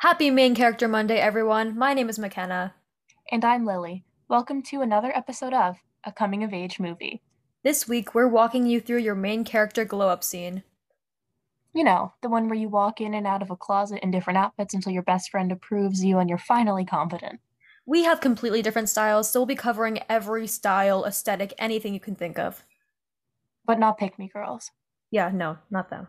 Happy 0.00 0.30
Main 0.30 0.54
Character 0.54 0.88
Monday, 0.88 1.18
everyone. 1.18 1.76
My 1.76 1.92
name 1.92 2.08
is 2.08 2.18
McKenna. 2.18 2.72
And 3.30 3.44
I'm 3.44 3.66
Lily. 3.66 4.02
Welcome 4.28 4.62
to 4.62 4.80
another 4.80 5.14
episode 5.14 5.52
of 5.52 5.76
A 6.04 6.10
Coming 6.10 6.42
of 6.42 6.54
Age 6.54 6.80
Movie. 6.80 7.20
This 7.64 7.86
week, 7.86 8.14
we're 8.14 8.26
walking 8.26 8.66
you 8.66 8.80
through 8.80 9.00
your 9.00 9.14
main 9.14 9.44
character 9.44 9.84
glow 9.84 10.08
up 10.08 10.24
scene. 10.24 10.62
You 11.74 11.84
know, 11.84 12.14
the 12.22 12.30
one 12.30 12.48
where 12.48 12.58
you 12.58 12.70
walk 12.70 13.02
in 13.02 13.12
and 13.12 13.26
out 13.26 13.42
of 13.42 13.50
a 13.50 13.56
closet 13.56 14.02
in 14.02 14.10
different 14.10 14.38
outfits 14.38 14.72
until 14.72 14.92
your 14.92 15.02
best 15.02 15.30
friend 15.30 15.52
approves 15.52 16.02
you 16.02 16.18
and 16.18 16.30
you're 16.30 16.38
finally 16.38 16.86
confident. 16.86 17.38
We 17.84 18.04
have 18.04 18.22
completely 18.22 18.62
different 18.62 18.88
styles, 18.88 19.30
so 19.30 19.40
we'll 19.40 19.46
be 19.48 19.54
covering 19.54 19.98
every 20.08 20.46
style, 20.46 21.04
aesthetic, 21.04 21.52
anything 21.58 21.92
you 21.92 22.00
can 22.00 22.16
think 22.16 22.38
of. 22.38 22.64
But 23.66 23.78
not 23.78 23.98
pick 23.98 24.18
me 24.18 24.30
girls. 24.32 24.70
Yeah, 25.10 25.30
no, 25.30 25.58
not 25.70 25.90
them. 25.90 26.06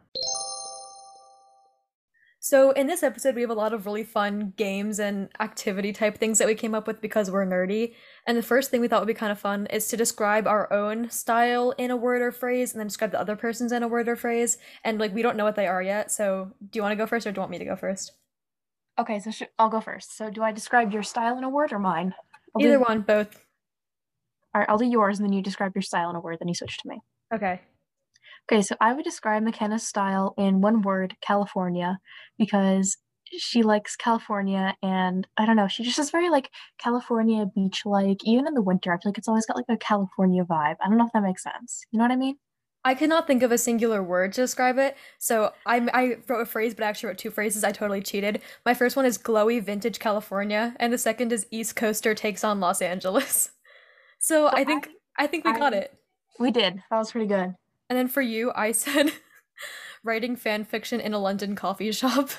So, 2.52 2.72
in 2.72 2.86
this 2.86 3.02
episode, 3.02 3.36
we 3.36 3.40
have 3.40 3.50
a 3.50 3.54
lot 3.54 3.72
of 3.72 3.86
really 3.86 4.04
fun 4.04 4.52
games 4.58 5.00
and 5.00 5.30
activity 5.40 5.94
type 5.94 6.18
things 6.18 6.38
that 6.38 6.50
we 6.50 6.54
came 6.54 6.76
up 6.76 6.86
with 6.86 7.00
because 7.00 7.32
we're 7.32 7.46
nerdy. 7.46 7.94
And 8.28 8.38
the 8.38 8.44
first 8.44 8.70
thing 8.70 8.82
we 8.82 8.90
thought 8.90 9.00
would 9.00 9.08
be 9.08 9.14
kind 9.14 9.32
of 9.32 9.40
fun 9.40 9.68
is 9.68 9.88
to 9.88 9.96
describe 9.96 10.48
our 10.48 10.68
own 10.74 11.10
style 11.10 11.72
in 11.78 11.92
a 11.92 11.96
word 11.96 12.22
or 12.22 12.34
phrase 12.34 12.74
and 12.74 12.82
then 12.82 12.88
describe 12.88 13.12
the 13.12 13.22
other 13.22 13.38
person's 13.38 13.72
in 13.72 13.84
a 13.84 13.88
word 13.88 14.10
or 14.10 14.18
phrase. 14.18 14.58
And 14.84 15.00
like, 15.00 15.16
we 15.16 15.22
don't 15.22 15.38
know 15.38 15.46
what 15.46 15.56
they 15.56 15.66
are 15.66 15.82
yet. 15.82 16.12
So, 16.12 16.52
do 16.60 16.78
you 16.78 16.84
want 16.84 16.92
to 16.92 16.98
go 16.98 17.06
first 17.08 17.26
or 17.26 17.32
do 17.32 17.38
you 17.38 17.42
want 17.42 17.52
me 17.52 17.60
to 17.60 17.64
go 17.64 17.78
first? 17.78 18.12
Okay, 19.00 19.22
so 19.22 19.32
sh- 19.32 19.44
I'll 19.58 19.70
go 19.70 19.80
first. 19.80 20.18
So, 20.18 20.30
do 20.30 20.44
I 20.44 20.52
describe 20.52 20.92
your 20.92 21.04
style 21.04 21.38
in 21.38 21.46
a 21.46 21.50
word 21.50 21.72
or 21.72 21.80
mine? 21.80 22.14
I'll 22.54 22.62
Either 22.62 22.80
do- 22.80 22.84
one, 22.84 23.00
both. 23.00 23.46
All 24.54 24.60
right, 24.60 24.70
I'll 24.70 24.78
do 24.78 24.84
yours 24.84 25.20
and 25.20 25.26
then 25.26 25.32
you 25.32 25.42
describe 25.42 25.72
your 25.74 25.84
style 25.84 26.10
in 26.10 26.18
a 26.18 26.20
word, 26.20 26.40
then 26.42 26.50
you 26.50 26.56
switch 26.56 26.80
to 26.80 26.90
me. 26.90 27.00
Okay. 27.34 27.62
Okay, 28.50 28.62
so 28.62 28.76
I 28.82 28.94
would 28.94 29.06
describe 29.06 29.44
McKenna's 29.44 29.88
style 29.88 30.34
in 30.38 30.62
one 30.62 30.82
word, 30.82 31.16
California, 31.22 32.00
because 32.38 32.98
she 33.38 33.64
likes 33.64 33.96
California 33.96 34.76
and 34.84 35.26
I 35.38 35.46
don't 35.46 35.56
know, 35.56 35.68
she 35.68 35.84
just 35.84 36.00
is 36.00 36.12
very 36.12 36.30
like 36.30 36.50
California 36.78 37.46
beach 37.56 37.84
like. 37.86 38.18
Even 38.26 38.48
in 38.48 38.54
the 38.54 38.62
winter, 38.62 38.92
I 38.92 38.98
feel 38.98 39.12
like 39.12 39.18
it's 39.18 39.28
always 39.28 39.46
got 39.46 39.56
like 39.56 39.66
a 39.70 39.78
California 39.78 40.44
vibe. 40.44 40.76
I 40.84 40.88
don't 40.88 40.98
know 40.98 41.06
if 41.06 41.14
that 41.14 41.24
makes 41.24 41.44
sense. 41.44 41.86
You 41.92 42.00
know 42.00 42.04
what 42.04 42.12
I 42.12 42.18
mean? 42.18 42.36
I 42.84 42.96
cannot 42.96 43.28
think 43.28 43.44
of 43.44 43.52
a 43.52 43.58
singular 43.60 44.02
word 44.02 44.34
to 44.34 44.42
describe 44.42 44.80
it. 44.80 44.98
So 45.20 45.54
I, 45.66 45.88
I 45.94 46.18
wrote 46.28 46.42
a 46.42 46.46
phrase, 46.46 46.74
but 46.74 46.84
I 46.84 46.88
actually 46.88 47.10
wrote 47.10 47.20
two 47.20 47.30
phrases. 47.30 47.64
I 47.64 47.72
totally 47.72 48.02
cheated. 48.02 48.42
My 48.66 48.74
first 48.74 48.96
one 48.96 49.06
is 49.06 49.20
glowy 49.20 49.64
vintage 49.64 50.00
California, 50.00 50.76
and 50.80 50.92
the 50.92 50.98
second 50.98 51.32
is 51.32 51.46
East 51.52 51.76
Coaster 51.76 52.16
takes 52.16 52.44
on 52.44 52.60
Los 52.60 52.82
Angeles. 52.82 53.52
So, 54.24 54.52
so 54.52 54.56
I 54.56 54.64
think 54.64 54.88
I, 55.18 55.24
I 55.24 55.28
think 55.28 55.46
we 55.46 55.52
I, 55.52 55.58
got 55.58 55.74
it. 55.74 55.98
We 56.40 56.52
did. 56.52 56.76
That 56.92 56.98
was 57.00 57.12
pretty 57.12 57.26
good. 57.26 57.56
And 57.92 57.98
then 57.98 58.08
for 58.08 58.22
you, 58.22 58.54
I 58.56 58.72
said 58.72 59.12
writing 60.06 60.38
fan 60.38 60.64
fiction 60.64 61.02
in 61.02 61.14
a 61.14 61.20
London 61.20 61.58
coffee 61.58 61.92
shop. 61.92 62.30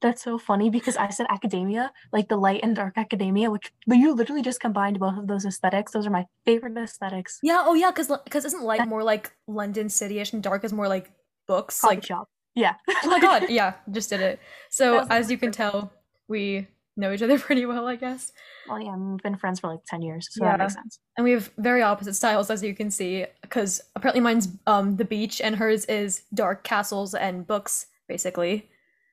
That's 0.00 0.22
so 0.22 0.38
funny 0.38 0.70
because 0.70 0.96
I 0.96 1.10
said 1.10 1.26
academia, 1.28 1.92
like 2.14 2.30
the 2.30 2.38
light 2.38 2.60
and 2.62 2.74
dark 2.74 2.94
academia, 2.96 3.50
which 3.50 3.74
but 3.86 3.98
you 3.98 4.14
literally 4.14 4.40
just 4.40 4.58
combined 4.58 4.98
both 4.98 5.18
of 5.18 5.26
those 5.26 5.44
aesthetics. 5.44 5.92
Those 5.92 6.06
are 6.06 6.10
my 6.10 6.24
favorite 6.46 6.78
aesthetics. 6.78 7.40
Yeah. 7.42 7.62
Oh 7.62 7.74
yeah. 7.74 7.90
Because 7.90 8.10
because 8.24 8.46
isn't 8.46 8.62
light 8.62 8.88
more 8.88 9.04
like 9.04 9.30
London 9.46 9.90
city-ish 9.90 10.32
and 10.32 10.42
dark 10.42 10.64
is 10.64 10.72
more 10.72 10.88
like 10.88 11.10
books, 11.46 11.82
coffee 11.82 11.96
like 11.96 12.06
shop. 12.06 12.30
Yeah. 12.54 12.76
oh 12.88 13.10
my 13.10 13.20
god. 13.20 13.46
Yeah. 13.50 13.74
Just 13.90 14.08
did 14.08 14.22
it. 14.22 14.40
So 14.70 15.06
as 15.10 15.30
you 15.30 15.36
can 15.36 15.52
tell, 15.52 15.92
we 16.26 16.68
know 17.00 17.12
each 17.12 17.22
other 17.22 17.38
pretty 17.48 17.66
well, 17.66 17.86
I 17.86 17.96
guess. 17.96 18.32
Well, 18.68 18.80
yeah, 18.80 18.96
we've 18.96 19.22
been 19.22 19.36
friends 19.36 19.60
for 19.60 19.68
like 19.68 19.84
10 19.86 20.02
years, 20.02 20.28
so 20.30 20.44
yeah. 20.44 20.52
that 20.52 20.60
makes 20.60 20.74
sense. 20.74 20.98
And 21.16 21.24
we 21.24 21.32
have 21.32 21.50
very 21.58 21.82
opposite 21.82 22.14
styles, 22.14 22.50
as 22.50 22.62
you 22.62 22.74
can 22.74 22.90
see, 22.90 23.26
because 23.42 23.80
apparently 23.96 24.20
mine's 24.20 24.48
um 24.66 24.96
the 24.96 25.04
beach 25.04 25.40
and 25.40 25.56
hers 25.56 25.84
is 25.86 26.22
dark 26.32 26.62
castles 26.64 27.14
and 27.14 27.46
books, 27.46 27.86
basically. 28.08 28.68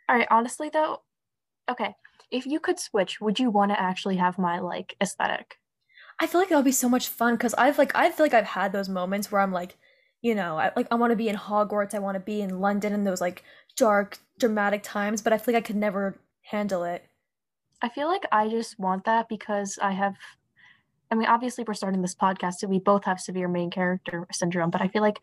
All 0.10 0.16
right, 0.16 0.28
honestly 0.30 0.70
though, 0.72 1.02
okay, 1.70 1.96
if 2.32 2.46
you 2.46 2.60
could 2.60 2.80
switch, 2.80 3.20
would 3.22 3.40
you 3.40 3.50
want 3.50 3.72
to 3.72 3.80
actually 3.80 4.18
have 4.18 4.38
my 4.38 4.60
like 4.60 4.96
aesthetic? 5.02 5.56
I 6.20 6.28
feel 6.28 6.42
like 6.42 6.50
that 6.50 6.56
would 6.56 6.66
be 6.66 6.72
so 6.72 6.90
much 6.90 7.08
fun 7.08 7.36
because 7.36 7.54
I've 7.56 7.78
like 7.78 7.96
I 7.96 8.12
feel 8.12 8.26
like 8.26 8.34
I've 8.34 8.46
had 8.46 8.72
those 8.72 8.90
moments 8.90 9.32
where 9.32 9.42
I'm 9.42 9.52
like, 9.52 9.78
you 10.22 10.36
know, 10.36 10.58
I 10.58 10.72
like 10.76 10.88
I 10.92 10.96
want 10.96 11.12
to 11.12 11.18
be 11.18 11.30
in 11.30 11.36
Hogwarts, 11.36 11.94
I 11.94 12.00
want 12.00 12.16
to 12.16 12.20
be 12.20 12.42
in 12.42 12.60
London 12.60 12.94
in 12.94 13.04
those 13.04 13.22
like 13.22 13.44
dark, 13.76 14.18
dramatic 14.40 14.84
times, 14.84 15.22
but 15.22 15.34
I 15.34 15.38
feel 15.38 15.54
like 15.54 15.64
I 15.64 15.68
could 15.68 15.76
never 15.76 16.20
handle 16.42 16.84
it. 16.84 17.06
I 17.82 17.90
feel 17.90 18.08
like 18.08 18.26
I 18.32 18.50
just 18.50 18.80
want 18.80 19.06
that 19.06 19.30
because 19.30 19.78
I 19.82 19.92
have 19.92 20.16
I 21.12 21.16
mean 21.16 21.28
obviously 21.28 21.64
we're 21.68 21.74
starting 21.74 22.02
this 22.02 22.16
podcast 22.16 22.56
so 22.56 22.68
we 22.68 22.80
both 22.80 23.06
have 23.06 23.20
severe 23.20 23.48
main 23.48 23.70
character 23.70 24.28
syndrome, 24.32 24.70
but 24.70 24.82
I 24.82 24.88
feel 24.88 25.02
like 25.02 25.20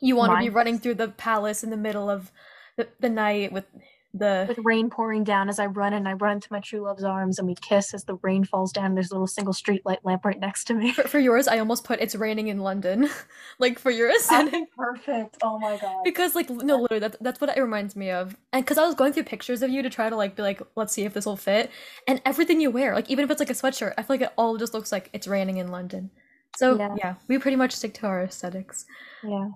you 0.00 0.16
want 0.16 0.32
to 0.32 0.38
be 0.38 0.50
running 0.50 0.78
through 0.78 0.94
the 0.94 1.08
palace 1.08 1.62
in 1.62 1.70
the 1.70 1.76
middle 1.76 2.10
of 2.10 2.32
the, 2.76 2.88
the 3.00 3.08
night 3.08 3.52
with 3.52 3.64
the 4.14 4.44
with 4.48 4.58
rain 4.62 4.90
pouring 4.90 5.24
down 5.24 5.48
as 5.48 5.58
I 5.58 5.66
run 5.66 5.94
and 5.94 6.06
I 6.06 6.12
run 6.12 6.32
into 6.32 6.48
my 6.50 6.60
true 6.60 6.82
love's 6.82 7.04
arms 7.04 7.38
and 7.38 7.48
we 7.48 7.54
kiss 7.54 7.94
as 7.94 8.04
the 8.04 8.16
rain 8.16 8.44
falls 8.44 8.72
down. 8.72 8.94
There's 8.94 9.10
a 9.10 9.14
little 9.14 9.26
single 9.26 9.54
street 9.54 9.82
light 9.86 10.00
lamp 10.04 10.24
right 10.24 10.38
next 10.38 10.64
to 10.64 10.74
me. 10.74 10.92
For, 10.92 11.04
for 11.04 11.18
yours, 11.18 11.48
I 11.48 11.58
almost 11.58 11.84
put 11.84 12.00
"It's 12.00 12.14
raining 12.14 12.48
in 12.48 12.58
London," 12.58 13.08
like 13.58 13.78
for 13.78 13.90
your 13.90 14.14
aesthetic. 14.14 14.64
perfect. 14.76 15.38
Oh 15.42 15.58
my 15.58 15.78
god. 15.78 16.02
Because 16.04 16.34
like 16.34 16.50
no, 16.50 16.80
literally 16.80 17.00
that's 17.00 17.16
that's 17.20 17.40
what 17.40 17.56
it 17.56 17.60
reminds 17.60 17.96
me 17.96 18.10
of. 18.10 18.36
And 18.52 18.64
because 18.64 18.78
I 18.78 18.84
was 18.84 18.94
going 18.94 19.12
through 19.12 19.24
pictures 19.24 19.62
of 19.62 19.70
you 19.70 19.82
to 19.82 19.90
try 19.90 20.10
to 20.10 20.16
like 20.16 20.36
be 20.36 20.42
like, 20.42 20.60
let's 20.76 20.92
see 20.92 21.04
if 21.04 21.14
this 21.14 21.24
will 21.24 21.36
fit. 21.36 21.70
And 22.06 22.20
everything 22.26 22.60
you 22.60 22.70
wear, 22.70 22.94
like 22.94 23.10
even 23.10 23.24
if 23.24 23.30
it's 23.30 23.40
like 23.40 23.50
a 23.50 23.54
sweatshirt, 23.54 23.94
I 23.96 24.02
feel 24.02 24.14
like 24.14 24.22
it 24.22 24.32
all 24.36 24.56
just 24.58 24.74
looks 24.74 24.92
like 24.92 25.08
it's 25.12 25.26
raining 25.26 25.56
in 25.56 25.68
London. 25.68 26.10
So 26.56 26.78
yeah, 26.78 26.94
yeah 26.98 27.14
we 27.28 27.38
pretty 27.38 27.56
much 27.56 27.72
stick 27.72 27.94
to 27.94 28.06
our 28.06 28.22
aesthetics. 28.22 28.84
Yeah. 29.24 29.48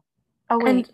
Oh 0.49 0.59
wait. 0.62 0.69
And, 0.69 0.93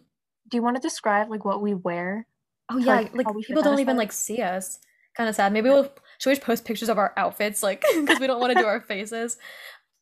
do 0.49 0.59
you 0.59 0.63
want 0.63 0.77
to 0.77 0.83
describe 0.83 1.31
like 1.31 1.47
what 1.47 1.63
we 1.63 1.73
wear 1.73 2.27
Oh 2.73 2.79
yeah, 2.79 2.97
like, 2.97 3.15
like 3.15 3.27
people 3.47 3.63
don't 3.63 3.81
even 3.81 3.97
like 3.97 4.13
see 4.13 4.41
us. 4.41 4.79
Kind 5.17 5.29
of 5.29 5.35
sad. 5.35 5.53
Maybe 5.53 5.69
we'll 5.69 5.93
should 6.19 6.31
we 6.31 6.35
just 6.35 6.47
post 6.47 6.65
pictures 6.65 6.89
of 6.89 6.99
our 6.99 7.13
outfits, 7.17 7.63
like 7.63 7.85
because 7.95 8.19
we 8.19 8.27
don't 8.27 8.41
want 8.41 8.55
to 8.55 8.59
do 8.59 8.67
our 8.67 8.81
faces. 8.81 9.37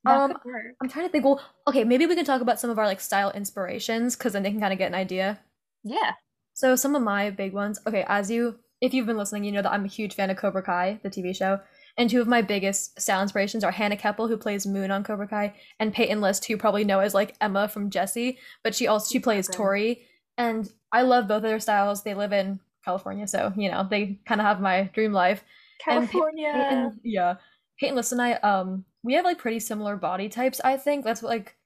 um, 0.07 0.35
I'm 0.81 0.89
trying 0.89 1.07
to 1.07 1.09
think. 1.11 1.25
Well, 1.25 1.41
okay, 1.67 1.83
maybe 1.85 2.07
we 2.07 2.15
can 2.15 2.25
talk 2.25 2.41
about 2.41 2.61
some 2.61 2.71
of 2.71 2.79
our 2.79 2.87
like 2.87 3.01
style 3.01 3.33
inspirations 3.33 4.17
because 4.17 4.33
then 4.33 4.43
they 4.43 4.51
can 4.51 4.61
kind 4.61 4.73
of 4.73 4.79
get 4.79 4.89
an 4.89 4.95
idea. 4.95 5.41
Yeah. 5.83 6.13
So 6.55 6.77
some 6.77 6.95
of 6.95 7.03
my 7.03 7.31
big 7.31 7.53
ones. 7.53 7.81
Okay, 7.87 8.05
as 8.07 8.31
you 8.31 8.59
if 8.81 8.95
you've 8.95 9.07
been 9.07 9.19
listening, 9.19 9.45
you 9.45 9.53
know 9.53 9.63
that 9.63 9.73
I'm 9.73 9.85
a 9.85 9.89
huge 9.89 10.15
fan 10.15 10.31
of 10.31 10.37
Cobra 10.37 10.63
Kai, 10.63 11.01
the 11.03 11.11
TV 11.11 11.35
show. 11.37 11.61
And 11.99 12.09
two 12.09 12.21
of 12.21 12.29
my 12.29 12.41
biggest 12.41 13.01
style 13.01 13.21
inspirations 13.21 13.65
are 13.65 13.71
Hannah 13.71 13.97
Kepple, 13.97 14.29
who 14.29 14.37
plays 14.37 14.67
Moon 14.67 14.91
on 14.91 15.05
Cobra 15.05 15.27
Kai, 15.29 15.55
and 15.79 15.93
Peyton 15.93 16.21
List, 16.21 16.45
who 16.45 16.53
you 16.53 16.59
probably 16.59 16.85
know 16.85 17.01
as 17.01 17.15
like 17.15 17.35
Emma 17.41 17.69
from 17.69 17.91
Jessie, 17.91 18.39
but 18.63 18.75
she 18.75 18.87
also 18.87 19.13
she 19.13 19.19
plays 19.19 19.49
Tori. 19.49 20.07
And 20.39 20.73
I 20.93 21.03
love 21.03 21.29
both 21.29 21.39
of 21.39 21.43
their 21.43 21.61
styles. 21.61 22.03
They 22.03 22.15
live 22.15 22.33
in 22.33 22.61
California, 22.85 23.27
so 23.27 23.53
you 23.57 23.71
know 23.71 23.87
they 23.89 24.19
kind 24.27 24.41
of 24.41 24.47
have 24.47 24.61
my 24.61 24.85
dream 24.95 25.13
life. 25.13 25.45
California, 25.85 26.53
Peyton, 26.53 27.01
yeah. 27.05 27.37
Peyton, 27.79 27.97
listen, 27.97 28.21
I 28.21 28.35
um, 28.35 28.85
we 29.03 29.15
have 29.15 29.25
like 29.25 29.39
pretty 29.39 29.61
similar 29.61 29.97
body 29.97 30.29
types. 30.29 30.61
I 30.63 30.77
think 30.77 31.05
that's 31.05 31.23
what 31.23 31.31
like 31.31 31.57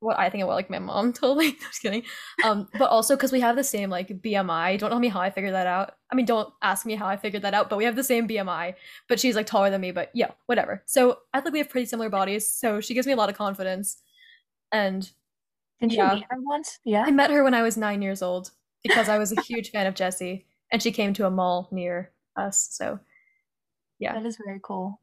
what 0.00 0.18
I 0.18 0.28
think 0.30 0.42
of 0.42 0.48
what 0.48 0.56
like 0.56 0.70
my 0.70 0.78
mom 0.78 1.12
told 1.12 1.38
me. 1.38 1.48
I'm 1.48 1.56
Just 1.58 1.82
kidding. 1.82 2.02
Um, 2.44 2.68
but 2.78 2.90
also 2.90 3.16
because 3.16 3.32
we 3.32 3.40
have 3.40 3.56
the 3.56 3.64
same 3.64 3.90
like 3.90 4.08
BMI. 4.08 4.78
Don't 4.78 4.90
tell 4.90 4.98
me 4.98 5.08
how 5.08 5.20
I 5.20 5.30
figured 5.30 5.54
that 5.54 5.66
out. 5.66 5.94
I 6.10 6.14
mean, 6.14 6.26
don't 6.26 6.52
ask 6.62 6.84
me 6.84 6.94
how 6.94 7.06
I 7.06 7.16
figured 7.16 7.42
that 7.42 7.54
out. 7.54 7.70
But 7.70 7.76
we 7.76 7.84
have 7.84 7.96
the 7.96 8.04
same 8.04 8.28
BMI. 8.28 8.74
But 9.08 9.20
she's 9.20 9.36
like 9.36 9.46
taller 9.46 9.70
than 9.70 9.80
me. 9.80 9.92
But 9.92 10.10
yeah, 10.14 10.32
whatever. 10.46 10.82
So 10.86 11.18
I 11.32 11.40
think 11.40 11.52
we 11.52 11.60
have 11.60 11.70
pretty 11.70 11.86
similar 11.86 12.10
bodies. 12.10 12.50
So 12.50 12.80
she 12.80 12.94
gives 12.94 13.06
me 13.06 13.12
a 13.12 13.16
lot 13.16 13.30
of 13.30 13.36
confidence. 13.36 13.98
And 14.72 15.08
did 15.80 15.92
yeah, 15.92 16.10
you 16.10 16.16
meet 16.16 16.26
her 16.30 16.38
once? 16.40 16.78
Yeah, 16.84 17.04
I 17.06 17.10
met 17.10 17.30
her 17.30 17.44
when 17.44 17.54
I 17.54 17.62
was 17.62 17.76
nine 17.76 18.02
years 18.02 18.22
old 18.22 18.50
because 18.82 19.08
I 19.08 19.18
was 19.18 19.32
a 19.32 19.40
huge 19.42 19.70
fan 19.70 19.86
of 19.86 19.94
Jessie 19.94 20.46
and 20.70 20.82
she 20.82 20.92
came 20.92 21.12
to 21.14 21.26
a 21.26 21.30
mall 21.30 21.68
near 21.70 22.10
us. 22.36 22.68
So, 22.72 22.98
yeah. 23.98 24.14
That 24.14 24.26
is 24.26 24.38
very 24.44 24.60
cool. 24.62 25.00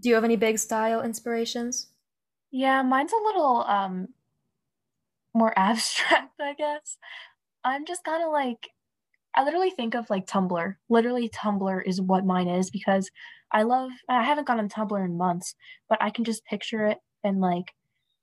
Do 0.00 0.08
you 0.08 0.14
have 0.14 0.24
any 0.24 0.36
big 0.36 0.58
style 0.58 1.02
inspirations? 1.02 1.88
Yeah, 2.50 2.82
mine's 2.82 3.12
a 3.12 3.22
little 3.24 3.64
um 3.64 4.08
more 5.34 5.52
abstract, 5.56 6.32
I 6.40 6.54
guess. 6.54 6.98
I'm 7.64 7.86
just 7.86 8.04
kind 8.04 8.24
of 8.24 8.32
like 8.32 8.70
I 9.34 9.44
literally 9.44 9.70
think 9.70 9.94
of 9.94 10.10
like 10.10 10.26
Tumblr. 10.26 10.76
Literally 10.88 11.28
Tumblr 11.28 11.82
is 11.86 12.00
what 12.00 12.26
mine 12.26 12.48
is 12.48 12.70
because 12.70 13.10
I 13.50 13.62
love 13.62 13.90
I 14.08 14.22
haven't 14.22 14.46
gone 14.46 14.58
on 14.58 14.68
Tumblr 14.68 15.04
in 15.04 15.16
months, 15.16 15.54
but 15.88 15.98
I 16.02 16.10
can 16.10 16.24
just 16.24 16.44
picture 16.44 16.86
it 16.86 16.98
and 17.24 17.40
like 17.40 17.72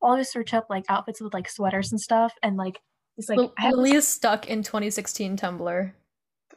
always 0.01 0.29
search 0.29 0.53
up 0.53 0.67
like 0.69 0.85
outfits 0.89 1.21
with 1.21 1.33
like 1.33 1.49
sweaters 1.49 1.91
and 1.91 1.99
stuff 1.99 2.33
and 2.43 2.57
like 2.57 2.79
it's 3.19 3.27
like 3.29 3.51
Lily 3.61 3.91
is 3.95 4.07
stuck 4.07 4.47
in 4.47 4.63
2016 4.63 5.35
Tumblr. 5.37 5.91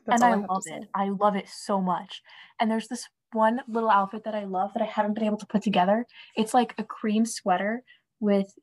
That's 0.07 0.23
and 0.23 0.35
I, 0.35 0.37
I 0.37 0.47
love 0.47 0.63
it. 0.67 0.89
I 0.95 1.09
love 1.09 1.37
it 1.37 1.49
so 1.49 1.81
much. 1.81 2.23
And 2.61 2.71
there's 2.71 2.87
this 2.87 3.09
one 3.33 3.61
little 3.69 3.91
outfit 3.91 4.25
that 4.25 4.35
I 4.35 4.45
love 4.45 4.71
that 4.75 4.83
I 4.83 4.87
haven't 4.87 5.15
been 5.15 5.25
able 5.25 5.39
to 5.39 5.47
put 5.47 5.63
together. 5.63 6.07
It's 6.37 6.55
like 6.55 6.75
a 6.79 6.85
cream 6.85 7.27
sweater 7.27 7.83
with 8.21 8.55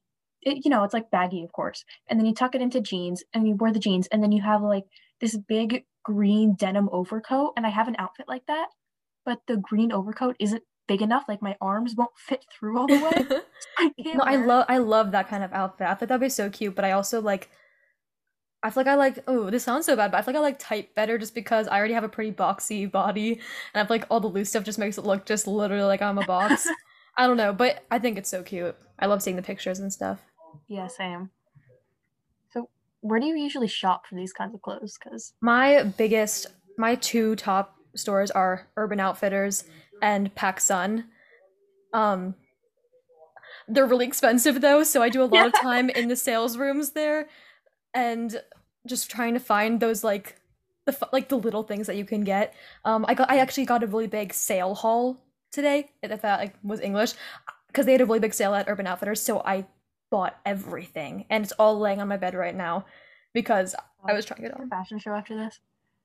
it, 0.42 0.64
you 0.64 0.72
know, 0.72 0.86
it's 0.86 0.94
like 0.94 1.12
baggy, 1.12 1.44
of 1.44 1.52
course. 1.52 1.84
And 2.08 2.18
then 2.18 2.26
you 2.26 2.34
tuck 2.34 2.56
it 2.56 2.62
into 2.62 2.80
jeans 2.80 3.22
and 3.34 3.46
you 3.46 3.56
wear 3.56 3.74
the 3.74 3.80
jeans, 3.80 4.08
and 4.08 4.24
then 4.24 4.32
you 4.32 4.42
have 4.42 4.62
like 4.62 4.86
this 5.20 5.36
big 5.36 5.84
green 6.04 6.56
denim 6.56 6.88
overcoat. 6.94 7.54
And 7.58 7.66
I 7.66 7.70
have 7.70 7.90
an 7.90 7.98
outfit 8.00 8.28
like 8.30 8.46
that, 8.48 8.68
but 9.26 9.40
the 9.48 9.58
green 9.58 9.92
overcoat 9.92 10.38
isn't 10.40 10.64
big 10.88 11.02
enough. 11.02 11.26
Like 11.28 11.42
my 11.42 11.58
arms 11.60 11.96
won't 11.98 12.18
fit 12.18 12.46
through 12.52 12.80
all 12.80 12.88
the 12.88 12.96
way. 12.96 13.42
I 13.78 13.92
no, 14.16 14.24
I 14.24 14.38
love 14.38 14.66
I 14.70 14.78
love 14.78 15.12
that 15.12 15.28
kind 15.28 15.44
of 15.44 15.52
outfit. 15.52 15.88
I 15.88 15.96
thought 15.96 16.08
that'd 16.08 16.22
be 16.22 16.30
so 16.30 16.50
cute, 16.50 16.76
but 16.76 16.86
I 16.86 16.92
also 16.92 17.22
like 17.22 17.50
I 18.62 18.70
feel 18.70 18.84
like 18.84 18.92
I 18.92 18.96
like 18.96 19.20
oh 19.28 19.50
this 19.50 19.64
sounds 19.64 19.86
so 19.86 19.96
bad, 19.96 20.12
but 20.12 20.18
I 20.18 20.22
feel 20.22 20.34
like 20.34 20.40
I 20.40 20.44
like 20.44 20.60
tight 20.60 20.96
better 20.96 21.18
just 21.18 21.34
because 21.34 21.68
I 21.68 21.78
already 21.78 21.94
have 21.94 22.04
a 22.04 22.10
pretty 22.10 22.32
boxy 22.32 22.90
body, 22.92 23.40
and 23.74 23.82
I 23.82 23.86
feel 23.86 23.98
like 23.98 24.08
all 24.10 24.20
the 24.20 24.28
loose 24.28 24.50
stuff 24.50 24.64
just 24.64 24.80
makes 24.80 24.98
it 24.98 25.06
look 25.06 25.26
just 25.26 25.48
literally 25.48 25.84
like 25.84 26.02
I'm 26.02 26.18
a 26.18 26.26
box. 26.26 26.68
I 27.18 27.28
don't 27.28 27.38
know, 27.38 27.52
but 27.54 27.84
I 27.92 28.00
think 28.00 28.18
it's 28.18 28.30
so 28.30 28.44
cute. 28.44 28.76
I 28.98 29.06
love 29.06 29.22
seeing 29.22 29.36
the 29.36 29.42
pictures 29.42 29.80
and 29.80 29.92
stuff. 29.92 30.20
Yeah, 30.68 30.88
same. 30.88 31.30
So, 32.54 32.70
where 33.02 33.20
do 33.20 33.26
you 33.26 33.36
usually 33.36 33.68
shop 33.68 34.08
for 34.08 34.16
these 34.16 34.32
kinds 34.32 34.54
of 34.54 34.62
clothes? 34.62 34.98
Because 35.02 35.34
my 35.42 35.84
biggest, 35.84 36.48
my 36.78 36.96
two 36.96 37.36
top 37.36 37.76
stores 37.96 38.32
are 38.32 38.68
Urban 38.78 39.00
Outfitters 39.00 39.66
and 40.02 40.34
PacSun. 40.36 41.06
Um, 41.94 42.36
they're 43.68 43.86
really 43.86 44.06
expensive 44.06 44.62
though, 44.62 44.84
so 44.84 45.02
I 45.02 45.10
do 45.10 45.22
a 45.22 45.26
lot 45.26 45.48
of 45.48 45.54
time 45.62 45.90
in 45.90 46.08
the 46.08 46.16
sales 46.16 46.58
rooms 46.58 46.92
there, 46.92 47.28
and 47.94 48.42
just 48.86 49.10
trying 49.10 49.34
to 49.34 49.40
find 49.40 49.80
those 49.80 50.04
like 50.04 50.38
the 50.86 51.08
like 51.12 51.30
the 51.30 51.38
little 51.38 51.64
things 51.64 51.88
that 51.88 51.96
you 51.96 52.06
can 52.06 52.24
get. 52.24 52.54
Um, 52.86 53.06
I 53.08 53.14
got 53.14 53.30
I 53.30 53.38
actually 53.38 53.66
got 53.66 53.84
a 53.84 53.88
really 53.88 54.08
big 54.08 54.34
sale 54.34 54.76
haul 54.76 55.18
today. 55.52 55.92
If 56.02 56.22
that 56.22 56.40
like 56.40 56.56
was 56.64 56.80
English, 56.80 57.14
because 57.68 57.86
they 57.86 57.92
had 57.94 58.02
a 58.02 58.06
really 58.06 58.20
big 58.20 58.34
sale 58.34 58.56
at 58.56 58.68
Urban 58.68 58.88
Outfitters, 58.88 59.22
so 59.22 59.42
I 59.46 59.66
bought 60.10 60.40
everything, 60.46 61.26
and 61.30 61.44
it's 61.44 61.54
all 61.54 61.80
laying 61.80 62.02
on 62.02 62.08
my 62.08 62.18
bed 62.18 62.34
right 62.34 62.56
now 62.56 62.86
because 63.34 63.76
I 64.04 64.14
was 64.14 64.26
trying 64.26 64.44
it 64.44 64.54
on. 64.54 64.70
Fashion 64.70 65.00
show 65.00 65.14
after 65.14 65.36
this. 65.36 65.60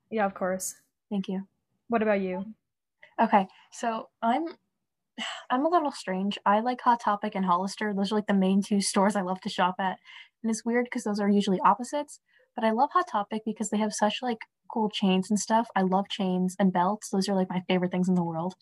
Yeah, 0.09 0.25
of 0.25 0.33
course. 0.33 0.75
Thank 1.09 1.27
you. 1.27 1.47
What 1.87 2.01
about 2.01 2.21
you? 2.21 2.45
Okay, 3.21 3.47
so 3.71 4.09
I'm 4.21 4.45
I'm 5.49 5.65
a 5.65 5.69
little 5.69 5.91
strange. 5.91 6.37
I 6.45 6.59
like 6.59 6.81
Hot 6.81 6.99
Topic 6.99 7.35
and 7.35 7.45
Hollister. 7.45 7.93
Those 7.93 8.11
are 8.11 8.15
like 8.15 8.27
the 8.27 8.33
main 8.33 8.61
two 8.61 8.81
stores 8.81 9.15
I 9.15 9.21
love 9.21 9.41
to 9.41 9.49
shop 9.49 9.75
at. 9.79 9.97
And 10.45 10.51
it's 10.51 10.63
weird 10.63 10.85
because 10.85 11.03
those 11.03 11.19
are 11.19 11.27
usually 11.27 11.59
opposites, 11.65 12.19
but 12.55 12.63
I 12.63 12.69
love 12.69 12.91
Hot 12.93 13.07
Topic 13.11 13.41
because 13.47 13.71
they 13.71 13.79
have 13.79 13.93
such 13.93 14.19
like 14.21 14.37
cool 14.71 14.91
chains 14.91 15.31
and 15.31 15.39
stuff. 15.39 15.67
I 15.75 15.81
love 15.81 16.07
chains 16.07 16.55
and 16.59 16.71
belts. 16.71 17.09
Those 17.09 17.27
are 17.27 17.33
like 17.33 17.49
my 17.49 17.63
favorite 17.67 17.89
things 17.89 18.07
in 18.07 18.13
the 18.13 18.23
world. 18.23 18.53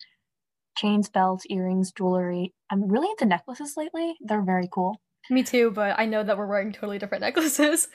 Chains, 0.78 1.10
belts, 1.10 1.44
earrings, 1.50 1.92
jewelry. 1.92 2.54
I'm 2.70 2.88
really 2.88 3.10
into 3.10 3.26
necklaces 3.26 3.74
lately. 3.76 4.14
They're 4.22 4.40
very 4.40 4.66
cool. 4.72 5.02
Me 5.28 5.42
too, 5.42 5.72
but 5.72 5.98
I 5.98 6.06
know 6.06 6.24
that 6.24 6.38
we're 6.38 6.46
wearing 6.46 6.72
totally 6.72 6.98
different 6.98 7.20
necklaces. 7.28 7.88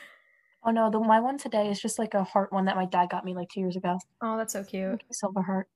Oh 0.64 0.70
no, 0.70 0.92
the 0.92 1.00
my 1.00 1.20
one 1.20 1.40
today 1.40 1.72
is 1.72 1.82
just 1.82 1.98
like 1.98 2.14
a 2.14 2.24
heart 2.24 2.54
one 2.54 2.66
that 2.66 2.76
my 2.76 2.86
dad 2.86 3.10
got 3.10 3.26
me 3.26 3.34
like 3.34 3.50
two 3.50 3.62
years 3.62 3.76
ago. 3.76 3.98
Oh, 4.22 4.38
that's 4.38 4.54
so 4.54 4.64
cute. 4.64 5.02
Silver 5.12 5.42
heart. 5.42 5.68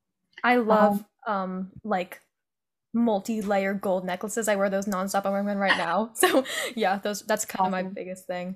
I 0.43 0.57
love 0.57 1.03
um, 1.25 1.33
um 1.33 1.71
like 1.83 2.21
multi-layer 2.93 3.73
gold 3.73 4.05
necklaces. 4.05 4.47
I 4.47 4.55
wear 4.55 4.69
those 4.69 4.85
nonstop. 4.85 5.25
I'm 5.25 5.31
wearing 5.31 5.47
one 5.47 5.57
right 5.57 5.77
now. 5.77 6.11
So 6.23 6.45
yeah, 6.75 6.99
those 6.99 7.21
that's 7.23 7.45
kind 7.45 7.73
awesome. 7.73 7.73
of 7.73 7.85
my 7.85 7.91
biggest 7.91 8.27
thing. 8.27 8.55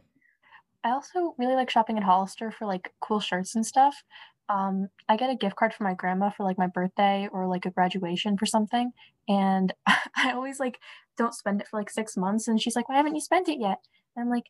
I 0.84 0.92
also 0.92 1.36
really 1.38 1.56
like 1.56 1.70
shopping 1.70 1.98
at 1.98 2.04
Hollister 2.04 2.52
for 2.52 2.66
like 2.66 2.94
cool 3.02 3.20
shirts 3.20 3.56
and 3.56 3.66
stuff. 3.66 4.04
Um, 4.48 4.88
I 5.10 5.18
get 5.18 5.30
a 5.30 5.36
gift 5.36 5.58
card 5.58 5.74
for 5.74 5.84
my 5.84 5.94
grandma 5.94 6.30
for 6.30 6.44
like 6.44 6.58
my 6.58 6.68
birthday 6.68 7.28
or 7.32 7.48
like 7.48 7.66
a 7.66 7.72
graduation 7.72 8.38
for 8.38 8.46
something, 8.46 8.92
and 9.28 9.74
I 9.88 10.32
always 10.34 10.60
like 10.60 10.80
don't 11.18 11.34
spend 11.34 11.62
it 11.62 11.68
for 11.68 11.80
like 11.80 11.90
six 11.90 12.16
months. 12.16 12.48
And 12.48 12.62
she's 12.62 12.76
like, 12.76 12.88
"Why 12.88 12.98
haven't 12.98 13.16
you 13.16 13.22
spent 13.22 13.50
it 13.50 13.60
yet?" 13.60 13.80
And 14.16 14.24
I'm 14.24 14.30
like, 14.30 14.46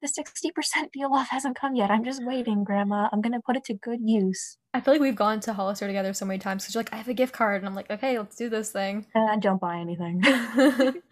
the 0.00 0.08
60% 0.08 0.92
deal 0.92 1.10
off 1.12 1.28
hasn't 1.30 1.58
come 1.58 1.74
yet. 1.74 1.90
I'm 1.90 2.04
just 2.04 2.24
waiting, 2.24 2.62
Grandma. 2.64 3.08
I'm 3.12 3.20
going 3.20 3.32
to 3.32 3.40
put 3.44 3.56
it 3.56 3.64
to 3.64 3.74
good 3.74 4.00
use. 4.02 4.56
I 4.72 4.80
feel 4.80 4.94
like 4.94 5.00
we've 5.00 5.16
gone 5.16 5.40
to 5.40 5.52
Hollister 5.52 5.86
together 5.86 6.12
so 6.12 6.24
many 6.24 6.38
times 6.38 6.62
because 6.62 6.74
you're 6.74 6.84
like, 6.84 6.92
I 6.92 6.96
have 6.96 7.08
a 7.08 7.14
gift 7.14 7.32
card. 7.32 7.62
And 7.62 7.68
I'm 7.68 7.74
like, 7.74 7.90
okay, 7.90 8.18
let's 8.18 8.36
do 8.36 8.48
this 8.48 8.70
thing. 8.70 9.06
And 9.14 9.30
I 9.30 9.36
don't 9.36 9.60
buy 9.60 9.78
anything. 9.78 10.22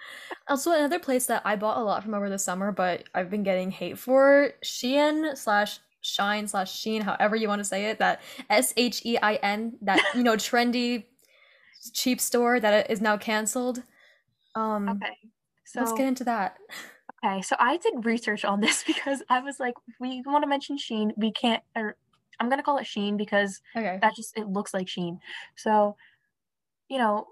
also, 0.49 0.73
another 0.73 0.99
place 0.99 1.27
that 1.27 1.43
I 1.45 1.57
bought 1.57 1.79
a 1.79 1.83
lot 1.83 2.05
from 2.05 2.15
over 2.15 2.29
the 2.29 2.39
summer, 2.39 2.71
but 2.71 3.05
I've 3.15 3.31
been 3.31 3.43
getting 3.43 3.71
hate 3.71 3.99
for 3.99 4.53
Shein 4.65 5.37
slash 5.37 5.81
Shine 6.01 6.47
slash 6.47 6.79
Sheen, 6.79 7.03
however 7.03 7.35
you 7.35 7.49
want 7.49 7.59
to 7.59 7.65
say 7.65 7.87
it, 7.87 7.99
that 7.99 8.21
S 8.49 8.73
H 8.77 9.03
E 9.05 9.19
I 9.21 9.35
N, 9.37 9.77
that, 9.83 10.01
you 10.15 10.23
know, 10.23 10.35
trendy, 10.37 11.05
cheap 11.93 12.21
store 12.21 12.61
that 12.61 12.91
is 12.91 13.01
now 13.01 13.17
canceled. 13.17 13.83
Um, 14.55 14.89
okay. 14.89 15.13
So 15.65 15.81
let's 15.81 15.93
get 15.93 16.07
into 16.07 16.25
that. 16.25 16.57
Okay, 17.27 17.43
so 17.43 17.57
I 17.59 17.77
did 17.77 18.05
research 18.05 18.45
on 18.45 18.61
this 18.61 18.83
because 18.87 19.23
I 19.29 19.41
was 19.41 19.59
like, 19.59 19.75
we 20.01 20.23
want 20.25 20.43
to 20.43 20.49
mention 20.49 20.79
Sheen. 20.79 21.13
We 21.17 21.33
can't, 21.33 21.63
or 21.75 21.97
I'm 22.41 22.49
gonna 22.49 22.63
call 22.63 22.79
it 22.79 22.87
Sheen 22.87 23.17
because 23.17 23.61
okay. 23.77 23.99
that 24.01 24.15
just 24.15 24.37
it 24.37 24.49
looks 24.49 24.73
like 24.75 24.89
Sheen. 24.89 25.19
So, 25.57 25.97
you 26.89 26.99
know, 26.99 27.27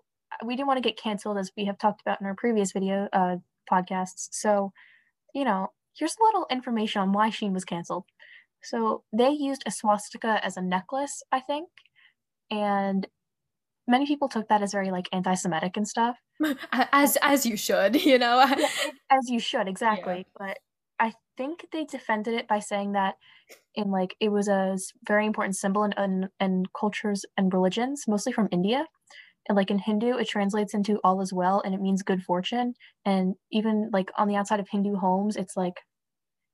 we 0.45 0.57
didn't 0.57 0.69
want 0.69 0.79
to 0.83 0.89
get 0.89 0.99
canceled 0.99 1.39
as 1.39 1.53
we 1.57 1.67
have 1.67 1.79
talked 1.79 2.01
about 2.01 2.21
in 2.21 2.27
our 2.27 2.35
previous 2.35 2.73
video 2.73 3.09
uh, 3.13 3.37
podcasts. 3.71 4.29
So, 4.33 4.73
you 5.35 5.45
know, 5.45 5.69
here's 5.97 6.17
a 6.21 6.25
little 6.25 6.47
information 6.51 7.03
on 7.03 7.13
why 7.13 7.31
Sheen 7.31 7.53
was 7.53 7.65
canceled. 7.65 8.05
So 8.63 9.05
they 9.13 9.31
used 9.31 9.63
a 9.67 9.71
swastika 9.71 10.45
as 10.45 10.57
a 10.57 10.63
necklace, 10.63 11.23
I 11.31 11.41
think, 11.41 11.69
and 12.51 13.07
many 13.87 14.07
people 14.07 14.29
took 14.29 14.49
that 14.49 14.63
as 14.63 14.73
very 14.73 14.91
like 14.91 15.09
anti-Semitic 15.13 15.77
and 15.77 15.87
stuff. 15.87 16.17
As 16.93 17.17
as 17.23 17.47
you 17.47 17.57
should, 17.57 17.95
you 18.05 18.19
know. 18.19 18.41
as 19.11 19.29
you 19.29 19.39
should, 19.39 19.69
exactly. 19.69 20.27
Yeah. 20.41 20.47
But 20.47 20.59
I 20.99 21.13
think 21.37 21.67
they 21.73 21.85
defended 21.85 22.35
it 22.35 22.49
by 22.49 22.59
saying 22.59 22.93
that 22.93 23.15
in 23.75 23.91
like 23.91 24.15
it 24.21 24.31
was 24.31 24.49
a 24.49 24.77
very 25.07 25.27
important 25.27 25.57
symbol 25.57 25.85
in, 25.85 25.93
in, 25.99 26.29
in 26.41 26.65
cultures 26.79 27.25
and 27.37 27.53
religions, 27.53 28.05
mostly 28.09 28.33
from 28.33 28.49
India. 28.51 28.87
And 29.49 29.57
like 29.57 29.71
in 29.71 29.79
Hindu, 29.79 30.17
it 30.17 30.29
translates 30.29 30.73
into 30.73 30.99
all 31.05 31.21
is 31.21 31.33
well 31.33 31.61
and 31.65 31.75
it 31.75 31.81
means 31.81 32.03
good 32.03 32.23
fortune. 32.23 32.75
And 33.05 33.35
even 33.53 33.91
like 33.93 34.11
on 34.17 34.27
the 34.29 34.37
outside 34.37 34.61
of 34.61 34.69
Hindu 34.71 34.97
homes, 34.97 35.37
it's 35.37 35.57
like 35.57 35.81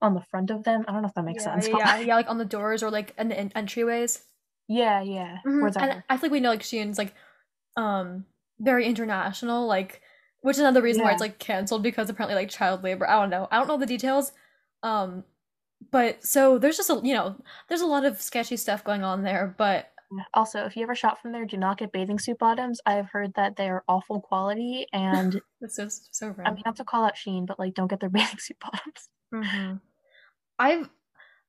on 0.03 0.15
the 0.15 0.23
front 0.31 0.51
of 0.51 0.65
them. 0.65 0.85
I 0.89 0.93
don't 0.93 1.03
know 1.03 1.09
if 1.09 1.15
that 1.15 1.25
makes 1.25 1.45
yeah, 1.45 1.61
sense. 1.61 1.69
Yeah, 1.69 1.99
yeah, 2.01 2.17
like 2.17 2.29
on 2.29 2.39
the 2.39 2.45
doors 2.45 2.83
or 2.83 2.91
like 2.91 3.15
in 3.19 3.29
the 3.29 3.35
entryways. 3.35 4.23
Yeah, 4.71 5.03
yeah. 5.03 5.39
Mm-hmm. 5.45 5.83
And 5.83 6.03
I 6.09 6.17
feel 6.17 6.29
like 6.29 6.33
we 6.33 6.39
know 6.41 6.51
like 6.51 6.63
Shein's 6.63 6.97
like 6.97 7.13
um 7.77 8.25
very 8.61 8.87
international, 8.87 9.67
like 9.67 10.01
which 10.43 10.55
is 10.55 10.61
another 10.61 10.81
reason 10.81 11.01
yeah. 11.01 11.09
why 11.09 11.13
it's 11.13 11.21
like 11.21 11.41
canceled 11.41 11.83
because 11.83 12.09
apparently 12.09 12.37
like 12.37 12.49
child 12.49 12.85
labor. 12.85 13.09
I 13.09 13.21
don't 13.21 13.31
know. 13.31 13.49
I 13.51 13.59
don't 13.59 13.67
know 13.67 13.79
the 13.79 13.87
details. 13.87 14.31
Um 14.85 15.25
but 15.91 16.25
so 16.25 16.57
there's 16.57 16.77
just 16.77 16.89
a 16.89 17.01
you 17.03 17.15
know, 17.15 17.35
there's 17.69 17.81
a 17.81 17.87
lot 17.87 18.05
of 18.05 18.23
sketchy 18.23 18.57
stuff 18.57 18.85
going 18.85 19.03
on 19.03 19.25
there, 19.25 19.53
but 19.59 19.91
also, 20.35 20.65
if 20.65 20.77
you 20.77 20.83
ever 20.83 20.95
shop 20.95 21.21
from 21.21 21.33
there, 21.33 21.47
do 21.47 21.57
not 21.57 21.79
get 21.79 21.93
bathing 21.93 22.19
suit 22.19 22.39
bottoms. 22.39 22.81
I 22.85 22.95
have 22.95 23.07
heard 23.07 23.33
that 23.35 23.57
they 23.57 23.69
are 23.69 23.85
awful 23.87 24.21
quality, 24.21 24.87
and 24.93 25.41
that's 25.61 25.77
so 25.77 25.89
so. 25.89 26.35
I 26.45 26.51
mean, 26.51 26.63
not 26.67 26.77
to 26.77 26.85
call 26.85 27.05
out 27.05 27.17
Sheen, 27.17 27.47
but 27.47 27.59
like, 27.59 27.75
don't 27.75 27.87
get 27.89 28.01
their 28.01 28.09
bathing 28.11 28.39
suit 28.39 28.57
bottoms. 28.61 29.09
Mm-hmm. 29.33 29.77
I've 30.59 30.89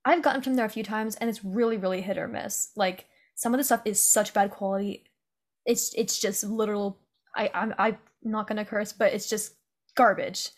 I've 0.06 0.22
gotten 0.22 0.42
from 0.42 0.56
there 0.56 0.66
a 0.66 0.70
few 0.70 0.84
times, 0.84 1.16
and 1.16 1.30
it's 1.30 1.44
really 1.44 1.78
really 1.78 2.02
hit 2.02 2.20
or 2.20 2.28
miss. 2.28 2.72
Like 2.76 3.08
some 3.42 3.56
of 3.56 3.58
the 3.58 3.64
stuff 3.64 3.82
is 3.86 4.00
such 4.00 4.36
bad 4.36 4.52
quality, 4.52 5.04
it's 5.66 5.96
it's 5.96 6.20
just 6.20 6.44
literal 6.44 7.00
I 7.36 7.50
I'm 7.56 7.74
I'm 7.80 7.98
not 8.22 8.48
gonna 8.48 8.64
curse, 8.64 8.94
but 8.94 9.14
it's 9.14 9.28
just 9.28 9.56
garbage. 9.96 10.52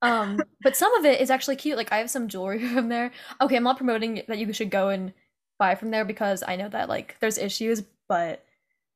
Um, 0.00 0.40
but 0.62 0.76
some 0.76 0.94
of 0.94 1.04
it 1.04 1.20
is 1.20 1.28
actually 1.28 1.56
cute. 1.56 1.76
Like 1.76 1.90
I 1.90 1.96
have 1.98 2.08
some 2.08 2.28
jewelry 2.28 2.64
from 2.74 2.88
there. 2.88 3.10
Okay, 3.40 3.56
I'm 3.56 3.64
not 3.64 3.78
promoting 3.78 4.22
that 4.28 4.38
you 4.38 4.52
should 4.52 4.70
go 4.70 4.90
and 4.90 5.12
buy 5.58 5.74
from 5.74 5.90
there 5.90 6.04
because 6.04 6.44
I 6.46 6.54
know 6.54 6.68
that 6.68 6.88
like 6.88 7.16
there's 7.18 7.36
issues, 7.36 7.82
but 8.08 8.44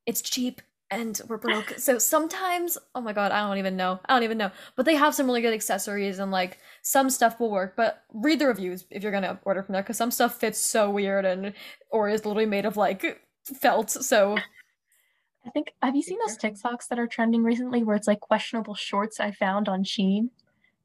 it's 0.06 0.22
cheap 0.22 0.62
and 0.92 1.20
we're 1.26 1.36
broke. 1.36 1.74
so 1.78 1.98
sometimes, 1.98 2.78
oh 2.94 3.00
my 3.00 3.12
god, 3.12 3.32
I 3.32 3.40
don't 3.48 3.58
even 3.58 3.76
know. 3.76 3.98
I 4.06 4.14
don't 4.14 4.22
even 4.22 4.38
know. 4.38 4.52
But 4.76 4.86
they 4.86 4.94
have 4.94 5.12
some 5.12 5.26
really 5.26 5.40
good 5.40 5.54
accessories 5.54 6.20
and 6.20 6.30
like 6.30 6.58
some 6.82 7.10
stuff 7.10 7.40
will 7.40 7.50
work. 7.50 7.74
But 7.76 8.04
read 8.12 8.38
the 8.38 8.46
reviews 8.46 8.84
if 8.90 9.02
you're 9.02 9.10
gonna 9.10 9.40
order 9.44 9.64
from 9.64 9.72
there 9.72 9.82
because 9.82 9.96
some 9.96 10.12
stuff 10.12 10.38
fits 10.38 10.60
so 10.60 10.88
weird 10.88 11.24
and 11.24 11.52
or 11.90 12.08
is 12.08 12.24
literally 12.24 12.46
made 12.46 12.64
of 12.64 12.76
like 12.76 13.23
felt. 13.44 13.90
So 13.90 14.36
I 15.46 15.50
think 15.50 15.72
have 15.82 15.94
you 15.94 16.02
seen 16.02 16.18
those 16.26 16.38
TikToks 16.38 16.88
that 16.88 16.98
are 16.98 17.06
trending 17.06 17.42
recently 17.42 17.82
where 17.82 17.96
it's 17.96 18.08
like 18.08 18.20
questionable 18.20 18.74
shorts 18.74 19.20
I 19.20 19.30
found 19.30 19.68
on 19.68 19.84
Shein? 19.84 20.30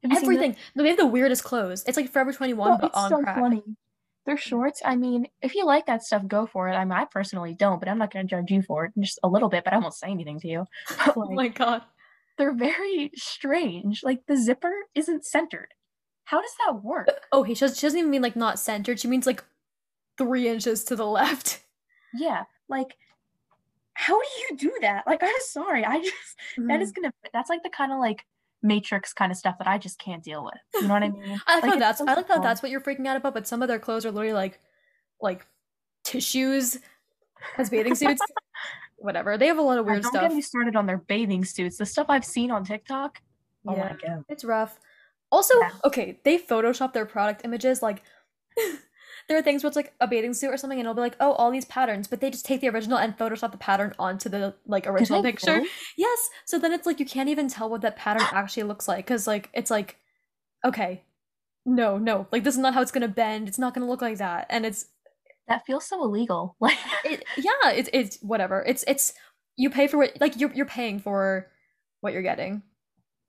Everything. 0.02 0.56
No, 0.74 0.82
they 0.82 0.88
have 0.90 0.98
the 0.98 1.06
weirdest 1.06 1.44
clothes. 1.44 1.84
It's 1.86 1.96
like 1.96 2.10
Forever 2.10 2.32
21 2.32 2.78
but 2.80 2.94
on 2.94 3.10
so 3.10 3.22
crack. 3.22 3.38
funny. 3.38 3.62
They're 4.26 4.36
shorts. 4.36 4.82
I 4.84 4.96
mean, 4.96 5.26
if 5.42 5.54
you 5.54 5.64
like 5.64 5.86
that 5.86 6.02
stuff, 6.02 6.26
go 6.26 6.46
for 6.46 6.68
it. 6.68 6.74
I 6.74 6.84
mean, 6.84 6.92
I 6.92 7.04
personally 7.06 7.54
don't, 7.54 7.78
but 7.78 7.88
I'm 7.88 7.98
not 7.98 8.12
going 8.12 8.26
to 8.26 8.30
judge 8.30 8.50
you 8.50 8.62
for 8.62 8.86
it. 8.86 8.92
Just 8.98 9.18
a 9.22 9.28
little 9.28 9.48
bit, 9.48 9.64
but 9.64 9.72
I 9.72 9.78
won't 9.78 9.94
say 9.94 10.08
anything 10.08 10.38
to 10.40 10.48
you. 10.48 10.66
Oh 10.90 11.20
like, 11.20 11.28
oh 11.30 11.34
my 11.34 11.48
god, 11.48 11.82
they're 12.38 12.54
very 12.54 13.10
strange. 13.14 14.02
Like 14.02 14.20
the 14.26 14.36
zipper 14.36 14.72
isn't 14.94 15.24
centered. 15.24 15.68
How 16.24 16.40
does 16.40 16.54
that 16.64 16.84
work? 16.84 17.08
Oh, 17.32 17.42
he 17.42 17.54
she 17.54 17.66
doesn't 17.66 17.98
even 17.98 18.10
mean 18.10 18.22
like 18.22 18.36
not 18.36 18.58
centered. 18.58 19.00
She 19.00 19.08
means 19.08 19.26
like 19.26 19.42
three 20.16 20.48
inches 20.48 20.84
to 20.84 20.96
the 20.96 21.06
left. 21.06 21.60
Yeah, 22.14 22.44
like 22.68 22.96
how 24.00 24.18
do 24.18 24.28
you 24.40 24.56
do 24.56 24.72
that? 24.80 25.06
Like, 25.06 25.22
I'm 25.22 25.34
sorry. 25.40 25.84
I 25.84 25.98
just, 26.02 26.14
mm-hmm. 26.58 26.68
that 26.68 26.80
is 26.80 26.90
mm-hmm. 26.90 27.02
gonna, 27.02 27.14
that's 27.34 27.50
like 27.50 27.62
the 27.62 27.68
kind 27.68 27.92
of 27.92 27.98
like 27.98 28.24
matrix 28.62 29.12
kind 29.12 29.30
of 29.30 29.36
stuff 29.36 29.58
that 29.58 29.66
I 29.66 29.76
just 29.76 29.98
can't 29.98 30.22
deal 30.22 30.42
with. 30.42 30.54
You 30.74 30.88
know 30.88 30.94
what 30.94 31.02
I 31.02 31.08
mean? 31.10 31.40
I 31.46 31.56
like, 31.56 31.64
like 31.64 31.78
that's, 31.78 31.98
so 31.98 32.06
I 32.08 32.14
like 32.14 32.28
that 32.28 32.42
that's 32.42 32.62
what 32.62 32.70
you're 32.70 32.80
freaking 32.80 33.06
out 33.06 33.18
about, 33.18 33.34
but 33.34 33.46
some 33.46 33.60
of 33.60 33.68
their 33.68 33.78
clothes 33.78 34.06
are 34.06 34.10
literally 34.10 34.32
like, 34.32 34.58
like 35.20 35.46
tissues 36.02 36.78
as 37.58 37.68
bathing 37.68 37.94
suits. 37.94 38.22
Whatever. 38.96 39.36
They 39.36 39.46
have 39.48 39.58
a 39.58 39.62
lot 39.62 39.78
of 39.78 39.84
weird 39.84 40.02
don't 40.02 40.12
stuff. 40.12 40.22
Don't 40.22 40.30
get 40.30 40.36
me 40.36 40.42
started 40.42 40.76
on 40.76 40.86
their 40.86 40.98
bathing 40.98 41.44
suits. 41.44 41.76
The 41.76 41.86
stuff 41.86 42.06
I've 42.08 42.24
seen 42.24 42.50
on 42.50 42.64
TikTok. 42.64 43.20
Oh 43.66 43.76
yeah, 43.76 43.92
my 44.00 44.08
god. 44.08 44.24
It's 44.30 44.44
rough. 44.44 44.78
Also, 45.30 45.58
yeah. 45.58 45.70
okay, 45.84 46.20
they 46.24 46.38
Photoshop 46.38 46.94
their 46.94 47.06
product 47.06 47.42
images 47.44 47.82
like 47.82 48.02
there 49.30 49.38
are 49.38 49.42
things 49.42 49.62
where 49.62 49.68
it's 49.68 49.76
like 49.76 49.94
a 50.00 50.08
bathing 50.08 50.34
suit 50.34 50.50
or 50.52 50.56
something, 50.56 50.80
and 50.80 50.86
it'll 50.86 50.94
be 50.96 51.00
like, 51.00 51.14
oh, 51.20 51.34
all 51.34 51.52
these 51.52 51.64
patterns, 51.64 52.08
but 52.08 52.20
they 52.20 52.30
just 52.30 52.44
take 52.44 52.60
the 52.60 52.68
original 52.68 52.98
and 52.98 53.16
Photoshop 53.16 53.52
the 53.52 53.58
pattern 53.58 53.94
onto 53.96 54.28
the 54.28 54.56
like 54.66 54.88
original 54.88 55.22
picture. 55.22 55.62
Yes. 55.96 56.30
So 56.46 56.58
then 56.58 56.72
it's 56.72 56.84
like 56.84 56.98
you 56.98 57.06
can't 57.06 57.28
even 57.28 57.46
tell 57.46 57.70
what 57.70 57.82
that 57.82 57.94
pattern 57.94 58.26
actually 58.32 58.64
looks 58.64 58.88
like 58.88 59.06
because 59.06 59.28
like 59.28 59.48
it's 59.52 59.70
like, 59.70 59.98
okay, 60.64 61.04
no, 61.64 61.96
no, 61.96 62.26
like 62.32 62.42
this 62.42 62.54
is 62.54 62.60
not 62.60 62.74
how 62.74 62.82
it's 62.82 62.90
gonna 62.90 63.06
bend. 63.06 63.46
It's 63.46 63.58
not 63.58 63.72
gonna 63.72 63.88
look 63.88 64.02
like 64.02 64.18
that, 64.18 64.46
and 64.50 64.66
it's 64.66 64.86
that 65.46 65.64
feels 65.64 65.86
so 65.86 66.02
illegal. 66.02 66.56
Like, 66.60 66.78
it, 67.04 67.24
yeah, 67.36 67.70
it's 67.70 67.88
it's 67.92 68.18
whatever. 68.22 68.64
It's 68.66 68.82
it's 68.88 69.14
you 69.54 69.70
pay 69.70 69.86
for 69.86 69.98
what 69.98 70.20
like 70.20 70.40
you're 70.40 70.52
you're 70.52 70.66
paying 70.66 70.98
for 70.98 71.46
what 72.00 72.12
you're 72.12 72.22
getting, 72.22 72.62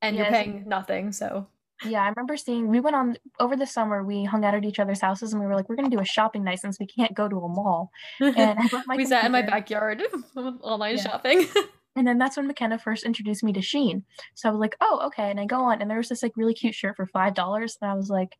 and 0.01 0.15
yes. 0.15 0.23
you're 0.23 0.31
paying 0.31 0.63
nothing. 0.67 1.11
So 1.11 1.45
yeah, 1.85 2.03
I 2.03 2.09
remember 2.09 2.37
seeing 2.37 2.67
we 2.67 2.79
went 2.79 2.95
on 2.95 3.17
over 3.39 3.55
the 3.55 3.65
summer. 3.65 4.03
We 4.03 4.23
hung 4.23 4.45
out 4.45 4.53
at 4.53 4.65
each 4.65 4.79
other's 4.79 5.01
houses, 5.01 5.33
and 5.33 5.41
we 5.41 5.47
were 5.47 5.55
like, 5.55 5.67
"We're 5.69 5.75
gonna 5.75 5.89
do 5.89 5.99
a 5.99 6.05
shopping 6.05 6.43
night 6.43 6.59
since 6.59 6.79
we 6.79 6.85
can't 6.85 7.13
go 7.13 7.27
to 7.27 7.37
a 7.37 7.49
mall." 7.49 7.91
And 8.19 8.59
we 8.95 9.05
sat 9.05 9.25
in 9.25 9.31
my 9.31 9.41
backyard 9.41 10.03
online 10.35 10.97
yeah. 10.97 11.03
shopping. 11.03 11.47
and 11.95 12.07
then 12.07 12.17
that's 12.17 12.37
when 12.37 12.47
McKenna 12.47 12.77
first 12.77 13.03
introduced 13.03 13.43
me 13.43 13.53
to 13.53 13.59
Shein. 13.59 14.03
So 14.35 14.49
I 14.49 14.51
was 14.51 14.59
like, 14.59 14.75
"Oh, 14.81 15.01
okay." 15.07 15.29
And 15.31 15.39
I 15.39 15.45
go 15.45 15.63
on, 15.63 15.81
and 15.81 15.89
there 15.89 15.97
was 15.97 16.09
this 16.09 16.23
like 16.23 16.37
really 16.37 16.53
cute 16.53 16.75
shirt 16.75 16.95
for 16.95 17.05
five 17.05 17.33
dollars, 17.33 17.77
and 17.81 17.89
I 17.89 17.95
was 17.95 18.09
like, 18.09 18.37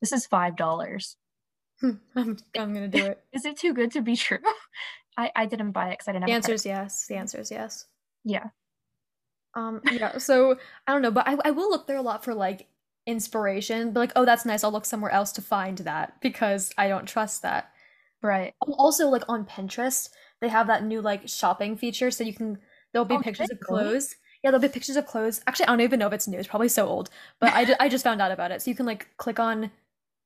"This 0.00 0.12
is 0.12 0.26
five 0.26 0.56
dollars." 0.56 1.16
I'm, 1.82 2.00
I'm 2.14 2.72
gonna 2.72 2.88
do 2.88 3.06
it. 3.06 3.24
is 3.32 3.44
it 3.44 3.56
too 3.56 3.74
good 3.74 3.92
to 3.92 4.00
be 4.00 4.16
true? 4.16 4.38
I 5.16 5.30
I 5.34 5.46
didn't 5.46 5.72
buy 5.72 5.88
it 5.88 5.92
because 5.92 6.08
I 6.08 6.12
didn't. 6.12 6.22
Have 6.22 6.28
the 6.28 6.34
answer 6.34 6.52
is 6.52 6.66
yes. 6.66 7.06
The 7.06 7.16
answer 7.16 7.40
is 7.40 7.50
yes. 7.50 7.86
Yeah. 8.24 8.48
Um. 9.54 9.80
Yeah. 9.90 10.18
So 10.18 10.58
I 10.86 10.92
don't 10.92 11.02
know, 11.02 11.10
but 11.10 11.26
I 11.28 11.36
I 11.44 11.50
will 11.50 11.70
look 11.70 11.86
there 11.86 11.96
a 11.96 12.02
lot 12.02 12.24
for 12.24 12.34
like 12.34 12.66
inspiration, 13.06 13.92
but 13.92 14.00
like, 14.00 14.12
oh, 14.16 14.24
that's 14.24 14.44
nice. 14.44 14.64
I'll 14.64 14.72
look 14.72 14.86
somewhere 14.86 15.10
else 15.10 15.32
to 15.32 15.42
find 15.42 15.78
that 15.78 16.20
because 16.20 16.72
I 16.78 16.88
don't 16.88 17.06
trust 17.06 17.42
that. 17.42 17.70
Right. 18.22 18.54
Um, 18.66 18.74
also, 18.78 19.08
like 19.08 19.24
on 19.28 19.44
Pinterest, 19.44 20.08
they 20.40 20.48
have 20.48 20.66
that 20.68 20.84
new 20.84 21.00
like 21.02 21.28
shopping 21.28 21.76
feature, 21.76 22.10
so 22.10 22.24
you 22.24 22.34
can 22.34 22.58
there'll 22.92 23.04
be 23.04 23.16
oh, 23.16 23.20
pictures 23.20 23.50
of 23.50 23.60
clothes. 23.60 24.16
Yeah, 24.42 24.50
there'll 24.50 24.62
be 24.62 24.68
pictures 24.68 24.96
of 24.96 25.06
clothes. 25.06 25.42
Actually, 25.46 25.66
I 25.66 25.68
don't 25.68 25.80
even 25.82 25.98
know 25.98 26.06
if 26.06 26.12
it's 26.12 26.28
new. 26.28 26.38
It's 26.38 26.48
probably 26.48 26.68
so 26.68 26.86
old, 26.86 27.10
but 27.40 27.52
I, 27.52 27.64
ju- 27.64 27.76
I 27.80 27.88
just 27.88 28.04
found 28.04 28.20
out 28.20 28.32
about 28.32 28.50
it. 28.50 28.62
So 28.62 28.70
you 28.70 28.74
can 28.74 28.86
like 28.86 29.08
click 29.16 29.38
on 29.38 29.70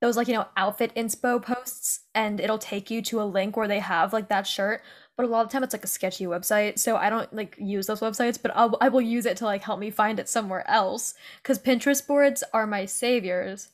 those 0.00 0.16
like 0.16 0.28
you 0.28 0.34
know 0.34 0.46
outfit 0.56 0.94
inspo 0.94 1.42
posts, 1.42 2.00
and 2.14 2.40
it'll 2.40 2.58
take 2.58 2.90
you 2.90 3.02
to 3.02 3.20
a 3.20 3.24
link 3.24 3.56
where 3.56 3.68
they 3.68 3.80
have 3.80 4.12
like 4.12 4.28
that 4.28 4.46
shirt 4.46 4.82
but 5.18 5.26
a 5.26 5.28
lot 5.28 5.44
of 5.44 5.50
time 5.50 5.64
it's 5.64 5.74
like 5.74 5.84
a 5.84 5.88
sketchy 5.88 6.24
website 6.24 6.78
so 6.78 6.96
i 6.96 7.10
don't 7.10 7.30
like 7.34 7.56
use 7.58 7.88
those 7.88 8.00
websites 8.00 8.40
but 8.40 8.52
I'll, 8.56 8.78
i 8.80 8.88
will 8.88 9.02
use 9.02 9.26
it 9.26 9.36
to 9.38 9.44
like 9.44 9.62
help 9.64 9.80
me 9.80 9.90
find 9.90 10.18
it 10.18 10.28
somewhere 10.28 10.66
else 10.70 11.14
because 11.42 11.58
pinterest 11.58 12.06
boards 12.06 12.42
are 12.54 12.66
my 12.66 12.86
saviors. 12.86 13.70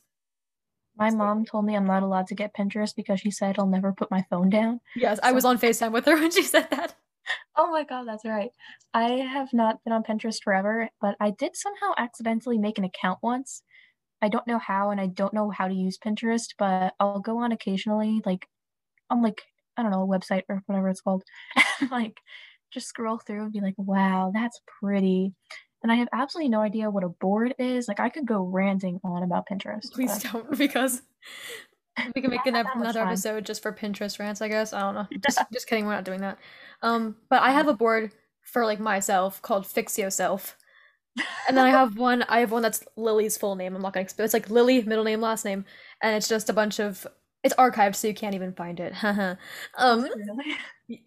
My 0.97 1.11
mom 1.11 1.45
told 1.45 1.65
me 1.65 1.75
i'm 1.75 1.85
not 1.85 2.03
allowed 2.03 2.27
to 2.27 2.35
get 2.35 2.55
pinterest 2.55 2.95
because 2.95 3.19
she 3.19 3.31
said 3.31 3.57
i'll 3.59 3.67
never 3.67 3.93
put 3.93 4.11
my 4.11 4.25
phone 4.29 4.49
down. 4.49 4.81
Yes 4.95 5.17
so- 5.17 5.21
i 5.23 5.31
was 5.31 5.45
on 5.45 5.57
facetime 5.59 5.91
with 5.93 6.05
her 6.05 6.15
when 6.19 6.31
she 6.31 6.41
said 6.43 6.67
that. 6.71 6.95
Oh 7.55 7.69
my 7.71 7.83
god 7.83 8.07
that's 8.07 8.25
right. 8.25 8.49
I 8.93 9.09
have 9.09 9.53
not 9.53 9.83
been 9.83 9.93
on 9.93 10.03
pinterest 10.03 10.41
forever 10.43 10.89
but 10.99 11.15
i 11.19 11.29
did 11.29 11.55
somehow 11.55 11.93
accidentally 11.97 12.57
make 12.57 12.77
an 12.79 12.83
account 12.85 13.19
once. 13.21 13.61
I 14.21 14.29
don't 14.29 14.47
know 14.47 14.57
how 14.57 14.89
and 14.89 14.99
i 14.99 15.05
don't 15.05 15.33
know 15.33 15.51
how 15.51 15.67
to 15.67 15.73
use 15.75 15.99
pinterest 15.99 16.55
but 16.57 16.95
i'll 16.99 17.19
go 17.19 17.37
on 17.37 17.51
occasionally 17.51 18.21
like 18.25 18.47
on 19.11 19.21
like 19.21 19.43
I 19.77 19.83
don't 19.83 19.91
know, 19.91 20.03
a 20.03 20.07
website 20.07 20.43
or 20.49 20.61
whatever 20.65 20.89
it's 20.89 21.01
called, 21.01 21.23
like 21.91 22.19
just 22.71 22.87
scroll 22.87 23.17
through 23.17 23.43
and 23.43 23.53
be 23.53 23.61
like, 23.61 23.75
wow, 23.77 24.31
that's 24.33 24.61
pretty. 24.79 25.33
And 25.81 25.91
I 25.91 25.95
have 25.95 26.09
absolutely 26.13 26.49
no 26.49 26.61
idea 26.61 26.89
what 26.89 27.03
a 27.03 27.09
board 27.09 27.55
is. 27.59 27.87
Like 27.87 27.99
I 27.99 28.09
could 28.09 28.25
go 28.25 28.43
ranting 28.43 28.99
on 29.03 29.23
about 29.23 29.47
Pinterest. 29.51 29.91
Please 29.91 30.23
but... 30.23 30.31
don't 30.31 30.57
because 30.57 31.01
we 32.15 32.21
can 32.21 32.31
make 32.31 32.45
an, 32.45 32.55
another 32.55 33.01
episode 33.01 33.45
just 33.45 33.61
for 33.61 33.71
Pinterest 33.71 34.19
rants, 34.19 34.41
I 34.41 34.47
guess. 34.47 34.73
I 34.73 34.81
don't 34.81 34.95
know. 34.95 35.07
Just 35.25 35.39
just 35.53 35.67
kidding, 35.67 35.85
we're 35.85 35.93
not 35.93 36.03
doing 36.05 36.21
that. 36.21 36.37
Um, 36.81 37.15
but 37.29 37.41
I 37.41 37.51
have 37.51 37.67
a 37.67 37.73
board 37.73 38.11
for 38.41 38.65
like 38.65 38.79
myself 38.79 39.41
called 39.41 39.65
Fix 39.65 39.97
Yourself. 39.97 40.57
and 41.47 41.55
then 41.55 41.65
I 41.65 41.69
have 41.69 41.97
one 41.97 42.23
I 42.23 42.39
have 42.39 42.51
one 42.51 42.61
that's 42.61 42.83
Lily's 42.97 43.37
full 43.37 43.55
name. 43.55 43.75
I'm 43.75 43.81
not 43.81 43.93
gonna 43.93 44.03
explain 44.03 44.25
it's 44.25 44.33
like 44.33 44.49
Lily, 44.49 44.81
middle 44.83 45.05
name, 45.05 45.21
last 45.21 45.45
name, 45.45 45.65
and 46.01 46.15
it's 46.15 46.27
just 46.27 46.49
a 46.49 46.53
bunch 46.53 46.79
of 46.79 47.07
it's 47.45 47.53
archived, 47.55 47.95
so 47.95 48.07
you 48.07 48.15
can't 48.15 48.33
even 48.33 48.53
find 48.53 48.79
it. 48.79 48.91
um, 49.03 50.01
really? 50.01 50.57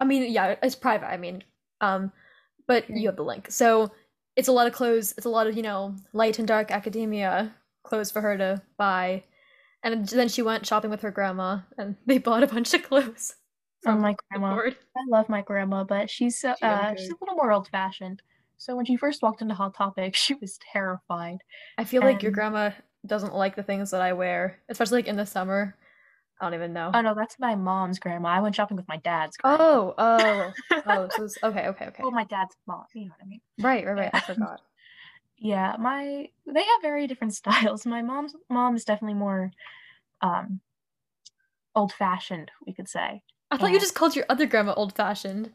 I 0.01 0.05
mean, 0.05 0.33
yeah, 0.33 0.55
it's 0.63 0.77
private. 0.77 1.09
I 1.09 1.17
mean, 1.17 1.43
um, 1.81 2.13
but 2.69 2.85
okay. 2.85 2.95
you 2.97 3.09
have 3.09 3.17
the 3.17 3.25
link. 3.25 3.51
So 3.51 3.91
it's 4.37 4.47
a 4.47 4.53
lot 4.53 4.69
of 4.69 4.73
clothes. 4.73 5.13
It's 5.17 5.27
a 5.27 5.31
lot 5.31 5.49
of 5.49 5.57
you 5.57 5.65
know 5.65 5.97
light 6.13 6.39
and 6.39 6.47
dark 6.47 6.71
academia 6.71 7.53
clothes 7.83 8.13
for 8.13 8.21
her 8.21 8.39
to 8.39 8.63
buy. 8.77 9.25
And 9.83 10.09
then 10.09 10.29
she 10.29 10.43
went 10.43 10.65
shopping 10.65 10.91
with 10.91 11.03
her 11.03 11.11
grandma, 11.11 11.59
and 11.77 11.97
they 12.07 12.19
bought 12.19 12.45
a 12.45 12.47
bunch 12.47 12.73
of 12.73 12.85
clothes. 12.85 13.35
From 13.83 14.01
my 14.01 14.15
grandma. 14.31 14.61
I 14.61 15.03
love 15.09 15.29
my 15.29 15.43
grandma, 15.43 15.83
but 15.83 16.09
she's 16.09 16.45
uh, 16.45 16.55
uh 16.63 16.95
she's 16.97 17.11
a 17.11 17.17
little 17.21 17.37
more 17.37 17.51
old 17.51 17.69
fashioned. 17.69 18.23
So 18.59 18.77
when 18.77 18.87
she 18.87 18.97
first 18.97 19.23
walked 19.23 19.43
into 19.43 19.55
Hot 19.55 19.75
Topic, 19.75 20.15
she 20.15 20.35
was 20.35 20.57
terrified. 20.73 21.39
I 21.77 21.83
feel 21.83 22.03
and... 22.03 22.13
like 22.13 22.23
your 22.23 22.33
grandma 22.33 22.71
doesn't 23.07 23.35
like 23.35 23.57
the 23.57 23.63
things 23.65 23.91
that 23.91 24.03
I 24.03 24.13
wear, 24.13 24.61
especially 24.69 24.99
like 24.99 25.09
in 25.09 25.17
the 25.17 25.27
summer. 25.27 25.77
I 26.41 26.45
don't 26.45 26.55
even 26.55 26.73
know. 26.73 26.91
Oh 26.95 27.01
no, 27.01 27.15
that's 27.15 27.37
my 27.41 27.57
mom's 27.57 27.99
grandma. 27.99 28.29
I 28.29 28.41
went 28.41 28.55
shopping 28.55 28.77
with 28.77 28.87
my 28.89 28.99
dad's 28.99 29.37
grandma. 29.37 29.59
Oh, 29.61 29.95
oh, 29.99 30.53
oh. 30.87 31.09
So 31.11 31.25
it's, 31.25 31.39
okay, 31.43 31.67
okay, 31.69 31.87
okay. 31.87 32.03
Well, 32.03 32.13
my 32.13 32.25
dad's 32.25 32.57
mom. 32.67 32.85
You 32.95 33.07
know 33.07 33.11
what 33.19 33.25
I 33.25 33.29
mean? 33.29 33.41
Right, 33.59 33.85
right, 33.85 33.97
right. 33.97 34.11
I 34.13 34.21
forgot. 34.21 34.61
yeah, 35.39 35.75
my 35.79 36.29
they 36.47 36.61
have 36.61 36.83
very 36.83 37.07
different 37.07 37.35
styles. 37.35 37.85
My 37.87 38.03
mom's 38.03 38.35
mom 38.49 38.77
is 38.77 38.85
definitely 38.85 39.19
more 39.19 39.51
um 40.21 40.61
old 41.75 41.93
fashioned, 41.93 42.51
we 42.67 42.73
could 42.73 42.89
say. 42.89 43.23
I 43.51 43.57
thought 43.57 43.67
and, 43.67 43.75
you 43.75 43.81
just 43.81 43.95
called 43.95 44.15
your 44.15 44.27
other 44.29 44.47
grandma 44.47 44.75
old 44.75 44.95
fashioned. 44.95 45.53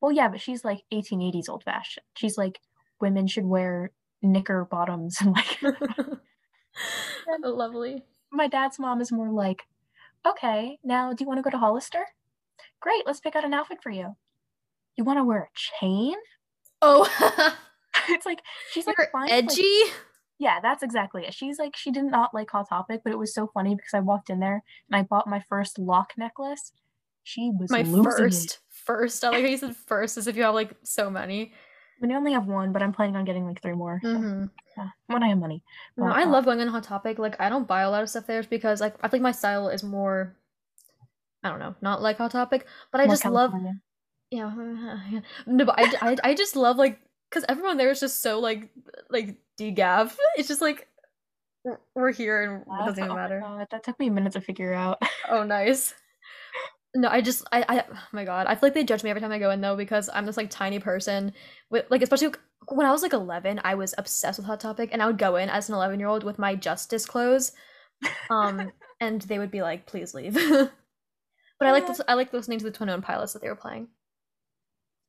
Well, 0.00 0.12
yeah, 0.12 0.28
but 0.28 0.40
she's 0.40 0.64
like 0.64 0.82
1880s 0.92 1.48
old 1.48 1.64
fashioned. 1.64 2.04
She's 2.16 2.36
like 2.36 2.60
women 3.00 3.26
should 3.26 3.46
wear 3.46 3.92
knicker 4.20 4.66
bottoms 4.70 5.18
and 5.20 5.32
like. 5.32 5.58
Lovely. 7.42 8.04
My 8.30 8.46
dad's 8.46 8.78
mom 8.78 9.00
is 9.00 9.10
more 9.10 9.30
like 9.30 9.62
Okay, 10.26 10.78
now 10.84 11.12
do 11.12 11.22
you 11.22 11.28
want 11.28 11.38
to 11.38 11.42
go 11.42 11.50
to 11.50 11.58
Hollister? 11.58 12.04
Great, 12.80 13.06
let's 13.06 13.20
pick 13.20 13.36
out 13.36 13.44
an 13.44 13.54
outfit 13.54 13.78
for 13.82 13.90
you. 13.90 14.16
You 14.96 15.04
want 15.04 15.18
to 15.18 15.24
wear 15.24 15.42
a 15.42 15.80
chain? 15.80 16.16
Oh, 16.82 17.08
it's 18.08 18.26
like 18.26 18.40
she's 18.72 18.86
like 18.86 18.96
edgy. 19.28 19.62
Like, 19.62 19.92
yeah, 20.38 20.60
that's 20.60 20.82
exactly 20.82 21.24
it. 21.24 21.34
She's 21.34 21.58
like 21.58 21.76
she 21.76 21.90
did 21.90 22.04
not 22.04 22.34
like 22.34 22.50
Hot 22.50 22.68
Topic, 22.68 23.00
but 23.04 23.12
it 23.12 23.18
was 23.18 23.34
so 23.34 23.50
funny 23.52 23.74
because 23.74 23.94
I 23.94 24.00
walked 24.00 24.30
in 24.30 24.40
there 24.40 24.62
and 24.90 24.96
I 24.96 25.02
bought 25.02 25.26
my 25.26 25.42
first 25.48 25.78
lock 25.78 26.12
necklace. 26.16 26.72
She 27.24 27.50
was 27.58 27.70
my 27.70 27.84
first. 27.84 28.46
It. 28.46 28.58
First, 28.70 29.22
I 29.24 29.30
like 29.30 29.42
how 29.42 29.48
you 29.48 29.56
said 29.58 29.76
first, 29.76 30.16
as 30.16 30.26
if 30.26 30.36
you 30.36 30.44
have 30.44 30.54
like 30.54 30.74
so 30.82 31.10
many. 31.10 31.52
I 32.02 32.14
only 32.14 32.32
have 32.32 32.46
one, 32.46 32.72
but 32.72 32.82
I'm 32.82 32.92
planning 32.92 33.16
on 33.16 33.24
getting 33.24 33.46
like 33.46 33.60
three 33.60 33.74
more. 33.74 34.00
Mm-hmm. 34.04 34.46
yeah, 34.76 34.88
when 35.06 35.22
I 35.22 35.28
have 35.28 35.38
money. 35.38 35.62
no, 35.96 36.06
I 36.06 36.22
uh, 36.22 36.28
love 36.28 36.44
going 36.44 36.60
on 36.60 36.68
Hot 36.68 36.84
Topic. 36.84 37.18
Like, 37.18 37.40
I 37.40 37.48
don't 37.48 37.66
buy 37.66 37.82
a 37.82 37.90
lot 37.90 38.02
of 38.02 38.10
stuff 38.10 38.26
there 38.26 38.42
because 38.42 38.80
like 38.80 38.94
I 39.02 39.08
think 39.08 39.22
my 39.22 39.32
style 39.32 39.68
is 39.68 39.82
more, 39.82 40.36
I 41.42 41.48
don't 41.48 41.58
know, 41.58 41.74
not 41.80 42.02
like 42.02 42.18
Hot 42.18 42.30
Topic, 42.30 42.66
but 42.92 43.00
I 43.00 43.06
just 43.06 43.22
California. 43.22 43.68
love. 43.68 43.76
Yeah, 44.30 45.20
no, 45.46 45.64
but 45.64 45.78
I, 45.78 46.10
I, 46.10 46.16
I 46.24 46.34
just 46.34 46.54
love 46.54 46.76
like 46.76 47.00
because 47.28 47.44
everyone 47.48 47.76
there 47.76 47.90
is 47.90 48.00
just 48.00 48.22
so 48.22 48.38
like 48.38 48.68
like 49.10 49.36
degav. 49.58 50.14
It's 50.36 50.48
just 50.48 50.60
like 50.60 50.86
we're 51.94 52.12
here 52.12 52.42
and 52.42 52.62
it 52.62 52.86
doesn't 52.86 53.04
even 53.04 53.16
matter. 53.16 53.42
Oh 53.44 53.64
that 53.70 53.82
took 53.82 53.98
me 53.98 54.08
a 54.08 54.10
minute 54.10 54.32
to 54.34 54.40
figure 54.40 54.72
out. 54.72 55.02
oh, 55.30 55.44
nice. 55.44 55.94
No, 56.94 57.08
I 57.08 57.20
just 57.20 57.44
I, 57.52 57.64
I 57.68 57.84
oh 57.92 57.98
my 58.12 58.24
god, 58.24 58.46
I 58.46 58.54
feel 58.54 58.68
like 58.68 58.74
they 58.74 58.84
judge 58.84 59.04
me 59.04 59.10
every 59.10 59.20
time 59.20 59.32
I 59.32 59.38
go 59.38 59.50
in 59.50 59.60
though 59.60 59.76
because 59.76 60.08
I'm 60.12 60.24
this 60.24 60.36
like 60.36 60.50
tiny 60.50 60.78
person 60.78 61.32
with 61.70 61.84
like 61.90 62.02
especially 62.02 62.32
when 62.70 62.86
I 62.86 62.92
was 62.92 63.02
like 63.02 63.12
11, 63.12 63.60
I 63.64 63.74
was 63.74 63.94
obsessed 63.98 64.38
with 64.38 64.46
Hot 64.46 64.60
Topic 64.60 64.90
and 64.92 65.02
I 65.02 65.06
would 65.06 65.18
go 65.18 65.36
in 65.36 65.48
as 65.48 65.68
an 65.68 65.74
11 65.74 66.00
year 66.00 66.08
old 66.08 66.24
with 66.24 66.38
my 66.38 66.54
Justice 66.54 67.06
clothes, 67.06 67.52
um, 68.30 68.72
and 69.00 69.20
they 69.22 69.38
would 69.38 69.50
be 69.50 69.62
like, 69.62 69.86
"Please 69.86 70.14
leave." 70.14 70.34
but 70.50 70.72
I 71.60 71.72
like 71.72 71.86
this. 71.86 72.00
I 72.08 72.14
like 72.14 72.32
listening 72.32 72.58
to 72.58 72.64
the 72.64 72.70
Twenty 72.70 72.92
One 72.92 73.02
Pilots 73.02 73.34
that 73.34 73.42
they 73.42 73.48
were 73.48 73.56
playing. 73.56 73.88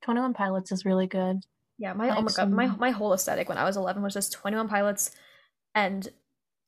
Twenty 0.03 0.19
One 0.19 0.33
Pilots 0.33 0.71
is 0.71 0.86
really 0.86 1.07
good. 1.07 1.38
Yeah, 1.77 1.93
my 1.93 2.15
oh 2.15 2.21
my 2.21 2.31
god, 2.31 2.51
my 2.51 2.67
my 2.67 2.91
whole 2.91 3.13
aesthetic 3.13 3.48
when 3.48 3.57
I 3.57 3.63
was 3.63 3.77
11 3.77 4.03
was 4.03 4.13
just 4.13 4.33
Twenty 4.33 4.57
One 4.57 4.67
Pilots, 4.67 5.12
and 5.74 6.07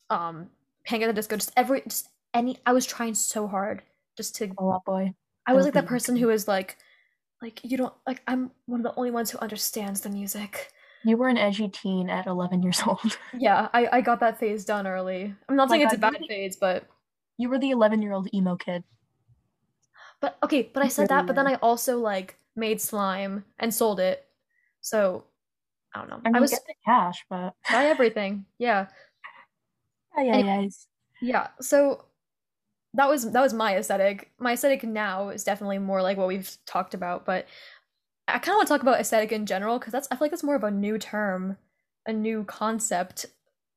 um, 0.08 0.48
Panic 0.86 1.02
at 1.02 1.06
the 1.08 1.12
Disco. 1.12 1.36
Just 1.36 1.52
every 1.54 1.82
just 1.82 2.08
any. 2.32 2.56
I 2.64 2.72
was 2.72 2.86
trying 2.86 3.14
so 3.14 3.46
hard 3.46 3.82
just 4.16 4.36
to 4.36 4.52
oh, 4.58 4.72
Out 4.72 4.84
Boy. 4.84 5.14
I 5.46 5.54
was 5.54 5.64
like 5.64 5.74
that 5.74 5.86
person 5.86 6.16
who 6.16 6.28
was 6.28 6.46
like, 6.46 6.76
like 7.40 7.60
you 7.64 7.76
don't 7.76 7.94
like. 8.06 8.22
I'm 8.26 8.50
one 8.66 8.80
of 8.80 8.84
the 8.84 8.94
only 8.96 9.10
ones 9.10 9.30
who 9.30 9.38
understands 9.38 10.00
the 10.00 10.10
music. 10.10 10.72
You 11.04 11.16
were 11.16 11.28
an 11.28 11.38
edgy 11.38 11.68
teen 11.68 12.08
at 12.08 12.26
11 12.26 12.62
years 12.62 12.80
old. 12.86 13.18
yeah, 13.36 13.68
I 13.72 13.88
I 13.92 14.00
got 14.00 14.20
that 14.20 14.38
phase 14.38 14.64
done 14.64 14.86
early. 14.86 15.34
I'm 15.48 15.56
not 15.56 15.68
saying 15.68 15.82
it's 15.82 15.94
a 15.94 15.98
bad 15.98 16.16
phase, 16.28 16.56
but 16.56 16.86
you 17.38 17.48
were 17.48 17.58
the 17.58 17.70
11 17.70 18.02
year 18.02 18.12
old 18.12 18.28
emo 18.32 18.56
kid. 18.56 18.84
But 20.20 20.38
okay, 20.44 20.70
but 20.72 20.84
I 20.84 20.88
said 20.88 21.08
that, 21.08 21.26
but 21.26 21.34
then 21.34 21.48
I 21.48 21.54
also 21.56 21.98
like 21.98 22.36
made 22.54 22.80
slime 22.80 23.44
and 23.58 23.74
sold 23.74 23.98
it. 23.98 24.24
So 24.80 25.24
I 25.94 25.98
don't 25.98 26.10
know. 26.10 26.20
I, 26.24 26.28
mean, 26.28 26.36
I 26.36 26.40
was 26.40 26.50
get 26.50 26.64
the 26.66 26.74
cash, 26.84 27.24
but 27.28 27.54
buy 27.68 27.86
everything. 27.86 28.46
Yeah. 28.58 28.86
Yeah, 30.16 30.22
yeah, 30.22 30.60
yeah. 30.60 30.68
Yeah. 31.20 31.46
So 31.60 32.04
that 32.94 33.08
was 33.08 33.30
that 33.30 33.40
was 33.40 33.54
my 33.54 33.76
aesthetic. 33.76 34.30
My 34.38 34.52
aesthetic 34.52 34.84
now 34.84 35.30
is 35.30 35.44
definitely 35.44 35.78
more 35.78 36.02
like 36.02 36.16
what 36.16 36.28
we've 36.28 36.56
talked 36.66 36.94
about, 36.94 37.24
but 37.24 37.46
I 38.28 38.38
kind 38.38 38.50
of 38.50 38.56
want 38.56 38.68
to 38.68 38.74
talk 38.74 38.82
about 38.82 39.00
aesthetic 39.00 39.32
in 39.32 39.46
general 39.46 39.78
because 39.78 39.92
that's 39.92 40.08
I 40.10 40.16
feel 40.16 40.26
like 40.26 40.30
that's 40.30 40.44
more 40.44 40.56
of 40.56 40.64
a 40.64 40.70
new 40.70 40.98
term, 40.98 41.56
a 42.06 42.12
new 42.12 42.44
concept. 42.44 43.26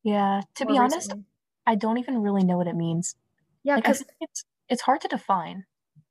Yeah, 0.04 0.42
to 0.56 0.66
be 0.66 0.78
honest. 0.78 1.14
I 1.68 1.76
don't 1.76 1.98
even 1.98 2.22
really 2.22 2.44
know 2.44 2.58
what 2.58 2.68
it 2.68 2.76
means. 2.76 3.16
Yeah, 3.64 3.78
because 3.78 4.02
like, 4.02 4.10
it's 4.22 4.44
it's 4.70 4.82
hard 4.82 5.02
to 5.02 5.08
define. 5.08 5.66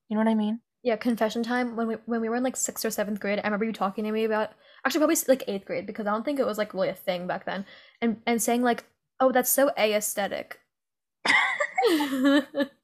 You 0.09 0.17
know 0.17 0.25
what 0.25 0.31
I 0.31 0.35
mean? 0.35 0.61
Yeah, 0.83 0.97
confession 0.97 1.43
time. 1.43 1.77
When 1.77 1.87
we 1.87 1.95
when 2.07 2.21
we 2.21 2.29
were 2.29 2.37
in 2.37 2.43
like 2.43 2.57
sixth 2.57 2.85
or 2.85 2.91
seventh 2.91 3.21
grade, 3.21 3.39
I 3.39 3.47
remember 3.47 3.67
you 3.67 3.73
talking 3.73 4.05
to 4.05 4.13
me 4.13 4.25
about 4.25 4.51
actually 4.85 5.01
probably 5.01 5.17
like 5.29 5.45
eighth 5.47 5.65
grade 5.65 5.87
because 5.87 6.07
I 6.07 6.11
don't 6.11 6.25
think 6.25 6.41
it 6.41 6.47
was 6.47 6.59
like 6.59 6.75
really 6.75 6.89
a 6.89 6.95
thing 6.95 7.27
back 7.27 7.45
then, 7.45 7.65
and 8.01 8.21
and 8.27 8.43
saying 8.43 8.63
like, 8.63 8.85
oh, 9.21 9.31
that's 9.31 9.51
so 9.51 9.71
aesthetic. 9.79 10.59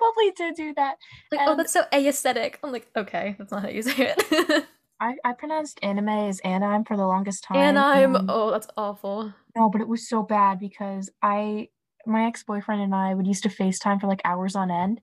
probably 0.00 0.30
did 0.32 0.54
do 0.54 0.74
that. 0.74 0.96
Like, 1.30 1.40
oh, 1.44 1.56
that's 1.56 1.72
so 1.72 1.84
aesthetic. 1.92 2.58
I'm 2.64 2.72
like, 2.72 2.88
okay, 2.96 3.36
that's 3.38 3.52
not 3.52 3.62
how 3.62 3.68
you 3.68 3.82
say 3.82 4.14
it. 4.16 4.64
I, 5.00 5.14
I 5.24 5.32
pronounced 5.32 5.78
anime 5.82 6.08
as 6.08 6.40
anime 6.40 6.84
for 6.84 6.96
the 6.96 7.06
longest 7.06 7.44
time. 7.44 7.56
Anime. 7.56 8.26
Oh, 8.28 8.50
that's 8.50 8.68
awful. 8.76 9.32
No, 9.56 9.70
but 9.70 9.80
it 9.80 9.88
was 9.88 10.08
so 10.08 10.22
bad 10.22 10.58
because 10.58 11.10
I 11.22 11.68
my 12.06 12.26
ex 12.26 12.42
boyfriend 12.42 12.82
and 12.82 12.94
I 12.94 13.14
would 13.14 13.26
used 13.26 13.42
to 13.44 13.48
FaceTime 13.48 14.00
for 14.00 14.06
like 14.06 14.22
hours 14.24 14.56
on 14.56 14.70
end, 14.70 15.00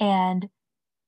and 0.00 0.48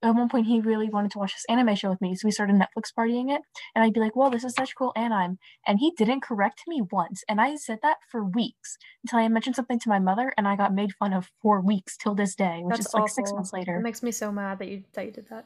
at 0.03 0.15
one 0.15 0.29
point 0.29 0.47
he 0.47 0.59
really 0.59 0.89
wanted 0.89 1.11
to 1.11 1.19
watch 1.19 1.33
this 1.33 1.45
anime 1.49 1.75
show 1.75 1.89
with 1.89 2.01
me 2.01 2.15
so 2.15 2.27
we 2.27 2.31
started 2.31 2.55
netflix 2.55 2.91
partying 2.97 3.33
it 3.33 3.41
and 3.75 3.83
i'd 3.83 3.93
be 3.93 3.99
like 3.99 4.15
well 4.15 4.29
this 4.29 4.43
is 4.43 4.53
such 4.53 4.75
cool 4.75 4.91
anime 4.95 5.37
and 5.67 5.79
he 5.79 5.91
didn't 5.97 6.21
correct 6.21 6.63
me 6.67 6.81
once 6.91 7.23
and 7.29 7.39
i 7.39 7.55
said 7.55 7.79
that 7.81 7.97
for 8.09 8.23
weeks 8.23 8.77
until 9.03 9.19
i 9.19 9.27
mentioned 9.27 9.55
something 9.55 9.79
to 9.79 9.89
my 9.89 9.99
mother 9.99 10.33
and 10.37 10.47
i 10.47 10.55
got 10.55 10.73
made 10.73 10.93
fun 10.93 11.13
of 11.13 11.29
for 11.41 11.61
weeks 11.61 11.97
till 11.97 12.15
this 12.15 12.35
day 12.35 12.61
which 12.63 12.77
That's 12.77 12.87
is 12.87 12.93
like 12.93 13.09
six 13.09 13.31
months 13.31 13.53
later. 13.53 13.75
It 13.75 13.83
makes 13.83 14.03
me 14.03 14.11
so 14.11 14.31
mad 14.31 14.59
that 14.59 14.67
you 14.67 14.83
that 14.93 15.05
you 15.05 15.11
did 15.11 15.27
that. 15.29 15.45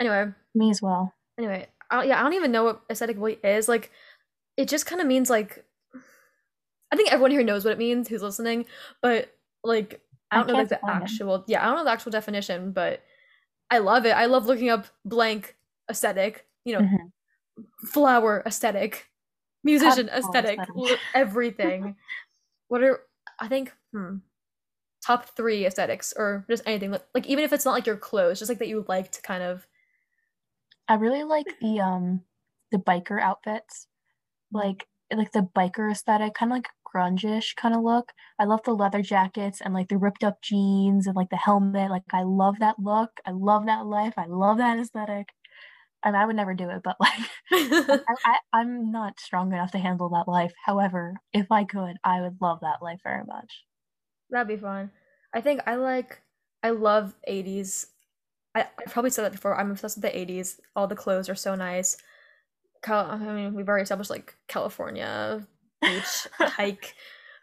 Anyway. 0.00 0.32
Me 0.54 0.70
as 0.70 0.82
well. 0.82 1.14
Anyway 1.36 1.68
I, 1.90 2.04
yeah 2.04 2.18
i 2.18 2.22
don't 2.22 2.34
even 2.34 2.52
know 2.52 2.64
what 2.64 2.82
aesthetic 2.90 3.16
really 3.18 3.38
is 3.42 3.68
like 3.68 3.90
it 4.56 4.68
just 4.68 4.86
kind 4.86 5.00
of 5.00 5.06
means 5.06 5.30
like 5.30 5.64
i 6.92 6.96
think 6.96 7.12
everyone 7.12 7.30
here 7.30 7.42
knows 7.42 7.64
what 7.64 7.72
it 7.72 7.78
means 7.78 8.08
who's 8.08 8.22
listening 8.22 8.66
but 9.00 9.34
like 9.64 10.00
i 10.30 10.36
don't 10.36 10.50
I 10.50 10.52
know 10.52 10.58
like 10.58 10.68
the 10.68 10.86
actual 10.86 11.44
yeah 11.46 11.62
i 11.62 11.66
don't 11.66 11.76
know 11.76 11.84
the 11.84 11.90
actual 11.90 12.12
definition 12.12 12.72
but 12.72 13.02
I 13.70 13.78
love 13.78 14.06
it. 14.06 14.10
I 14.10 14.26
love 14.26 14.46
looking 14.46 14.70
up 14.70 14.86
blank 15.04 15.56
aesthetic, 15.90 16.46
you 16.64 16.74
know, 16.74 16.80
mm-hmm. 16.80 17.86
flower 17.86 18.42
aesthetic, 18.46 19.08
musician 19.62 20.08
aesthetic, 20.08 20.58
aesthetic. 20.58 20.98
everything. 21.14 21.96
what 22.68 22.82
are 22.82 23.00
I 23.38 23.48
think 23.48 23.72
hmm, 23.92 24.16
top 25.04 25.36
three 25.36 25.66
aesthetics 25.66 26.12
or 26.16 26.44
just 26.48 26.62
anything 26.66 26.90
like, 26.90 27.04
like 27.14 27.26
even 27.26 27.44
if 27.44 27.52
it's 27.52 27.64
not 27.64 27.72
like 27.72 27.86
your 27.86 27.96
clothes, 27.96 28.38
just 28.38 28.48
like 28.48 28.58
that 28.58 28.68
you 28.68 28.84
like 28.88 29.12
to 29.12 29.22
kind 29.22 29.42
of. 29.42 29.66
I 30.88 30.94
really 30.94 31.24
like 31.24 31.46
the 31.60 31.80
um 31.80 32.22
the 32.72 32.78
biker 32.78 33.20
outfits, 33.20 33.86
like 34.52 34.86
like 35.14 35.32
the 35.32 35.48
biker 35.54 35.90
aesthetic, 35.90 36.34
kind 36.34 36.52
of 36.52 36.56
like 36.56 36.68
grungish 36.94 37.54
kind 37.56 37.74
of 37.74 37.82
look. 37.82 38.12
I 38.38 38.44
love 38.44 38.60
the 38.64 38.74
leather 38.74 39.02
jackets 39.02 39.60
and 39.60 39.74
like 39.74 39.88
the 39.88 39.96
ripped 39.96 40.24
up 40.24 40.42
jeans 40.42 41.06
and 41.06 41.16
like 41.16 41.30
the 41.30 41.36
helmet. 41.36 41.90
Like 41.90 42.02
I 42.12 42.22
love 42.22 42.56
that 42.60 42.78
look. 42.78 43.10
I 43.26 43.30
love 43.32 43.66
that 43.66 43.86
life. 43.86 44.14
I 44.16 44.26
love 44.26 44.58
that 44.58 44.78
aesthetic. 44.78 45.28
And 46.04 46.16
I 46.16 46.24
would 46.26 46.36
never 46.36 46.54
do 46.54 46.70
it, 46.70 46.82
but 46.84 46.96
like 47.00 47.20
I, 48.24 48.38
am 48.54 48.92
not 48.92 49.18
strong 49.20 49.52
enough 49.52 49.72
to 49.72 49.78
handle 49.78 50.08
that 50.10 50.30
life. 50.30 50.52
However, 50.64 51.16
if 51.32 51.50
I 51.50 51.64
could, 51.64 51.96
I 52.04 52.20
would 52.20 52.38
love 52.40 52.60
that 52.60 52.82
life 52.82 53.00
very 53.02 53.24
much. 53.26 53.64
That'd 54.30 54.48
be 54.48 54.56
fun. 54.56 54.90
I 55.34 55.40
think 55.40 55.60
I 55.66 55.74
like 55.76 56.22
I 56.62 56.70
love 56.70 57.14
80s. 57.28 57.86
I, 58.54 58.62
I 58.62 58.90
probably 58.90 59.10
said 59.10 59.24
that 59.24 59.32
before. 59.32 59.58
I'm 59.58 59.70
obsessed 59.70 59.96
with 59.96 60.12
the 60.12 60.18
80s. 60.18 60.58
All 60.74 60.86
the 60.86 60.96
clothes 60.96 61.28
are 61.28 61.34
so 61.34 61.54
nice. 61.54 61.96
Cal- 62.82 63.10
I 63.10 63.18
mean, 63.18 63.54
we've 63.54 63.68
already 63.68 63.82
established 63.82 64.10
like 64.10 64.34
California, 64.48 65.46
beach 65.80 66.26
hike. 66.38 66.94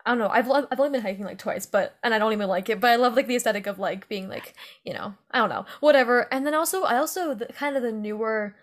I 0.06 0.12
don't 0.12 0.20
know. 0.20 0.30
I've 0.30 0.50
I've 0.50 0.80
only 0.80 0.92
been 0.92 1.02
hiking 1.02 1.26
like 1.26 1.40
twice, 1.40 1.66
but 1.66 1.98
and 2.04 2.14
I 2.14 2.20
don't 2.20 2.34
even 2.34 2.48
like 2.48 2.70
it. 2.70 2.80
But 2.80 2.92
I 2.92 2.96
love 2.96 3.16
like 3.16 3.28
the 3.28 3.36
aesthetic 3.36 3.66
of 3.66 3.80
like 3.80 4.08
being 4.08 4.30
like 4.30 4.54
you 4.84 4.94
know 4.94 5.16
I 5.32 5.40
don't 5.40 5.50
know 5.50 5.66
whatever. 5.80 6.32
And 6.32 6.46
then 6.46 6.54
also 6.54 6.84
I 6.84 6.98
also 6.98 7.34
the, 7.34 7.48
kind 7.48 7.76
of 7.76 7.82
the 7.82 7.92
newer 7.92 8.56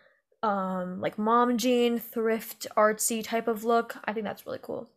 um 0.43 1.01
like 1.01 1.19
mom 1.19 1.59
jean 1.59 1.99
thrift 1.99 2.67
artsy 2.77 3.25
type 3.25 3.49
of 3.49 3.65
look. 3.65 3.97
I 4.05 4.13
think 4.13 4.25
that's 4.25 4.47
really 4.47 4.61
cool. 4.63 4.89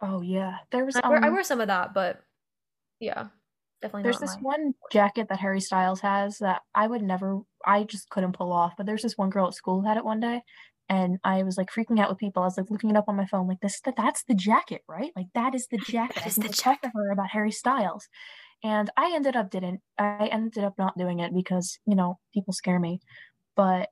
Oh 0.00 0.20
yeah, 0.20 0.58
there 0.70 0.84
was. 0.84 0.96
I 0.96 1.08
wear, 1.08 1.24
I 1.24 1.28
um 1.28 1.34
wear 1.34 1.42
some 1.42 1.60
of 1.60 1.68
that, 1.68 1.94
but 1.94 2.20
yeah, 3.00 3.28
definitely. 3.80 4.02
There's 4.02 4.18
this 4.18 4.36
mine. 4.36 4.44
one 4.44 4.74
jacket 4.92 5.28
that 5.28 5.40
Harry 5.40 5.60
Styles 5.60 6.00
has 6.00 6.38
that 6.38 6.60
I 6.74 6.86
would 6.86 7.02
never. 7.02 7.40
I 7.64 7.84
just 7.84 8.10
couldn't 8.10 8.34
pull 8.34 8.52
off. 8.52 8.74
But 8.76 8.84
there's 8.84 9.02
this 9.02 9.16
one 9.16 9.30
girl 9.30 9.46
at 9.46 9.54
school 9.54 9.80
who 9.80 9.88
had 9.88 9.96
it 9.96 10.04
one 10.04 10.20
day, 10.20 10.42
and 10.88 11.18
I 11.24 11.42
was 11.42 11.56
like 11.56 11.70
freaking 11.70 11.98
out 11.98 12.08
with 12.08 12.18
people. 12.18 12.42
I 12.42 12.46
was 12.46 12.56
like 12.56 12.70
looking 12.70 12.90
it 12.90 12.96
up 12.96 13.08
on 13.08 13.16
my 13.16 13.26
phone, 13.26 13.48
like 13.48 13.60
this 13.60 13.80
that, 13.84 13.96
that's 13.96 14.22
the 14.24 14.34
jacket, 14.34 14.82
right? 14.88 15.12
Like 15.16 15.26
that 15.34 15.54
is 15.54 15.66
the 15.68 15.78
jacket. 15.88 16.22
I 16.24 16.30
the 16.30 16.48
talk 16.48 16.80
to 16.82 16.90
her 16.94 17.10
about 17.10 17.30
Harry 17.30 17.50
Styles, 17.50 18.08
and 18.62 18.90
I 18.96 19.12
ended 19.14 19.36
up 19.36 19.50
didn't. 19.50 19.80
I 19.98 20.28
ended 20.30 20.64
up 20.64 20.74
not 20.78 20.96
doing 20.96 21.20
it 21.20 21.34
because 21.34 21.78
you 21.86 21.96
know 21.96 22.18
people 22.32 22.52
scare 22.52 22.78
me, 22.78 23.00
but 23.56 23.88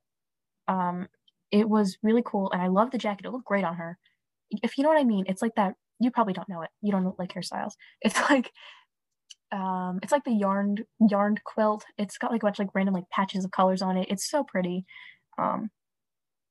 um, 0.68 1.08
it 1.50 1.68
was 1.68 1.98
really 2.02 2.22
cool, 2.24 2.50
and 2.52 2.62
I 2.62 2.68
love 2.68 2.90
the 2.90 2.98
jacket. 2.98 3.26
It 3.26 3.32
looked 3.32 3.46
great 3.46 3.64
on 3.64 3.76
her. 3.76 3.98
If 4.62 4.78
you 4.78 4.84
know 4.84 4.90
what 4.90 5.00
I 5.00 5.04
mean, 5.04 5.24
it's 5.28 5.42
like 5.42 5.54
that. 5.56 5.74
You 6.00 6.10
probably 6.10 6.34
don't 6.34 6.48
know 6.48 6.62
it. 6.62 6.70
You 6.82 6.92
don't 6.92 7.18
like 7.18 7.32
Harry 7.32 7.44
Styles. 7.44 7.76
It's 8.02 8.20
like 8.30 8.52
um 9.52 10.00
it's 10.02 10.10
like 10.10 10.24
the 10.24 10.32
yarned 10.32 10.84
yarned 11.08 11.42
quilt 11.44 11.84
it's 11.98 12.18
got 12.18 12.32
like 12.32 12.42
a 12.42 12.46
bunch 12.46 12.58
of 12.58 12.64
like 12.64 12.74
random 12.74 12.94
like 12.94 13.08
patches 13.10 13.44
of 13.44 13.50
colors 13.50 13.82
on 13.82 13.96
it 13.96 14.08
it's 14.10 14.28
so 14.28 14.42
pretty 14.42 14.84
um 15.38 15.70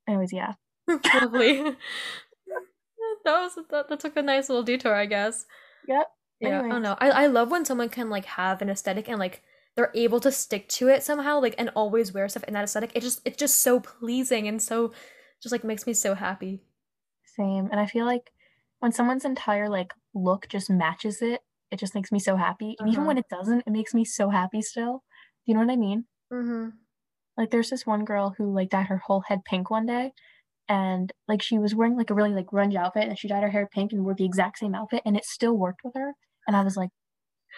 Anyways, 0.07 0.33
yeah. 0.33 0.53
Probably. 1.03 1.63
that 3.25 3.41
was 3.41 3.55
that, 3.69 3.89
that 3.89 3.99
took 3.99 4.17
a 4.17 4.21
nice 4.21 4.49
little 4.49 4.63
detour, 4.63 4.93
I 4.93 5.05
guess. 5.05 5.45
Yep. 5.87 6.07
Yeah, 6.39 6.49
Anyways. 6.49 6.65
I 6.65 6.73
don't 6.73 6.81
know. 6.81 6.97
I, 6.99 7.09
I 7.09 7.27
love 7.27 7.51
when 7.51 7.65
someone 7.65 7.89
can 7.89 8.09
like 8.09 8.25
have 8.25 8.61
an 8.61 8.69
aesthetic 8.69 9.07
and 9.07 9.19
like 9.19 9.43
they're 9.75 9.91
able 9.95 10.19
to 10.19 10.31
stick 10.31 10.67
to 10.69 10.89
it 10.89 11.03
somehow, 11.03 11.39
like 11.39 11.55
and 11.57 11.69
always 11.75 12.13
wear 12.13 12.27
stuff 12.29 12.43
in 12.43 12.53
that 12.53 12.63
aesthetic. 12.63 12.91
It 12.95 13.01
just 13.01 13.21
it's 13.25 13.37
just 13.37 13.61
so 13.61 13.79
pleasing 13.79 14.47
and 14.47 14.61
so 14.61 14.93
just 15.41 15.51
like 15.51 15.63
makes 15.63 15.87
me 15.87 15.93
so 15.93 16.15
happy. 16.15 16.63
Same. 17.25 17.69
And 17.71 17.79
I 17.79 17.85
feel 17.85 18.05
like 18.05 18.31
when 18.79 18.91
someone's 18.91 19.25
entire 19.25 19.69
like 19.69 19.93
look 20.13 20.47
just 20.49 20.69
matches 20.69 21.21
it, 21.21 21.41
it 21.71 21.79
just 21.79 21.95
makes 21.95 22.11
me 22.11 22.19
so 22.19 22.35
happy. 22.35 22.75
And 22.79 22.87
uh-huh. 22.87 22.93
even 22.93 23.05
when 23.05 23.17
it 23.17 23.29
doesn't, 23.29 23.63
it 23.65 23.71
makes 23.71 23.93
me 23.93 24.05
so 24.05 24.29
happy 24.29 24.61
still. 24.61 25.03
Do 25.45 25.51
you 25.51 25.53
know 25.55 25.61
what 25.61 25.73
I 25.73 25.77
mean? 25.77 26.05
Mm-hmm. 26.31 26.69
Like 27.37 27.51
there's 27.51 27.69
this 27.69 27.85
one 27.85 28.05
girl 28.05 28.35
who 28.37 28.53
like 28.53 28.69
dyed 28.69 28.87
her 28.87 28.97
whole 28.97 29.21
head 29.27 29.43
pink 29.45 29.69
one 29.69 29.85
day 29.85 30.13
and 30.69 31.11
like 31.27 31.41
she 31.41 31.57
was 31.57 31.75
wearing 31.75 31.97
like 31.97 32.09
a 32.09 32.13
really 32.13 32.33
like 32.33 32.47
grunge 32.47 32.75
outfit 32.75 33.07
and 33.07 33.17
she 33.17 33.27
dyed 33.27 33.43
her 33.43 33.49
hair 33.49 33.67
pink 33.71 33.91
and 33.91 34.03
wore 34.03 34.13
the 34.13 34.25
exact 34.25 34.59
same 34.59 34.75
outfit 34.75 35.01
and 35.05 35.17
it 35.17 35.25
still 35.25 35.57
worked 35.57 35.81
with 35.83 35.93
her. 35.95 36.13
And 36.47 36.55
I 36.55 36.63
was 36.63 36.77
like, 36.77 36.89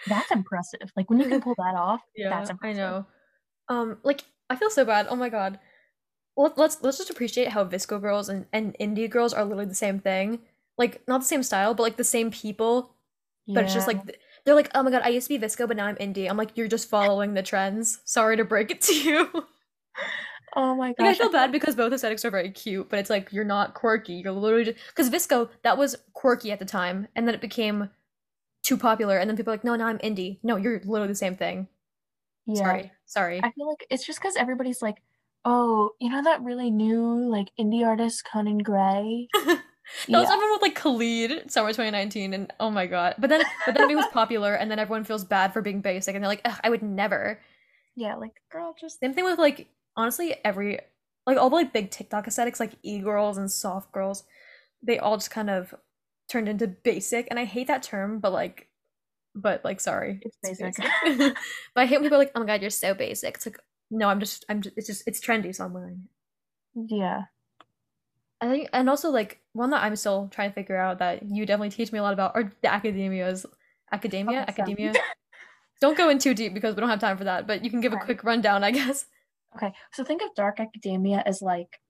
that's 0.06 0.30
impressive. 0.30 0.90
Like 0.96 1.08
when 1.10 1.20
you 1.20 1.28
can 1.28 1.40
pull 1.40 1.54
that 1.58 1.74
off, 1.74 2.00
yeah, 2.16 2.30
that's 2.30 2.50
impressive. 2.50 2.78
I 2.78 2.82
know. 2.82 3.06
Um, 3.68 3.98
like 4.02 4.24
I 4.50 4.56
feel 4.56 4.70
so 4.70 4.84
bad. 4.84 5.06
Oh 5.08 5.16
my 5.16 5.28
god. 5.28 5.58
Let, 6.36 6.58
let's 6.58 6.78
let's 6.82 6.98
just 6.98 7.10
appreciate 7.10 7.48
how 7.48 7.64
VSCO 7.64 8.00
girls 8.00 8.28
and, 8.28 8.46
and 8.52 8.76
indie 8.78 9.08
girls 9.08 9.32
are 9.32 9.44
literally 9.44 9.66
the 9.66 9.74
same 9.74 9.98
thing. 9.98 10.40
Like 10.76 11.02
not 11.08 11.20
the 11.20 11.26
same 11.26 11.42
style, 11.42 11.74
but 11.74 11.82
like 11.82 11.96
the 11.96 12.04
same 12.04 12.30
people. 12.30 12.94
Yeah. 13.46 13.54
But 13.54 13.64
it's 13.64 13.74
just 13.74 13.86
like 13.86 14.00
they're 14.44 14.54
like, 14.54 14.70
oh 14.74 14.82
my 14.82 14.90
god, 14.90 15.02
I 15.04 15.08
used 15.08 15.28
to 15.28 15.38
be 15.38 15.44
VSCO, 15.44 15.66
but 15.66 15.76
now 15.76 15.86
I'm 15.86 15.96
indie. 15.96 16.28
I'm 16.28 16.36
like, 16.36 16.56
you're 16.56 16.68
just 16.68 16.88
following 16.88 17.34
the 17.34 17.42
trends. 17.42 18.00
Sorry 18.04 18.36
to 18.36 18.44
break 18.44 18.70
it 18.70 18.80
to 18.82 18.94
you. 18.94 19.44
Oh 20.56 20.74
my 20.74 20.94
god. 20.94 21.04
Like, 21.04 21.16
I 21.16 21.18
feel 21.18 21.30
bad 21.30 21.52
because 21.52 21.74
both 21.74 21.92
aesthetics 21.92 22.24
are 22.24 22.30
very 22.30 22.50
cute, 22.50 22.88
but 22.88 22.98
it's 22.98 23.10
like 23.10 23.30
you're 23.30 23.44
not 23.44 23.74
quirky. 23.74 24.14
You're 24.14 24.32
literally 24.32 24.74
because 24.88 25.10
VSCO, 25.10 25.50
that 25.62 25.76
was 25.76 25.96
quirky 26.14 26.50
at 26.50 26.58
the 26.58 26.64
time, 26.64 27.08
and 27.14 27.28
then 27.28 27.34
it 27.34 27.42
became 27.42 27.90
too 28.62 28.78
popular, 28.78 29.18
and 29.18 29.28
then 29.28 29.36
people 29.36 29.52
are 29.52 29.56
like, 29.56 29.64
no, 29.64 29.76
now 29.76 29.86
I'm 29.86 29.98
indie. 29.98 30.38
No, 30.42 30.56
you're 30.56 30.80
literally 30.84 31.08
the 31.08 31.14
same 31.14 31.36
thing. 31.36 31.68
Yeah. 32.46 32.54
Sorry, 32.54 32.92
sorry. 33.04 33.40
I 33.42 33.50
feel 33.50 33.68
like 33.68 33.86
it's 33.90 34.06
just 34.06 34.18
because 34.18 34.36
everybody's 34.36 34.80
like, 34.80 35.02
oh, 35.44 35.90
you 36.00 36.08
know 36.10 36.22
that 36.22 36.42
really 36.42 36.70
new 36.70 37.28
like 37.30 37.48
indie 37.60 37.84
artist 37.84 38.26
Conan 38.30 38.58
Gray. 38.58 39.28
that 39.44 39.62
yeah. 40.08 40.20
was 40.20 40.30
everyone 40.30 40.52
with 40.52 40.62
like 40.62 40.74
Khalid, 40.74 41.50
summer 41.50 41.68
2019, 41.68 42.32
and 42.32 42.52
oh 42.60 42.70
my 42.70 42.86
god. 42.86 43.16
But 43.18 43.28
then, 43.28 43.42
but 43.66 43.76
then 43.76 43.90
it 43.90 43.96
was 43.96 44.06
popular, 44.12 44.54
and 44.54 44.70
then 44.70 44.78
everyone 44.78 45.04
feels 45.04 45.24
bad 45.24 45.52
for 45.52 45.60
being 45.60 45.82
basic, 45.82 46.14
and 46.14 46.24
they're 46.24 46.30
like, 46.30 46.46
I 46.64 46.70
would 46.70 46.82
never. 46.82 47.40
Yeah, 47.94 48.16
like 48.16 48.32
girl, 48.50 48.74
just 48.80 49.00
same 49.00 49.12
thing 49.12 49.24
with 49.24 49.38
like 49.38 49.68
honestly 49.96 50.36
every 50.44 50.78
like 51.26 51.38
all 51.38 51.50
the 51.50 51.56
like 51.56 51.72
big 51.72 51.90
TikTok 51.90 52.26
aesthetics 52.26 52.60
like 52.60 52.72
e-girls 52.82 53.38
and 53.38 53.50
soft 53.50 53.92
girls, 53.92 54.24
they 54.82 54.98
all 54.98 55.16
just 55.16 55.30
kind 55.30 55.50
of 55.50 55.74
turned 56.28 56.48
into 56.48 56.66
basic 56.66 57.26
and 57.30 57.38
I 57.38 57.44
hate 57.44 57.66
that 57.68 57.82
term, 57.82 58.20
but 58.20 58.32
like 58.32 58.68
but 59.34 59.64
like 59.64 59.80
sorry. 59.80 60.20
It's 60.22 60.36
basic. 60.42 60.66
It's 60.66 60.78
basic. 61.04 61.36
but 61.74 61.80
I 61.80 61.86
hate 61.86 61.96
when 61.96 62.04
people 62.04 62.16
are 62.16 62.20
like, 62.20 62.32
oh 62.34 62.40
my 62.40 62.46
god, 62.46 62.60
you're 62.60 62.70
so 62.70 62.94
basic. 62.94 63.36
It's 63.36 63.46
like 63.46 63.58
no, 63.90 64.08
I'm 64.08 64.20
just 64.20 64.44
I'm 64.48 64.62
just 64.62 64.76
it's 64.76 64.86
just 64.86 65.02
it's 65.06 65.24
trendy, 65.24 65.54
so 65.54 65.64
I'm 65.64 65.72
wearing 65.72 66.04
it. 66.76 66.86
Yeah. 66.92 67.22
I 68.40 68.50
think 68.50 68.68
and 68.72 68.90
also 68.90 69.10
like 69.10 69.40
one 69.52 69.70
that 69.70 69.82
I'm 69.82 69.96
still 69.96 70.28
trying 70.30 70.50
to 70.50 70.54
figure 70.54 70.76
out 70.76 70.98
that 70.98 71.22
you 71.22 71.46
definitely 71.46 71.70
teach 71.70 71.90
me 71.90 71.98
a 71.98 72.02
lot 72.02 72.12
about 72.12 72.32
are 72.34 72.52
the 72.60 72.68
academias 72.68 73.46
academia 73.92 74.44
academia 74.46 74.92
Don't 75.80 75.96
go 75.96 76.08
in 76.08 76.18
too 76.18 76.34
deep 76.34 76.54
because 76.54 76.74
we 76.74 76.80
don't 76.80 76.88
have 76.88 77.00
time 77.00 77.18
for 77.18 77.24
that, 77.24 77.46
but 77.46 77.62
you 77.62 77.70
can 77.70 77.80
give 77.80 77.92
a 77.92 77.98
quick 77.98 78.24
rundown, 78.24 78.64
I 78.64 78.70
guess. 78.70 79.06
Okay, 79.54 79.72
so 79.92 80.04
think 80.04 80.22
of 80.22 80.34
dark 80.34 80.60
academia 80.60 81.22
as 81.24 81.40
like 81.40 81.80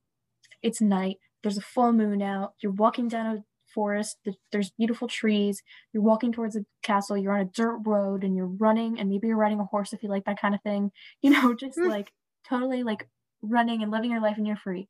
it's 0.63 0.81
night, 0.81 1.17
there's 1.43 1.59
a 1.59 1.63
full 1.63 1.93
moon 1.93 2.23
out, 2.23 2.53
you're 2.63 2.73
walking 2.73 3.09
down 3.09 3.27
a 3.27 3.45
forest, 3.75 4.19
there's 4.53 4.71
beautiful 4.71 5.09
trees, 5.09 5.63
you're 5.93 6.03
walking 6.03 6.33
towards 6.33 6.57
a 6.57 6.65
castle, 6.83 7.17
you're 7.17 7.33
on 7.33 7.41
a 7.41 7.45
dirt 7.45 7.79
road 7.85 8.25
and 8.25 8.37
you're 8.37 8.47
running, 8.47 8.99
and 8.99 9.09
maybe 9.09 9.27
you're 9.27 9.37
riding 9.37 9.61
a 9.61 9.65
horse 9.65 9.93
if 9.93 10.03
you 10.03 10.09
like 10.09 10.25
that 10.25 10.41
kind 10.41 10.55
of 10.55 10.63
thing. 10.63 10.91
You 11.23 11.31
know, 11.31 11.55
just 11.55 11.79
mm. 11.79 11.89
like 11.89 12.13
totally 12.49 12.83
like 12.83 13.09
running 13.43 13.83
and 13.83 13.91
living 13.91 14.11
your 14.11 14.21
life 14.21 14.37
and 14.39 14.47
you're 14.47 14.57
free. 14.57 14.89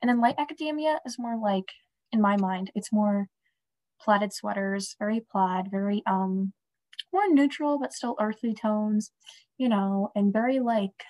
And 0.00 0.08
then 0.08 0.20
light 0.20 0.36
academia 0.38 1.00
is 1.06 1.18
more 1.18 1.38
like, 1.40 1.66
in 2.12 2.20
my 2.20 2.36
mind, 2.36 2.70
it's 2.74 2.92
more 2.92 3.28
plaided 4.00 4.32
sweaters, 4.32 4.94
very 4.98 5.20
plaid, 5.20 5.70
very 5.70 6.02
um 6.06 6.52
more 7.12 7.28
neutral 7.28 7.78
but 7.78 7.92
still 7.92 8.16
earthy 8.20 8.54
tones, 8.54 9.10
you 9.56 9.68
know, 9.68 10.10
and 10.14 10.32
very 10.32 10.60
like 10.60 11.04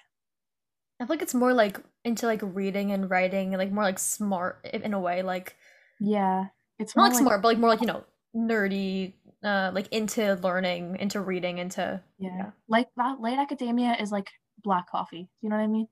I 1.00 1.04
feel 1.04 1.14
like 1.14 1.22
it's 1.22 1.34
more 1.34 1.52
like 1.52 1.78
into 2.04 2.26
like 2.26 2.40
reading 2.42 2.92
and 2.92 3.08
writing 3.08 3.54
and 3.54 3.58
like 3.58 3.70
more 3.70 3.84
like 3.84 3.98
smart 3.98 4.66
in 4.72 4.94
a 4.94 5.00
way, 5.00 5.22
like 5.22 5.56
yeah, 6.00 6.46
it's 6.78 6.96
not 6.96 7.04
like, 7.04 7.12
like 7.12 7.22
smart, 7.22 7.42
but 7.42 7.48
like 7.48 7.58
more 7.58 7.70
like 7.70 7.80
you 7.80 7.87
know 7.87 8.04
nerdy, 8.34 9.12
uh, 9.44 9.70
like 9.72 9.88
into 9.92 10.34
learning, 10.42 10.96
into 10.98 11.20
reading, 11.20 11.58
into 11.58 12.00
yeah, 12.18 12.30
yeah. 12.37 12.50
like 12.68 12.88
that. 12.96 13.20
Light 13.20 13.38
academia 13.38 13.96
is 14.00 14.11
like 14.11 14.30
black 14.62 14.90
coffee. 14.90 15.28
You 15.40 15.50
know 15.50 15.56
what 15.56 15.62
I 15.62 15.66
mean? 15.68 15.88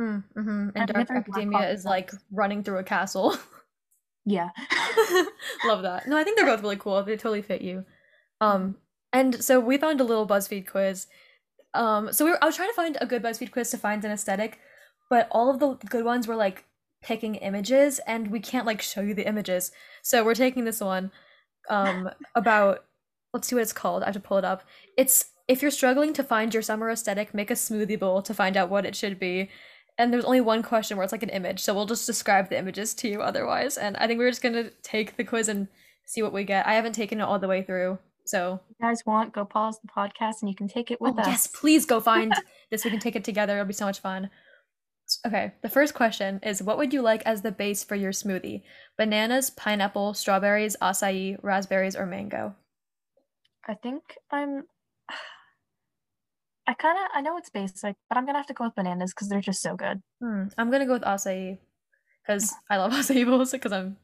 Mm, 0.00 0.24
hmm 0.34 0.68
And 0.74 0.88
dark 0.88 1.10
academia 1.10 1.70
is 1.70 1.84
like 1.84 2.10
running 2.32 2.62
through 2.64 2.78
a 2.78 2.84
castle. 2.84 3.36
yeah, 4.24 4.48
love 5.66 5.82
that. 5.82 6.08
No, 6.08 6.16
I 6.16 6.24
think 6.24 6.36
they're 6.36 6.46
both 6.46 6.62
really 6.62 6.76
cool. 6.76 7.02
They 7.02 7.16
totally 7.16 7.42
fit 7.42 7.62
you. 7.62 7.84
Um, 8.40 8.78
and 9.12 9.42
so 9.44 9.60
we 9.60 9.76
found 9.76 10.00
a 10.00 10.04
little 10.04 10.26
BuzzFeed 10.26 10.66
quiz. 10.66 11.06
Um, 11.74 12.12
so 12.12 12.24
we 12.24 12.32
were, 12.32 12.42
I 12.42 12.46
was 12.46 12.56
trying 12.56 12.70
to 12.70 12.74
find 12.74 12.98
a 13.00 13.06
good 13.06 13.22
BuzzFeed 13.22 13.52
quiz 13.52 13.70
to 13.70 13.78
find 13.78 14.04
an 14.04 14.10
aesthetic, 14.10 14.58
but 15.08 15.28
all 15.30 15.50
of 15.50 15.60
the 15.60 15.74
good 15.88 16.04
ones 16.04 16.26
were 16.26 16.36
like 16.36 16.64
picking 17.02 17.36
images, 17.36 18.00
and 18.06 18.30
we 18.30 18.40
can't 18.40 18.66
like 18.66 18.82
show 18.82 19.00
you 19.00 19.14
the 19.14 19.26
images. 19.26 19.72
So 20.02 20.24
we're 20.24 20.34
taking 20.34 20.64
this 20.64 20.80
one 20.80 21.10
um, 21.68 22.10
about 22.34 22.84
let's 23.32 23.48
see 23.48 23.54
what 23.54 23.62
it's 23.62 23.72
called. 23.72 24.02
I 24.02 24.06
have 24.06 24.14
to 24.14 24.20
pull 24.20 24.38
it 24.38 24.44
up. 24.44 24.64
It's 24.96 25.26
if 25.48 25.62
you're 25.62 25.70
struggling 25.70 26.12
to 26.14 26.24
find 26.24 26.52
your 26.52 26.62
summer 26.62 26.90
aesthetic, 26.90 27.34
make 27.34 27.50
a 27.50 27.54
smoothie 27.54 27.98
bowl 27.98 28.22
to 28.22 28.34
find 28.34 28.56
out 28.56 28.70
what 28.70 28.86
it 28.86 28.96
should 28.96 29.18
be. 29.18 29.50
And 29.98 30.12
there's 30.12 30.24
only 30.24 30.40
one 30.40 30.62
question 30.62 30.96
where 30.96 31.04
it's 31.04 31.12
like 31.12 31.22
an 31.22 31.28
image, 31.28 31.60
so 31.60 31.74
we'll 31.74 31.86
just 31.86 32.06
describe 32.06 32.48
the 32.48 32.58
images 32.58 32.94
to 32.94 33.08
you 33.08 33.20
otherwise. 33.20 33.76
And 33.76 33.96
I 33.96 34.06
think 34.06 34.18
we're 34.18 34.30
just 34.30 34.42
gonna 34.42 34.70
take 34.82 35.16
the 35.16 35.24
quiz 35.24 35.48
and 35.48 35.68
see 36.06 36.22
what 36.22 36.32
we 36.32 36.44
get. 36.44 36.66
I 36.66 36.74
haven't 36.74 36.94
taken 36.94 37.20
it 37.20 37.24
all 37.24 37.38
the 37.38 37.48
way 37.48 37.62
through, 37.62 37.98
so 38.30 38.60
if 38.70 38.76
you 38.78 38.86
guys 38.86 39.02
want, 39.04 39.32
go 39.32 39.44
pause 39.44 39.80
the 39.80 39.88
podcast 39.88 40.40
and 40.40 40.48
you 40.48 40.54
can 40.54 40.68
take 40.68 40.90
it 40.92 41.00
with 41.00 41.14
oh, 41.16 41.20
us. 41.20 41.26
Yes, 41.26 41.46
please 41.48 41.84
go 41.84 42.00
find 42.12 42.32
this. 42.70 42.84
We 42.84 42.90
can 42.90 43.00
take 43.00 43.16
it 43.16 43.24
together. 43.24 43.54
It'll 43.54 43.66
be 43.66 43.72
so 43.72 43.86
much 43.86 43.98
fun. 43.98 44.30
Okay, 45.26 45.52
the 45.62 45.68
first 45.68 45.94
question 45.94 46.38
is 46.44 46.62
what 46.62 46.78
would 46.78 46.92
you 46.92 47.02
like 47.02 47.22
as 47.26 47.42
the 47.42 47.50
base 47.50 47.82
for 47.82 47.96
your 47.96 48.12
smoothie? 48.12 48.62
Bananas, 48.96 49.50
pineapple, 49.50 50.14
strawberries, 50.14 50.76
acai, 50.80 51.36
raspberries, 51.42 51.96
or 51.96 52.06
mango? 52.06 52.54
I 53.66 53.74
think 53.74 54.02
I'm 54.30 54.62
I 56.68 56.74
kind 56.74 56.96
of 56.96 57.10
I 57.12 57.20
know 57.20 57.36
it's 57.36 57.50
basic, 57.50 57.96
but 58.08 58.16
I'm 58.16 58.24
gonna 58.24 58.38
have 58.38 58.46
to 58.46 58.54
go 58.54 58.64
with 58.64 58.76
bananas 58.76 59.12
because 59.12 59.28
they're 59.28 59.40
just 59.40 59.60
so 59.60 59.74
good. 59.74 60.00
Hmm. 60.22 60.44
I'm 60.56 60.70
gonna 60.70 60.86
go 60.86 60.92
with 60.92 61.02
acai 61.02 61.58
because 62.22 62.54
I 62.70 62.76
love 62.76 62.92
acai 63.00 63.26
bowls 63.26 63.50
because 63.50 63.72
I'm 63.72 63.96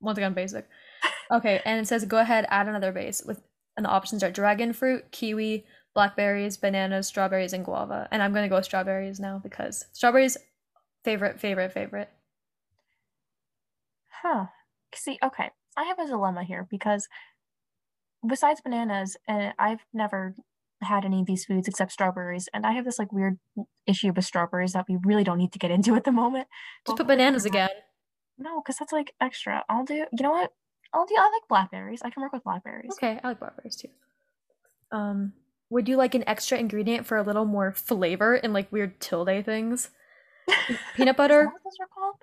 once 0.00 0.18
again 0.18 0.34
basic. 0.34 0.68
Okay, 1.32 1.62
and 1.64 1.80
it 1.80 1.88
says 1.88 2.04
go 2.04 2.18
ahead 2.18 2.46
add 2.50 2.68
another 2.68 2.92
base 2.92 3.22
with 3.24 3.40
and 3.76 3.84
the 3.84 3.90
options 3.90 4.22
are 4.22 4.30
dragon 4.30 4.72
fruit, 4.72 5.10
kiwi, 5.10 5.64
blackberries, 5.94 6.56
bananas, 6.56 7.06
strawberries, 7.06 7.52
and 7.52 7.64
guava. 7.64 8.08
And 8.10 8.22
I'm 8.22 8.32
gonna 8.32 8.48
go 8.48 8.56
with 8.56 8.64
strawberries 8.64 9.20
now 9.20 9.40
because 9.42 9.86
strawberries 9.92 10.36
favorite, 11.04 11.40
favorite, 11.40 11.72
favorite. 11.72 12.10
Huh. 14.22 14.46
See, 14.94 15.18
okay. 15.22 15.50
I 15.76 15.84
have 15.84 15.98
a 15.98 16.06
dilemma 16.06 16.44
here 16.44 16.66
because 16.70 17.08
besides 18.26 18.60
bananas, 18.60 19.16
and 19.28 19.52
I've 19.58 19.84
never 19.92 20.34
had 20.80 21.04
any 21.04 21.20
of 21.20 21.26
these 21.26 21.44
foods 21.44 21.68
except 21.68 21.92
strawberries, 21.92 22.48
and 22.52 22.66
I 22.66 22.72
have 22.72 22.84
this 22.84 22.98
like 22.98 23.12
weird 23.12 23.38
issue 23.86 24.12
with 24.14 24.24
strawberries 24.24 24.72
that 24.72 24.86
we 24.88 24.98
really 25.04 25.24
don't 25.24 25.38
need 25.38 25.52
to 25.52 25.58
get 25.58 25.70
into 25.70 25.94
at 25.94 26.04
the 26.04 26.12
moment. 26.12 26.48
Just 26.86 26.98
put 26.98 27.06
bananas 27.06 27.44
again. 27.44 27.70
No, 28.38 28.60
because 28.60 28.76
that's 28.78 28.92
like 28.92 29.14
extra. 29.20 29.64
I'll 29.68 29.84
do. 29.84 29.94
You 29.94 30.22
know 30.22 30.30
what? 30.30 30.52
I'll 30.94 31.06
do. 31.06 31.14
I 31.18 31.24
like 31.24 31.48
blackberries. 31.48 32.02
I 32.02 32.10
can 32.10 32.22
work 32.22 32.32
with 32.32 32.44
blackberries. 32.44 32.92
Okay, 32.92 33.20
I 33.22 33.28
like 33.28 33.40
blackberries 33.40 33.76
too. 33.76 33.88
Um, 34.92 35.32
would 35.70 35.88
you 35.88 35.96
like 35.96 36.14
an 36.14 36.24
extra 36.26 36.56
ingredient 36.56 37.06
for 37.06 37.16
a 37.16 37.22
little 37.22 37.44
more 37.44 37.72
flavor 37.72 38.34
and 38.34 38.52
like 38.52 38.70
weird 38.70 39.00
tilde 39.00 39.44
things? 39.44 39.90
Peanut 40.96 41.16
butter. 41.16 41.46
what 41.46 41.62
those 41.64 41.76
are 41.80 41.88
called? 41.92 42.16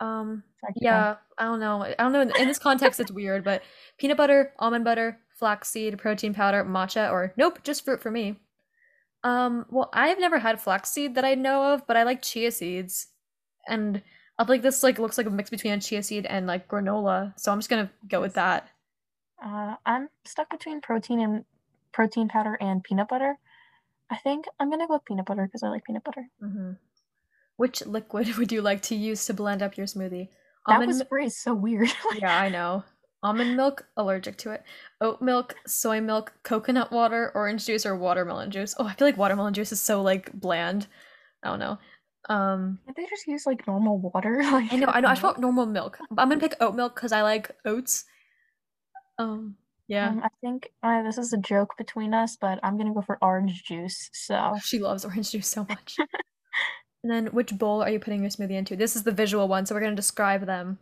Um, 0.00 0.42
yeah, 0.76 1.16
I 1.38 1.44
don't 1.44 1.60
know. 1.60 1.82
I 1.82 1.94
don't 1.98 2.12
know. 2.12 2.34
In 2.38 2.48
this 2.48 2.58
context, 2.58 3.00
it's 3.00 3.10
weird, 3.10 3.44
but 3.44 3.62
peanut 3.98 4.16
butter, 4.16 4.52
almond 4.58 4.84
butter, 4.84 5.18
flaxseed, 5.38 5.98
protein 5.98 6.34
powder, 6.34 6.64
matcha, 6.64 7.10
or 7.10 7.32
nope, 7.36 7.60
just 7.62 7.84
fruit 7.84 8.00
for 8.00 8.10
me. 8.10 8.36
Um, 9.22 9.66
well, 9.70 9.90
I've 9.92 10.20
never 10.20 10.38
had 10.38 10.60
flaxseed 10.60 11.14
that 11.14 11.24
I 11.24 11.34
know 11.34 11.72
of, 11.72 11.86
but 11.86 11.96
I 11.96 12.02
like 12.02 12.22
chia 12.22 12.50
seeds, 12.50 13.08
and 13.66 14.02
I 14.38 14.44
think 14.44 14.62
this 14.62 14.82
like 14.82 14.98
looks 14.98 15.16
like 15.16 15.26
a 15.26 15.30
mix 15.30 15.50
between 15.50 15.74
a 15.74 15.80
chia 15.80 16.02
seed 16.02 16.26
and 16.26 16.46
like 16.46 16.68
granola, 16.68 17.38
so 17.38 17.52
I'm 17.52 17.58
just 17.58 17.70
gonna 17.70 17.90
go 18.08 18.20
with 18.20 18.34
that. 18.34 18.68
Uh, 19.44 19.74
I'm 19.86 20.08
stuck 20.24 20.50
between 20.50 20.80
protein 20.80 21.20
and 21.20 21.44
protein 21.92 22.28
powder 22.28 22.56
and 22.60 22.82
peanut 22.82 23.08
butter. 23.08 23.38
I 24.10 24.16
think 24.16 24.46
I'm 24.58 24.70
gonna 24.70 24.86
go 24.86 24.94
with 24.94 25.04
peanut 25.04 25.26
butter 25.26 25.46
because 25.46 25.62
I 25.62 25.68
like 25.68 25.84
peanut 25.84 26.04
butter. 26.04 26.26
Mm-hmm. 26.42 26.72
Which 27.56 27.86
liquid 27.86 28.34
would 28.38 28.50
you 28.50 28.62
like 28.62 28.82
to 28.82 28.96
use 28.96 29.24
to 29.26 29.34
blend 29.34 29.62
up 29.62 29.76
your 29.76 29.86
smoothie? 29.86 30.28
Almond 30.66 30.90
that 30.90 30.98
was 30.98 31.08
phrased 31.08 31.36
so 31.36 31.54
weird. 31.54 31.90
yeah, 32.18 32.40
I 32.40 32.48
know. 32.48 32.84
Almond 33.22 33.56
milk, 33.56 33.86
allergic 33.96 34.36
to 34.38 34.50
it. 34.50 34.62
Oat 35.00 35.22
milk, 35.22 35.54
soy 35.66 36.00
milk, 36.00 36.34
coconut 36.42 36.92
water, 36.92 37.32
orange 37.34 37.64
juice, 37.64 37.86
or 37.86 37.96
watermelon 37.96 38.50
juice. 38.50 38.74
Oh, 38.78 38.86
I 38.86 38.92
feel 38.92 39.08
like 39.08 39.16
watermelon 39.16 39.54
juice 39.54 39.72
is 39.72 39.80
so 39.80 40.02
like 40.02 40.32
bland. 40.32 40.86
I 41.42 41.48
don't 41.48 41.58
know. 41.58 41.78
Um, 42.28 42.78
Can't 42.86 42.96
they 42.96 43.06
just 43.06 43.26
use 43.26 43.46
like 43.46 43.66
normal 43.66 43.98
water? 43.98 44.42
Like 44.42 44.72
I 44.72 44.76
know, 44.76 44.86
I 44.86 45.00
know. 45.00 45.08
I 45.08 45.20
want 45.20 45.38
normal 45.38 45.66
milk. 45.66 45.98
But 46.10 46.22
I'm 46.22 46.28
gonna 46.28 46.40
pick 46.40 46.56
oat 46.60 46.74
milk 46.74 46.94
because 46.94 47.12
I 47.12 47.22
like 47.22 47.50
oats. 47.64 48.04
Um, 49.18 49.56
yeah. 49.88 50.08
Um, 50.08 50.22
I 50.24 50.28
think 50.40 50.70
uh, 50.82 51.02
this 51.02 51.18
is 51.18 51.32
a 51.32 51.38
joke 51.38 51.76
between 51.76 52.14
us, 52.14 52.36
but 52.40 52.58
I'm 52.62 52.78
gonna 52.78 52.94
go 52.94 53.02
for 53.02 53.18
orange 53.20 53.64
juice. 53.64 54.10
So 54.12 54.54
she 54.62 54.78
loves 54.78 55.04
orange 55.04 55.30
juice 55.30 55.48
so 55.48 55.66
much. 55.68 55.96
and 57.02 57.12
then, 57.12 57.26
which 57.26 57.56
bowl 57.56 57.82
are 57.82 57.90
you 57.90 58.00
putting 58.00 58.22
your 58.22 58.30
smoothie 58.30 58.52
into? 58.52 58.76
This 58.76 58.96
is 58.96 59.02
the 59.02 59.12
visual 59.12 59.46
one, 59.48 59.66
so 59.66 59.74
we're 59.74 59.82
gonna 59.82 59.94
describe 59.94 60.46
them. 60.46 60.78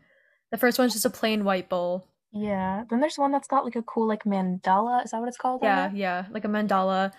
The 0.51 0.59
first 0.59 0.79
one's 0.79 0.93
just 0.93 1.07
a 1.07 1.11
plain 1.11 1.45
white 1.45 1.69
bowl. 1.69 2.07
Yeah. 2.33 2.85
Then 2.89 3.01
there's 3.01 3.19
one 3.19 3.33
that's 3.33 3.49
got 3.49 3.65
like 3.65 3.77
a 3.77 3.83
cool 3.83 4.07
like 4.07 4.25
mandala. 4.25 5.05
Is 5.05 5.11
that 5.11 5.21
what 5.21 5.29
it's 5.29 5.37
called? 5.37 5.61
Yeah, 5.63 5.91
yeah, 5.93 6.27
like 6.31 6.45
a 6.45 6.49
mandala. 6.49 7.13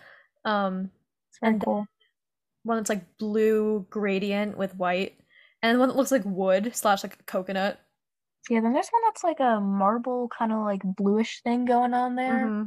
Um, 0.46 0.92
it's 1.30 1.40
very 1.40 1.60
cool. 1.60 1.88
One 2.64 2.78
that's 2.78 2.90
like 2.90 3.18
blue 3.18 3.86
gradient 3.90 4.58
with 4.58 4.76
white, 4.76 5.18
and 5.62 5.80
one 5.80 5.90
that 5.90 5.98
looks 5.98 6.12
like 6.12 6.24
wood 6.26 6.72
slash 6.74 7.04
like 7.04 7.26
coconut. 7.26 7.80
Yeah, 8.50 8.62
then 8.62 8.74
there's 8.74 8.90
one 8.90 9.02
that's 9.06 9.24
like 9.24 9.40
a 9.40 9.60
marble 9.60 10.30
kind 10.38 10.52
of 10.52 10.60
like 10.60 10.82
bluish 10.84 11.42
thing 11.44 11.66
going 11.66 11.94
on 11.94 12.16
there. 12.16 12.46
Mm-hmm. 12.46 12.64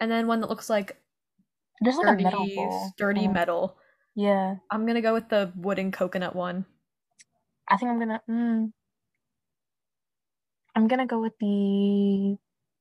And 0.00 0.10
then 0.10 0.26
one 0.26 0.40
that 0.40 0.50
looks 0.50 0.70
like 0.70 0.96
there's 1.80 1.96
like 1.96 2.06
dirty, 2.06 2.22
a 2.22 2.24
metal 2.24 2.48
bowl. 2.54 2.90
dirty 2.96 3.20
yeah. 3.22 3.30
metal. 3.30 3.76
Yeah. 4.14 4.56
I'm 4.70 4.86
gonna 4.86 5.00
go 5.00 5.14
with 5.14 5.28
the 5.28 5.52
wooden 5.56 5.92
coconut 5.92 6.34
one. 6.34 6.64
I 7.68 7.76
think 7.76 7.90
I'm 7.90 7.98
gonna. 7.98 8.22
Mm, 8.28 8.72
I'm 10.74 10.88
gonna 10.88 11.06
go 11.06 11.20
with 11.20 11.32
the 11.40 12.36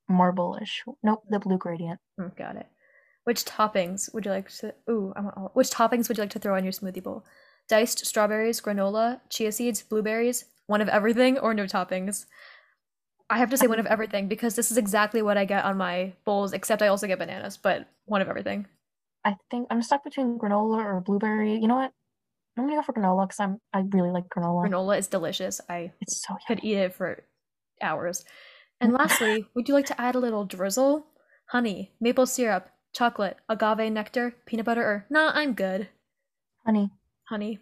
marble-ish. 0.08 0.84
Nope, 1.04 1.24
the 1.30 1.40
blue 1.40 1.58
gradient. 1.58 2.00
Mm, 2.20 2.36
got 2.36 2.56
it. 2.56 2.68
Which 3.30 3.46
toppings 3.46 4.12
would 4.12 4.26
you 4.26 4.32
like 4.32 4.50
to? 4.56 4.74
Ooh, 4.90 5.14
I 5.16 5.22
want 5.22 5.38
all. 5.38 5.52
Which 5.54 5.70
toppings 5.70 6.08
would 6.08 6.18
you 6.18 6.24
like 6.24 6.32
to 6.32 6.40
throw 6.40 6.56
on 6.56 6.64
your 6.64 6.74
smoothie 6.74 7.04
bowl? 7.04 7.24
Diced 7.68 8.04
strawberries, 8.04 8.60
granola, 8.60 9.22
chia 9.30 9.52
seeds, 9.52 9.84
blueberries, 9.84 10.46
one 10.66 10.82
of 10.82 10.90
everything, 10.90 11.38
or 11.38 11.54
no 11.54 11.66
toppings. 11.66 12.26
I 13.30 13.38
have 13.38 13.52
to 13.52 13.58
say 13.58 13.68
one 13.68 13.78
of 13.80 13.86
everything 13.86 14.30
because 14.30 14.56
this 14.56 14.72
is 14.72 14.80
exactly 14.80 15.22
what 15.22 15.38
I 15.38 15.46
get 15.46 15.64
on 15.64 15.78
my 15.78 16.14
bowls, 16.26 16.54
except 16.54 16.82
I 16.82 16.88
also 16.88 17.06
get 17.06 17.20
bananas, 17.20 17.56
but 17.56 17.88
one 18.06 18.24
of 18.24 18.30
everything. 18.30 18.66
I 19.24 19.36
think 19.52 19.68
I'm 19.70 19.84
stuck 19.84 20.04
between 20.04 20.40
granola 20.40 20.84
or 20.84 21.00
blueberry. 21.00 21.54
You 21.54 21.68
know 21.68 21.76
what? 21.76 21.92
I'm 22.58 22.66
gonna 22.66 22.78
go 22.78 22.82
for 22.82 22.94
granola 22.94 23.28
because 23.28 23.40
I'm 23.40 23.60
I 23.74 23.84
really 23.92 24.10
like 24.10 24.28
granola. 24.30 24.68
Granola 24.68 24.98
is 24.98 25.06
delicious. 25.06 25.62
I 25.70 25.92
it's 26.02 26.26
so 26.26 26.36
could 26.48 26.64
eat 26.64 26.78
it 26.78 26.96
for 26.96 27.24
hours. 27.80 28.26
And 28.82 28.92
lastly, 29.00 29.46
would 29.54 29.68
you 29.68 29.76
like 29.76 29.86
to 29.86 30.02
add 30.02 30.16
a 30.16 30.20
little 30.20 30.46
drizzle? 30.46 31.06
Honey, 31.46 31.92
maple 32.02 32.26
syrup, 32.26 32.70
chocolate, 32.94 33.38
agave 33.48 33.92
nectar, 33.92 34.36
peanut 34.46 34.66
butter, 34.66 34.84
or 34.84 35.06
nah, 35.10 35.32
I'm 35.34 35.54
good. 35.54 35.90
Honey. 36.66 36.92
Honey. 37.26 37.60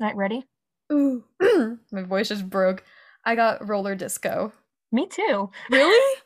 Alright, 0.00 0.16
ready? 0.16 0.44
Ooh. 0.92 1.24
My 1.92 2.02
voice 2.02 2.28
just 2.28 2.48
broke. 2.48 2.84
I 3.24 3.34
got 3.34 3.66
roller 3.68 3.94
disco. 3.94 4.52
Me 4.92 5.06
too. 5.06 5.50
Really? 5.70 6.20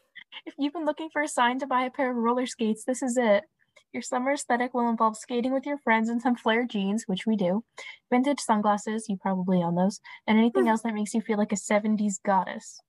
if 0.46 0.54
you've 0.58 0.72
been 0.72 0.84
looking 0.84 1.08
for 1.12 1.22
a 1.22 1.28
sign 1.28 1.58
to 1.60 1.66
buy 1.66 1.84
a 1.84 1.90
pair 1.90 2.10
of 2.10 2.16
roller 2.16 2.46
skates, 2.46 2.84
this 2.84 3.02
is 3.02 3.16
it. 3.16 3.44
Your 3.92 4.02
summer 4.02 4.32
aesthetic 4.32 4.74
will 4.74 4.88
involve 4.88 5.16
skating 5.16 5.54
with 5.54 5.66
your 5.66 5.78
friends 5.78 6.08
in 6.08 6.18
some 6.18 6.34
flare 6.34 6.66
jeans, 6.66 7.04
which 7.06 7.26
we 7.26 7.36
do, 7.36 7.62
vintage 8.10 8.40
sunglasses, 8.40 9.06
you 9.08 9.16
probably 9.16 9.62
own 9.62 9.76
those, 9.76 10.00
and 10.26 10.36
anything 10.36 10.64
mm. 10.64 10.70
else 10.70 10.82
that 10.82 10.94
makes 10.94 11.14
you 11.14 11.20
feel 11.20 11.38
like 11.38 11.52
a 11.52 11.56
70s 11.56 12.14
goddess. 12.24 12.80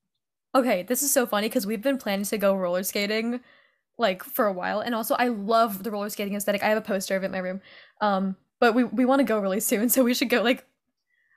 Okay, 0.56 0.84
this 0.84 1.04
is 1.04 1.12
so 1.12 1.28
funny 1.28 1.48
because 1.48 1.68
we've 1.68 1.82
been 1.82 2.00
planning 2.00 2.26
to 2.26 2.38
go 2.38 2.56
roller 2.56 2.82
skating 2.82 3.42
like 3.98 4.24
for 4.24 4.46
a 4.46 4.54
while, 4.54 4.80
and 4.80 4.94
also 4.94 5.16
I 5.16 5.30
love 5.30 5.84
the 5.84 5.92
roller 5.92 6.10
skating 6.10 6.36
aesthetic. 6.36 6.64
I 6.64 6.68
have 6.68 6.78
a 6.78 6.82
poster 6.82 7.16
of 7.16 7.24
it 7.24 7.28
in 7.28 7.32
my 7.32 7.40
room. 7.40 7.62
Um, 8.02 8.36
but 8.60 8.74
we 8.74 8.84
we 8.84 9.06
want 9.06 9.20
to 9.20 9.24
go 9.24 9.40
really 9.40 9.60
soon, 9.60 9.90
so 9.90 10.04
we 10.04 10.14
should 10.14 10.30
go 10.30 10.42
like 10.42 10.66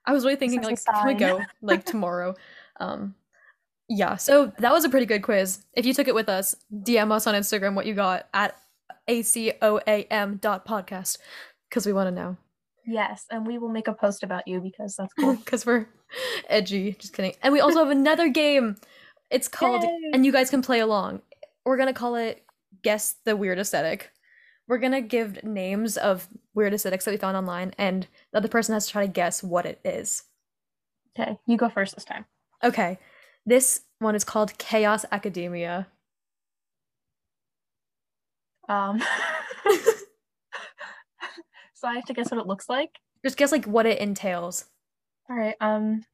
I 0.05 0.13
was 0.13 0.25
really 0.25 0.37
thinking 0.37 0.63
like 0.63 0.83
can 0.85 1.07
we 1.07 1.15
go 1.15 1.41
like 1.63 1.85
tomorrow? 1.85 2.35
Um 2.81 3.15
yeah, 3.89 4.17
so 4.17 4.53
that 4.59 4.73
was 4.73 4.85
a 4.85 4.91
pretty 4.91 5.07
good 5.07 5.23
quiz. 5.23 5.65
If 5.73 5.87
you 5.87 5.95
took 5.95 6.09
it 6.09 6.15
with 6.15 6.29
us, 6.29 6.55
DM 6.73 7.11
us 7.11 7.27
on 7.27 7.35
Instagram 7.35 7.75
what 7.75 7.87
you 7.87 7.95
got 7.95 8.29
at 8.35 8.55
acoam 9.09 10.41
dot 10.41 10.67
podcast 10.67 11.19
because 11.69 11.87
we 11.87 11.93
want 11.93 12.09
to 12.09 12.11
know. 12.11 12.37
Yes, 12.87 13.25
and 13.31 13.47
we 13.47 13.59
will 13.59 13.69
make 13.69 13.89
a 13.89 13.93
post 13.93 14.23
about 14.23 14.49
you 14.49 14.61
because 14.61 14.97
that's 14.97 15.13
cool. 15.15 15.37
Because 15.45 15.67
we're 15.67 15.87
edgy. 16.49 16.97
Just 16.99 17.15
kidding. 17.15 17.35
And 17.43 17.53
we 17.53 17.61
also 17.61 17.81
have 17.81 17.91
another 17.91 18.29
game. 18.29 18.77
It's 19.31 19.49
called, 19.49 19.83
Yay! 19.83 20.11
and 20.15 20.25
you 20.25 20.33
guys 20.33 20.49
can 20.49 20.63
play 20.63 20.81
along. 20.81 21.21
We're 21.65 21.77
gonna 21.77 21.93
call 21.93 22.17
it 22.17 22.43
Guess 22.83 23.17
the 23.25 23.37
Weird 23.37 23.59
Aesthetic. 23.59 24.11
We're 24.67 24.79
gonna 24.79 25.01
give 25.01 25.43
names 25.45 25.97
of 25.97 26.29
weird 26.55 26.75
aesthetics 26.75 27.05
that 27.05 27.11
we 27.13 27.17
found 27.17 27.37
online, 27.37 27.73
and 27.79 28.07
the 28.33 28.39
other 28.39 28.49
person 28.49 28.75
has 28.75 28.87
to 28.87 28.93
try 28.93 29.07
to 29.07 29.13
guess 29.13 29.43
what 29.43 29.65
it 29.67 29.81
is. 29.85 30.25
Okay, 31.19 31.39
you 31.47 31.57
go 31.57 31.69
first 31.69 31.95
this 31.95 32.05
time. 32.05 32.27
Okay. 32.63 32.99
This 33.47 33.81
one 33.99 34.15
is 34.15 34.25
called 34.25 34.57
Chaos 34.59 35.05
Academia. 35.11 35.87
Um 38.69 39.03
So 41.75 41.87
I 41.87 41.95
have 41.95 42.07
to 42.07 42.13
guess 42.13 42.31
what 42.31 42.41
it 42.41 42.47
looks 42.47 42.69
like? 42.69 42.91
Just 43.25 43.37
guess 43.37 43.53
like 43.53 43.65
what 43.65 43.87
it 43.87 44.01
entails. 44.01 44.65
All 45.31 45.37
right. 45.37 45.55
Um 45.61 46.05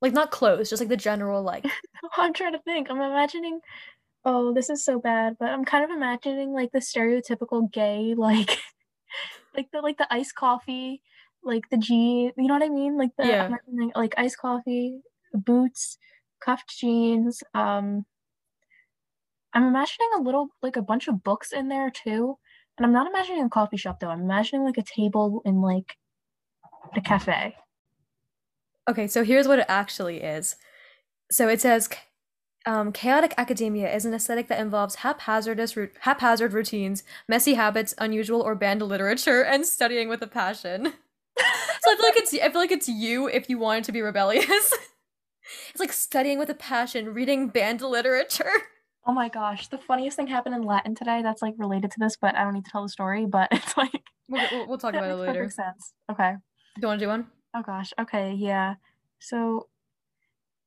like 0.00 0.12
not 0.12 0.32
clothes, 0.32 0.68
just 0.68 0.80
like 0.82 0.88
the 0.88 0.96
general 0.96 1.42
like 1.42 1.64
I'm 2.16 2.32
trying 2.32 2.52
to 2.52 2.60
think. 2.60 2.90
I'm 2.90 3.00
imagining 3.00 3.60
oh, 4.24 4.54
this 4.54 4.70
is 4.70 4.84
so 4.84 5.00
bad, 5.00 5.36
but 5.40 5.48
I'm 5.48 5.64
kind 5.64 5.84
of 5.84 5.90
imagining 5.90 6.52
like 6.52 6.70
the 6.70 6.78
stereotypical 6.78 7.70
gay 7.72 8.14
like 8.18 8.58
like 9.56 9.70
the 9.72 9.80
like 9.80 9.98
the 9.98 10.12
iced 10.12 10.34
coffee 10.34 11.02
like 11.44 11.68
the 11.70 11.76
G, 11.76 12.30
you 12.36 12.46
know 12.46 12.54
what 12.54 12.62
I 12.62 12.68
mean? 12.68 12.96
Like 12.96 13.10
the 13.18 13.26
yeah. 13.26 13.48
like 13.94 14.14
iced 14.16 14.38
coffee, 14.38 15.00
boots, 15.32 15.98
cuffed 16.40 16.72
jeans. 16.78 17.42
Um, 17.54 18.04
I'm 19.52 19.64
imagining 19.64 20.08
a 20.16 20.22
little 20.22 20.48
like 20.62 20.76
a 20.76 20.82
bunch 20.82 21.08
of 21.08 21.22
books 21.22 21.52
in 21.52 21.68
there 21.68 21.90
too, 21.90 22.38
and 22.78 22.86
I'm 22.86 22.92
not 22.92 23.08
imagining 23.08 23.44
a 23.44 23.48
coffee 23.48 23.76
shop 23.76 24.00
though. 24.00 24.08
I'm 24.08 24.22
imagining 24.22 24.64
like 24.64 24.78
a 24.78 24.82
table 24.82 25.42
in 25.44 25.60
like 25.60 25.96
a 26.96 27.00
cafe. 27.00 27.56
Okay, 28.88 29.06
so 29.06 29.24
here's 29.24 29.46
what 29.46 29.58
it 29.58 29.66
actually 29.68 30.22
is. 30.22 30.56
So 31.32 31.48
it 31.48 31.62
says 31.62 31.88
um, 32.66 32.92
chaotic 32.92 33.32
academia 33.38 33.92
is 33.92 34.04
an 34.04 34.12
aesthetic 34.12 34.48
that 34.48 34.60
involves 34.60 34.96
haphazardous, 34.96 35.74
haphazard 36.00 36.52
routines, 36.52 37.04
messy 37.26 37.54
habits, 37.54 37.94
unusual 37.96 38.42
or 38.42 38.54
banned 38.54 38.82
literature, 38.82 39.42
and 39.44 39.64
studying 39.64 40.10
with 40.10 40.20
a 40.22 40.26
passion. 40.26 40.84
so 41.38 41.90
I 41.90 41.96
feel 41.96 42.04
like 42.04 42.16
it's 42.16 42.34
I 42.34 42.50
feel 42.50 42.60
like 42.60 42.70
it's 42.70 42.88
you 42.88 43.28
if 43.28 43.48
you 43.48 43.58
wanted 43.58 43.84
to 43.84 43.92
be 43.92 44.02
rebellious. 44.02 44.46
it's 45.70 45.80
like 45.80 45.92
studying 45.92 46.38
with 46.38 46.50
a 46.50 46.54
passion, 46.54 47.14
reading 47.14 47.48
banned 47.48 47.80
literature. 47.80 48.52
Oh 49.06 49.12
my 49.12 49.30
gosh, 49.30 49.68
the 49.68 49.78
funniest 49.78 50.16
thing 50.16 50.26
happened 50.26 50.54
in 50.54 50.62
Latin 50.62 50.94
today. 50.94 51.22
That's 51.22 51.40
like 51.40 51.54
related 51.56 51.90
to 51.92 51.98
this, 51.98 52.16
but 52.20 52.36
I 52.36 52.44
don't 52.44 52.52
need 52.52 52.66
to 52.66 52.70
tell 52.70 52.82
the 52.82 52.90
story. 52.90 53.24
But 53.24 53.48
it's 53.50 53.74
like 53.76 54.02
we'll, 54.28 54.46
we'll, 54.52 54.68
we'll 54.68 54.78
talk 54.78 54.94
about 54.94 55.10
it 55.10 55.16
later. 55.16 55.44
Makes 55.44 55.56
sense. 55.56 55.94
Okay. 56.10 56.34
Do 56.76 56.82
you 56.82 56.88
want 56.88 57.00
to 57.00 57.06
do 57.06 57.08
one? 57.08 57.26
Oh 57.54 57.62
gosh. 57.62 57.94
Okay. 57.98 58.34
Yeah. 58.34 58.74
So, 59.18 59.68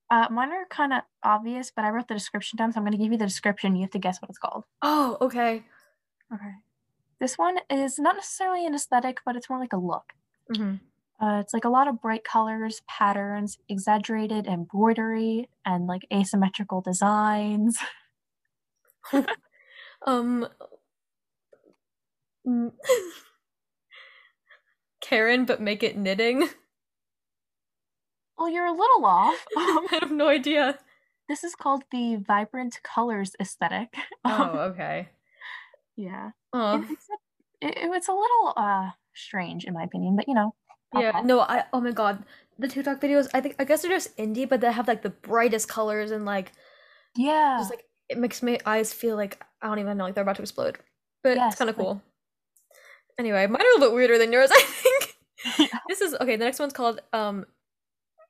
uh, 0.10 0.28
mine 0.32 0.52
are 0.52 0.66
kind 0.70 0.94
of 0.94 1.02
obvious, 1.24 1.72
but 1.76 1.86
I 1.86 1.90
wrote 1.90 2.08
the 2.08 2.14
description 2.14 2.58
down, 2.58 2.72
so 2.72 2.78
I'm 2.78 2.84
going 2.84 2.92
to 2.92 2.98
give 2.98 3.12
you 3.12 3.18
the 3.18 3.26
description. 3.26 3.76
You 3.76 3.84
have 3.84 3.92
to 3.92 4.00
guess 4.00 4.22
what 4.22 4.30
it's 4.30 4.38
called. 4.38 4.64
Oh, 4.82 5.18
okay. 5.22 5.64
Okay. 6.34 6.52
This 7.20 7.38
one 7.38 7.58
is 7.70 7.98
not 7.98 8.16
necessarily 8.16 8.66
an 8.66 8.76
aesthetic, 8.76 9.20
but 9.26 9.36
it's 9.36 9.50
more 9.50 9.60
like 9.60 9.74
a 9.74 9.78
look. 9.78 10.14
Mm-hmm. 10.54 10.76
Uh, 11.26 11.40
it's 11.40 11.54
like 11.54 11.64
a 11.64 11.70
lot 11.70 11.88
of 11.88 12.02
bright 12.02 12.24
colors, 12.24 12.82
patterns, 12.88 13.58
exaggerated 13.70 14.48
embroidery, 14.48 15.50
and 15.66 15.88
like 15.88 16.02
asymmetrical 16.14 16.82
designs. 16.82 17.78
um, 20.06 20.48
Karen, 25.02 25.46
but 25.46 25.62
make 25.62 25.84
it 25.84 25.98
knitting. 25.98 26.50
Well, 28.38 28.50
you're 28.50 28.66
a 28.66 28.72
little 28.72 29.06
off. 29.06 29.46
Um, 29.58 29.88
I 29.92 30.00
have 30.02 30.12
no 30.12 30.28
idea. 30.28 30.78
This 31.28 31.44
is 31.44 31.56
called 31.56 31.84
the 31.92 32.18
vibrant 32.18 32.80
colors 32.84 33.36
aesthetic. 33.40 33.94
Oh, 34.26 34.72
okay. 34.72 35.10
yeah. 35.96 36.32
Oh. 36.54 36.82
It, 36.82 36.88
it's, 36.90 37.08
a, 37.10 37.68
it, 37.68 37.74
it's 37.96 38.08
a 38.08 38.14
little 38.14 38.54
uh 38.58 38.92
strange 39.14 39.66
in 39.66 39.74
my 39.74 39.84
opinion, 39.84 40.16
but 40.16 40.28
you 40.28 40.34
know. 40.34 40.54
Yeah, 40.94 41.22
no, 41.24 41.42
I 41.42 41.64
oh 41.74 41.82
my 41.82 41.92
god. 41.92 42.24
The 42.58 42.68
TikTok 42.68 43.02
videos, 43.02 43.28
I 43.34 43.42
think 43.42 43.56
I 43.60 43.66
guess 43.66 43.82
they're 43.82 43.92
just 43.92 44.16
indie, 44.18 44.48
but 44.48 44.62
they 44.62 44.72
have 44.72 44.88
like 44.88 45.02
the 45.02 45.10
brightest 45.10 45.68
colors 45.68 46.12
and 46.12 46.26
like 46.26 46.52
Yeah. 47.16 47.58
Just 47.60 47.70
like 47.72 47.86
it 48.10 48.18
makes 48.18 48.42
my 48.44 48.60
eyes 48.66 48.94
feel 48.94 49.16
like 49.16 49.44
I 49.62 49.68
don't 49.68 49.80
even 49.80 49.98
know, 49.98 50.06
like 50.06 50.16
they're 50.16 50.24
about 50.24 50.38
to 50.38 50.42
explode. 50.42 50.78
But 51.24 51.38
yes, 51.38 51.54
it's 51.54 51.60
kinda 51.60 51.74
cool. 51.74 52.02
Anyway, 53.18 53.48
mine 53.48 53.62
are 53.62 53.66
a 53.66 53.74
little 53.80 53.90
bit 53.90 53.96
weirder 53.96 54.18
than 54.18 54.32
yours, 54.32 54.50
I 54.54 54.62
think. 54.62 55.16
This 55.88 56.02
is 56.02 56.16
okay, 56.16 56.36
the 56.36 56.46
next 56.46 56.60
one's 56.60 56.74
called 56.74 57.00
um 57.14 57.46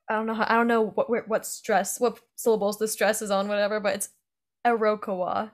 I 0.08 0.14
don't 0.14 0.26
know 0.26 0.34
how 0.34 0.46
I 0.48 0.54
don't 0.54 0.68
know 0.68 0.86
what 0.86 1.28
what 1.28 1.46
stress 1.46 1.98
what 1.98 2.20
syllables 2.36 2.78
the 2.78 2.88
stress 2.88 3.22
is 3.22 3.30
on, 3.30 3.48
whatever, 3.48 3.80
but 3.80 3.94
it's 3.96 4.10
Erokawa. 4.66 5.50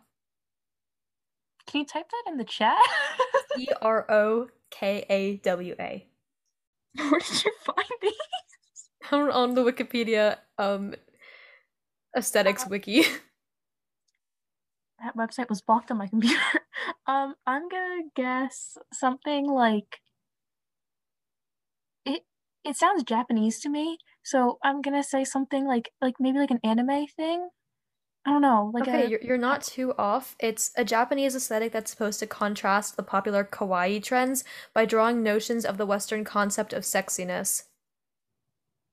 Can 1.66 1.80
you 1.80 1.86
type 1.86 2.06
that 2.10 2.30
in 2.30 2.38
the 2.38 2.44
chat? 2.44 2.78
E 3.58 3.66
R 3.82 4.10
O 4.10 4.48
K 4.70 5.04
A 5.10 5.36
W 5.38 5.74
A. 5.78 6.06
Where 6.96 7.20
did 7.20 7.44
you 7.44 7.52
find 7.64 7.88
these? 8.00 8.12
I'm 9.10 9.30
on 9.30 9.54
the 9.54 9.62
Wikipedia 9.62 10.38
um 10.58 10.94
aesthetics 12.16 12.64
uh, 12.64 12.68
wiki. 12.70 13.04
That 15.02 15.16
website 15.16 15.48
was 15.48 15.60
blocked 15.60 15.90
on 15.90 15.98
my 15.98 16.06
computer. 16.06 16.40
um, 17.08 17.34
I'm 17.44 17.68
gonna 17.68 18.02
guess 18.14 18.78
something 18.92 19.48
like 19.48 19.98
it. 22.04 22.22
It 22.64 22.76
sounds 22.76 23.02
Japanese 23.02 23.58
to 23.62 23.68
me, 23.68 23.98
so 24.24 24.58
I'm 24.62 24.82
gonna 24.82 25.02
say 25.02 25.24
something 25.24 25.66
like 25.66 25.92
like 26.00 26.14
maybe 26.20 26.38
like 26.38 26.50
an 26.50 26.60
anime 26.64 27.06
thing. 27.06 27.48
I 28.24 28.30
don't 28.30 28.42
know. 28.42 28.70
Like 28.72 28.86
okay, 28.86 29.06
a, 29.06 29.08
you're, 29.08 29.20
you're 29.20 29.38
not 29.38 29.62
too 29.62 29.94
off. 29.98 30.36
It's 30.38 30.70
a 30.76 30.84
Japanese 30.84 31.34
aesthetic 31.34 31.72
that's 31.72 31.90
supposed 31.90 32.20
to 32.20 32.26
contrast 32.26 32.96
the 32.96 33.02
popular 33.02 33.42
kawaii 33.42 34.00
trends 34.02 34.44
by 34.72 34.84
drawing 34.84 35.24
notions 35.24 35.64
of 35.64 35.76
the 35.76 35.86
Western 35.86 36.22
concept 36.22 36.72
of 36.72 36.84
sexiness. 36.84 37.64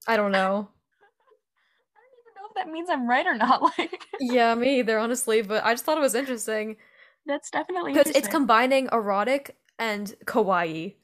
I 0.07 0.17
don't 0.17 0.31
know. 0.31 0.69
I 1.95 2.01
don't 2.01 2.17
even 2.17 2.33
know 2.35 2.47
if 2.49 2.55
that 2.55 2.71
means 2.71 2.89
I'm 2.89 3.07
right 3.07 3.25
or 3.25 3.35
not. 3.35 3.61
Like, 3.77 4.03
yeah, 4.19 4.55
me 4.55 4.79
either, 4.79 4.97
honestly. 4.97 5.43
But 5.43 5.63
I 5.63 5.73
just 5.73 5.85
thought 5.85 5.97
it 5.97 6.01
was 6.01 6.15
interesting. 6.15 6.77
That's 7.27 7.51
definitely 7.51 7.93
because 7.93 8.11
it's 8.15 8.27
combining 8.27 8.89
erotic 8.91 9.57
and 9.77 10.15
kawaii. 10.25 10.95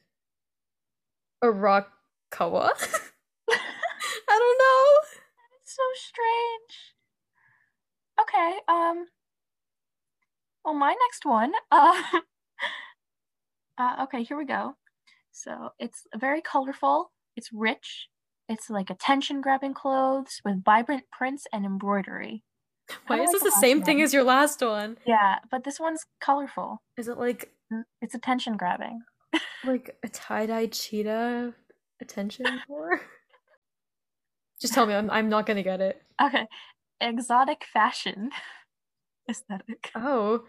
Erokawa. 1.43 2.71
I 4.27 4.39
don't 4.39 4.57
know. 4.57 4.85
It's 5.61 5.75
so 5.75 5.83
strange. 5.95 6.95
Okay. 8.19 8.54
Um. 8.67 9.07
Well, 10.63 10.73
my 10.73 10.95
next 11.07 11.25
one. 11.25 11.51
Uh, 11.71 12.01
uh, 13.77 14.03
okay, 14.03 14.23
here 14.23 14.37
we 14.37 14.45
go. 14.45 14.75
So 15.31 15.71
it's 15.79 16.03
very 16.15 16.41
colorful. 16.41 17.11
It's 17.35 17.51
rich. 17.51 18.07
It's 18.47 18.69
like 18.69 18.89
attention-grabbing 18.89 19.73
clothes 19.73 20.41
with 20.45 20.63
vibrant 20.63 21.03
prints 21.11 21.45
and 21.51 21.65
embroidery. 21.65 22.43
Why 23.07 23.17
is 23.19 23.27
like 23.27 23.31
this 23.33 23.43
the 23.43 23.59
same 23.59 23.79
one. 23.79 23.85
thing 23.85 24.01
as 24.01 24.13
your 24.13 24.23
last 24.23 24.61
one? 24.61 24.97
Yeah, 25.05 25.39
but 25.51 25.65
this 25.65 25.79
one's 25.79 26.05
colorful. 26.21 26.81
Is 26.97 27.09
it 27.09 27.17
like 27.17 27.51
mm, 27.73 27.83
it's 28.01 28.15
attention 28.15 28.55
grabbing? 28.55 29.01
like 29.65 29.97
a 30.03 30.07
tie-dye 30.07 30.67
cheetah 30.67 31.53
attention 32.01 32.45
for? 32.67 33.01
Just 34.61 34.73
tell 34.73 34.85
me 34.85 34.93
I'm 34.93 35.09
I'm 35.09 35.27
not 35.27 35.45
gonna 35.45 35.63
get 35.63 35.81
it. 35.81 36.01
Okay 36.21 36.47
exotic 37.01 37.65
fashion 37.71 38.31
aesthetic. 39.29 39.91
Oh. 39.95 40.43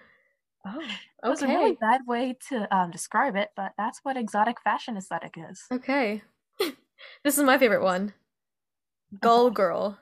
Oh, 0.69 0.79
okay. 0.79 0.87
That's 1.23 1.43
a 1.43 1.47
really 1.47 1.77
bad 1.81 2.01
way 2.07 2.37
to 2.49 2.77
um, 2.77 2.91
describe 2.91 3.37
it, 3.37 3.51
but 3.55 3.73
that's 3.79 4.01
what 4.03 4.17
exotic 4.17 4.61
fashion 4.61 4.97
aesthetic 4.97 5.37
is. 5.51 5.63
Okay. 5.71 6.23
this 7.25 7.39
is 7.39 7.45
my 7.45 7.57
favorite 7.57 7.83
one. 7.83 8.15
Gull 9.21 9.51
Girl. 9.51 9.99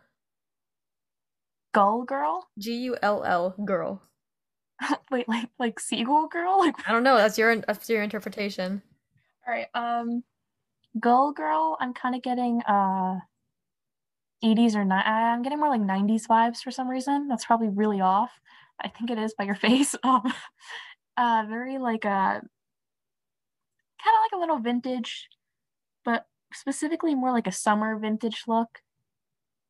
Gull 1.74 2.04
Girl? 2.04 2.46
G 2.58 2.76
U 2.84 2.96
L 3.02 3.24
L 3.24 3.54
Girl. 3.64 4.02
Wait, 5.10 5.28
like 5.28 5.48
like 5.58 5.80
seagull 5.80 6.28
girl? 6.28 6.58
Like 6.58 6.74
I 6.88 6.92
don't 6.92 7.02
know. 7.04 7.16
That's 7.16 7.38
your 7.38 7.56
that's 7.56 7.88
your 7.88 8.02
interpretation. 8.02 8.82
All 9.46 9.54
right. 9.54 9.66
Um, 9.74 10.24
Gull 10.98 11.32
Girl. 11.32 11.76
I'm 11.80 11.92
kind 11.94 12.14
of 12.14 12.22
getting 12.22 12.62
uh, 12.62 13.18
80s 14.44 14.74
or 14.76 14.82
I'm 14.82 15.42
getting 15.42 15.58
more 15.58 15.70
like 15.70 15.80
90s 15.80 16.26
vibes 16.26 16.58
for 16.58 16.70
some 16.70 16.88
reason. 16.88 17.28
That's 17.28 17.44
probably 17.44 17.68
really 17.68 18.00
off. 18.00 18.30
I 18.80 18.88
think 18.88 19.10
it 19.10 19.18
is 19.18 19.34
by 19.36 19.44
your 19.44 19.54
face. 19.66 19.94
Um, 20.04 20.32
uh, 21.16 21.44
very 21.48 21.78
like 21.78 22.04
a 22.04 22.08
uh, 22.08 22.40
kind 24.02 24.16
of 24.16 24.22
like 24.24 24.32
a 24.34 24.40
little 24.40 24.58
vintage, 24.58 25.28
but 26.04 26.26
specifically 26.52 27.14
more 27.14 27.30
like 27.30 27.46
a 27.46 27.52
summer 27.52 27.96
vintage 27.96 28.42
look. 28.48 28.68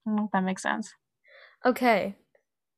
I 0.06 0.10
don't 0.10 0.16
know 0.16 0.24
if 0.24 0.30
that 0.32 0.42
makes 0.42 0.62
sense. 0.62 0.90
Okay. 1.64 2.16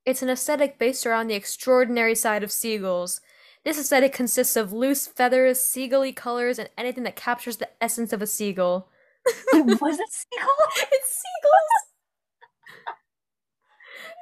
It's 0.05 0.23
an 0.23 0.31
aesthetic 0.31 0.79
based 0.79 1.07
around 1.07 1.29
the 1.29 1.35
extraordinary 1.35 2.15
side 2.15 2.43
of 2.43 2.53
seagulls. 2.53 3.21
This 3.65 3.79
aesthetic 3.81 4.13
consists 4.13 4.57
of 4.57 4.73
loose 4.73 5.09
feathers, 5.09 5.61
seagull 5.61 6.13
colors, 6.13 6.59
and 6.59 6.69
anything 6.79 7.03
that 7.05 7.17
captures 7.17 7.57
the 7.57 7.69
essence 7.81 8.13
of 8.13 8.23
a 8.23 8.27
seagull. 8.27 8.89
Was 9.53 9.99
it 9.99 10.09
seagull? 10.11 10.49
it's 10.93 11.23
seagulls. 11.23 11.83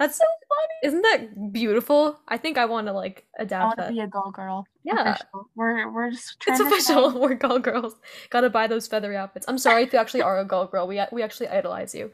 That's 0.00 0.18
so 0.18 0.24
funny. 0.24 0.88
Isn't 0.88 1.02
that 1.02 1.52
beautiful? 1.52 2.18
I 2.28 2.36
think 2.36 2.58
I 2.58 2.64
want 2.64 2.86
to 2.88 2.92
like 2.92 3.24
adapt 3.38 3.62
I 3.62 3.66
want 3.66 3.78
to 3.78 3.92
be 3.94 4.00
a 4.00 4.06
gull 4.06 4.30
girl. 4.30 4.66
Yeah, 4.82 5.14
official. 5.14 5.50
we're 5.54 5.90
we're 5.92 6.10
just. 6.10 6.36
it's 6.46 6.60
official. 6.60 7.18
We're 7.20 7.34
gull 7.34 7.58
girls. 7.58 7.94
Gotta 8.30 8.50
buy 8.50 8.66
those 8.66 8.86
feathery 8.86 9.16
outfits. 9.16 9.46
I'm 9.48 9.58
sorry 9.58 9.82
if 9.82 9.92
you 9.92 9.98
actually 9.98 10.22
are 10.22 10.40
a 10.40 10.44
gull 10.44 10.66
girl. 10.66 10.86
We 10.86 11.00
we 11.12 11.22
actually 11.22 11.48
idolize 11.48 11.94
you. 11.94 12.10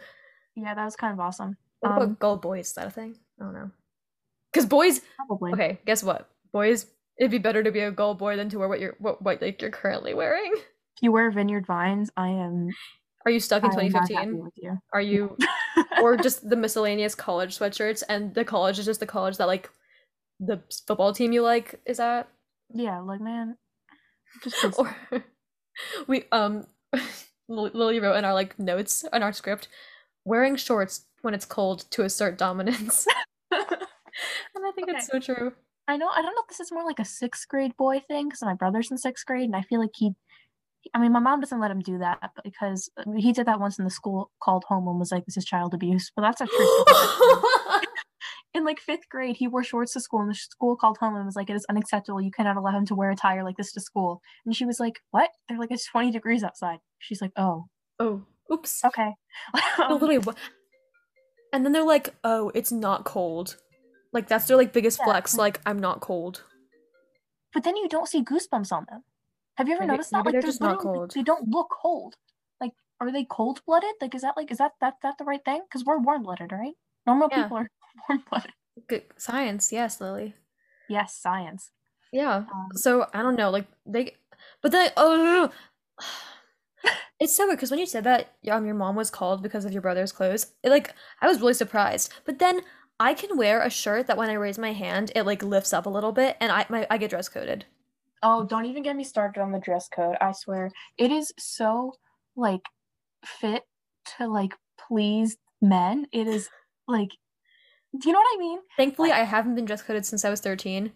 Yeah, 0.57 0.75
that 0.75 0.85
was 0.85 0.97
kind 0.97 1.13
of 1.13 1.21
awesome. 1.21 1.57
What 1.81 1.93
about 1.93 2.03
um, 2.03 2.17
gull 2.21 2.37
boys? 2.37 2.69
Is 2.69 2.75
that 2.75 2.89
a 2.89 2.91
thing? 2.91 3.17
I 3.41 3.45
don't 3.45 3.55
know. 3.55 3.71
Because 4.53 4.67
boys. 4.67 5.01
Probably. 5.17 5.53
Okay, 5.53 5.81
guess 5.87 6.03
what? 6.03 6.29
Boys 6.53 6.87
it'd 7.21 7.31
be 7.31 7.39
better 7.39 7.63
to 7.63 7.71
be 7.71 7.81
a 7.81 7.93
gull 7.93 8.15
boy 8.15 8.35
than 8.35 8.49
to 8.49 8.59
wear 8.59 8.69
what 8.69 8.81
you're 8.81 8.97
what, 8.99 9.23
what 9.23 9.41
like 9.41 9.63
you're 9.63 9.71
currently 9.71 10.15
wearing. 10.15 10.53
You 11.01 11.13
wear 11.13 11.31
vineyard 11.31 11.67
vines, 11.67 12.11
I 12.17 12.29
am. 12.29 12.69
Are 13.25 13.31
you 13.31 13.41
stuck 13.41 13.65
in 13.65 13.71
2015? 13.71 14.51
You. 14.57 14.79
Are 14.93 15.01
you, 15.01 15.37
or 16.03 16.17
just 16.17 16.49
the 16.49 16.57
miscellaneous 16.57 17.15
college 17.15 17.59
sweatshirts? 17.59 18.03
And 18.09 18.35
the 18.35 18.45
college 18.45 18.79
is 18.79 18.87
just 18.87 19.01
the 19.01 19.07
college 19.07 19.37
that 19.39 19.47
like 19.47 19.71
the 20.39 20.63
football 20.87 21.13
team 21.13 21.33
you 21.33 21.43
like 21.43 21.81
is 21.87 21.99
that? 21.99 22.29
Yeah, 22.73 23.01
like 23.01 23.21
man, 23.21 23.57
just 24.43 24.65
or 24.79 24.95
we 26.07 26.25
um 26.33 26.67
Lily 27.49 28.01
wrote 28.01 28.17
in 28.17 28.25
our 28.25 28.35
like 28.35 28.59
notes 28.59 29.05
in 29.13 29.23
our 29.23 29.33
script, 29.33 29.69
wearing 30.25 30.57
shorts 30.57 31.07
when 31.23 31.35
it's 31.35 31.45
cold 31.45 31.91
to 31.91 32.05
assert 32.05 32.39
dominance. 32.39 33.07
and 33.51 33.61
I 33.61 34.73
think 34.75 34.89
okay. 34.89 34.99
it's 34.99 35.09
so 35.09 35.19
true. 35.19 35.53
I 35.89 35.97
know 35.97 36.09
I 36.09 36.23
don't 36.23 36.35
know 36.35 36.43
if 36.43 36.49
this 36.49 36.61
is 36.61 36.73
more 36.73 36.85
like 36.85 37.01
a 37.01 37.05
sixth 37.05 37.49
grade 37.49 37.77
boy 37.77 38.01
thing 38.07 38.29
because 38.29 38.43
my 38.43 38.55
brother's 38.55 38.91
in 38.91 38.99
sixth 38.99 39.27
grade 39.27 39.45
and 39.45 39.57
I 39.57 39.63
feel 39.63 39.81
like 39.81 39.91
he 39.95 40.13
I 40.95 40.99
mean 40.99 41.13
my 41.13 41.19
mom 41.21 41.41
doesn't 41.41 41.61
let 41.61 41.71
him 41.71 41.81
do 41.81 41.99
that 41.99 42.19
because 42.43 42.91
uh, 42.97 43.11
he 43.17 43.33
did 43.33 43.47
that 43.47 43.61
once 43.61 43.79
in 43.79 43.85
the 43.85 43.91
school 43.91 44.31
called 44.43 44.65
home 44.67 44.89
and 44.89 44.99
was 44.99 45.13
like 45.13 45.27
this 45.27 45.37
is 45.37 45.45
child 45.45 45.75
abuse. 45.75 46.11
But 46.15 46.23
that's 46.23 46.41
a 46.41 46.47
true 46.47 46.85
in 48.55 48.65
like 48.65 48.81
fifth 48.81 49.09
grade 49.09 49.37
he 49.37 49.47
wore 49.47 49.63
shorts 49.63 49.93
to 49.93 50.01
school 50.01 50.21
and 50.21 50.31
the 50.31 50.35
school 50.35 50.77
called 50.77 50.99
home 50.99 51.15
and 51.17 51.27
was 51.27 51.37
like 51.37 51.51
it 51.51 51.57
is 51.57 51.67
unacceptable. 51.69 52.21
You 52.21 52.31
cannot 52.31 52.57
allow 52.57 52.77
him 52.77 52.87
to 52.87 52.95
wear 52.95 53.11
attire 53.11 53.45
like 53.45 53.57
this 53.57 53.73
to 53.73 53.81
school. 53.81 54.23
And 54.45 54.57
she 54.57 54.65
was 54.65 54.81
like 54.81 55.01
what? 55.11 55.31
They're 55.49 55.59
like 55.59 55.71
it's 55.71 55.87
20 55.87 56.11
degrees 56.11 56.43
outside. 56.43 56.79
She's 56.99 57.21
like 57.21 57.33
oh. 57.37 57.67
Oh 57.99 58.23
oops. 58.53 58.85
Okay. 58.85 59.15
Oh, 59.79 59.99
literally 60.01 60.35
and 61.53 61.65
then 61.65 61.73
they're 61.73 61.85
like 61.85 62.15
oh 62.25 62.51
it's 62.55 62.73
not 62.73 63.05
cold. 63.05 63.57
Like 64.13 64.29
that's 64.29 64.47
their 64.47 64.57
like 64.57 64.73
biggest 64.73 64.99
yeah. 64.99 65.05
flex. 65.05 65.37
Like 65.37 65.61
I'm 65.67 65.79
not 65.79 66.01
cold. 66.01 66.45
But 67.53 67.65
then 67.65 67.77
you 67.77 67.89
don't 67.89 68.09
see 68.09 68.23
goosebumps 68.23 68.73
on 68.73 68.87
them. 68.89 69.03
Have 69.61 69.69
you 69.69 69.75
ever 69.75 69.83
maybe, 69.83 69.91
noticed 69.91 70.11
that? 70.13 70.25
Like 70.25 70.33
they're 70.33 70.41
just 70.41 70.63
not 70.63 70.79
cold. 70.79 71.13
They 71.15 71.23
don't 71.23 71.47
look 71.51 71.69
cold. 71.83 72.17
Like 72.63 72.73
are 72.99 73.13
they 73.13 73.27
cold 73.29 73.61
blooded? 73.67 73.93
Like 74.01 74.15
is 74.15 74.23
that 74.23 74.35
like 74.35 74.51
is 74.51 74.57
that 74.57 74.73
that 74.81 74.95
that 75.03 75.19
the 75.19 75.25
right 75.25 75.45
thing? 75.45 75.61
Because 75.69 75.85
we're 75.85 75.99
warm 75.99 76.23
blooded, 76.23 76.51
right? 76.51 76.73
Normal 77.07 77.29
yeah. 77.31 77.43
people 77.43 77.59
are 77.59 77.71
warm 78.09 78.23
blooded. 78.31 78.53
Good 78.89 79.03
science, 79.19 79.71
yes, 79.71 80.01
Lily. 80.01 80.33
Yes, 80.89 81.15
science. 81.15 81.73
Yeah. 82.11 82.37
Um, 82.37 82.69
so 82.73 83.07
I 83.13 83.21
don't 83.21 83.37
know, 83.37 83.51
like 83.51 83.67
they, 83.85 84.17
but 84.63 84.73
then 84.73 84.93
oh. 84.97 85.51
It's 87.21 87.37
so 87.37 87.47
weird 87.47 87.59
because 87.59 87.71
when 87.71 87.81
you 87.81 87.85
said 87.85 88.05
that 88.05 88.33
um, 88.51 88.65
your 88.65 88.75
mom 88.75 88.97
was 88.97 89.11
called 89.11 89.43
because 89.43 89.67
of 89.67 89.73
your 89.73 89.83
brother's 89.83 90.11
clothes, 90.11 90.55
it, 90.63 90.71
like 90.71 90.95
I 91.21 91.29
was 91.29 91.39
really 91.39 91.53
surprised. 91.53 92.15
But 92.25 92.39
then 92.39 92.63
I 92.99 93.13
can 93.13 93.37
wear 93.37 93.61
a 93.61 93.69
shirt 93.69 94.07
that 94.07 94.17
when 94.17 94.31
I 94.31 94.33
raise 94.33 94.57
my 94.57 94.73
hand, 94.73 95.13
it 95.15 95.25
like 95.25 95.43
lifts 95.43 95.75
up 95.75 95.85
a 95.85 95.91
little 95.91 96.13
bit, 96.13 96.39
and 96.41 96.51
I 96.51 96.65
my, 96.71 96.87
I 96.89 96.97
get 96.97 97.11
dress 97.11 97.29
coded. 97.29 97.67
Oh, 98.23 98.45
don't 98.45 98.67
even 98.67 98.83
get 98.83 98.97
me 98.97 99.05
started 99.05 99.41
on 99.41 99.53
the 99.53 99.59
dress 99.59 99.89
code. 99.89 100.17
I 100.21 100.33
swear, 100.33 100.71
it 100.99 101.11
is 101.11 101.33
so 101.39 101.95
like 102.37 102.63
fit 103.25 103.63
to 104.19 104.29
like 104.29 104.53
please 104.89 105.37
men. 105.61 106.07
It 106.13 106.27
is 106.27 106.49
like, 106.87 107.11
do 107.99 108.09
you 108.09 108.13
know 108.13 108.21
what 108.21 108.37
I 108.37 108.39
mean? 108.39 108.59
Thankfully, 108.77 109.11
like, 109.11 109.21
I 109.21 109.25
haven't 109.25 109.55
been 109.55 109.65
dress 109.65 109.83
coded 109.83 110.05
since 110.07 110.25
I 110.25 110.31
was 110.31 110.41
thirteen. 110.41 110.93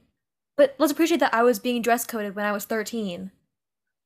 But 0.56 0.76
let's 0.78 0.92
appreciate 0.92 1.20
that 1.20 1.34
I 1.34 1.42
was 1.42 1.58
being 1.58 1.82
dress 1.82 2.04
coded 2.06 2.36
when 2.36 2.44
I 2.44 2.52
was 2.52 2.64
thirteen. 2.64 3.30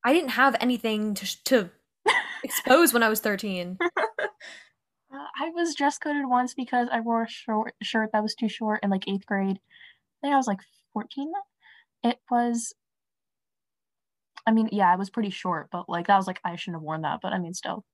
I 0.03 0.13
didn't 0.13 0.31
have 0.31 0.55
anything 0.59 1.13
to 1.15 1.43
to 1.45 1.69
expose 2.43 2.93
when 2.93 3.03
I 3.03 3.09
was 3.09 3.19
thirteen. 3.19 3.77
Uh, 5.11 5.25
I 5.39 5.49
was 5.49 5.73
dress 5.73 5.97
coded 5.97 6.25
once 6.27 6.53
because 6.53 6.87
I 6.91 6.99
wore 6.99 7.23
a 7.23 7.29
short 7.29 7.73
shirt 7.81 8.11
that 8.13 8.21
was 8.21 8.35
too 8.35 8.47
short 8.47 8.81
in 8.83 8.91
like 8.91 9.07
eighth 9.07 9.25
grade. 9.25 9.57
I 9.57 10.17
think 10.21 10.33
I 10.33 10.37
was 10.37 10.47
like 10.47 10.59
14 10.93 11.31
then. 12.03 12.11
It 12.11 12.19
was, 12.29 12.73
I 14.45 14.51
mean, 14.51 14.69
yeah, 14.71 14.91
I 14.91 14.95
was 14.95 15.09
pretty 15.09 15.29
short, 15.29 15.69
but 15.71 15.89
like 15.89 16.07
that 16.07 16.17
was 16.17 16.27
like, 16.27 16.39
I 16.43 16.55
shouldn't 16.55 16.75
have 16.75 16.83
worn 16.83 17.01
that, 17.01 17.19
but 17.21 17.33
I 17.33 17.39
mean, 17.39 17.53
still. 17.53 17.85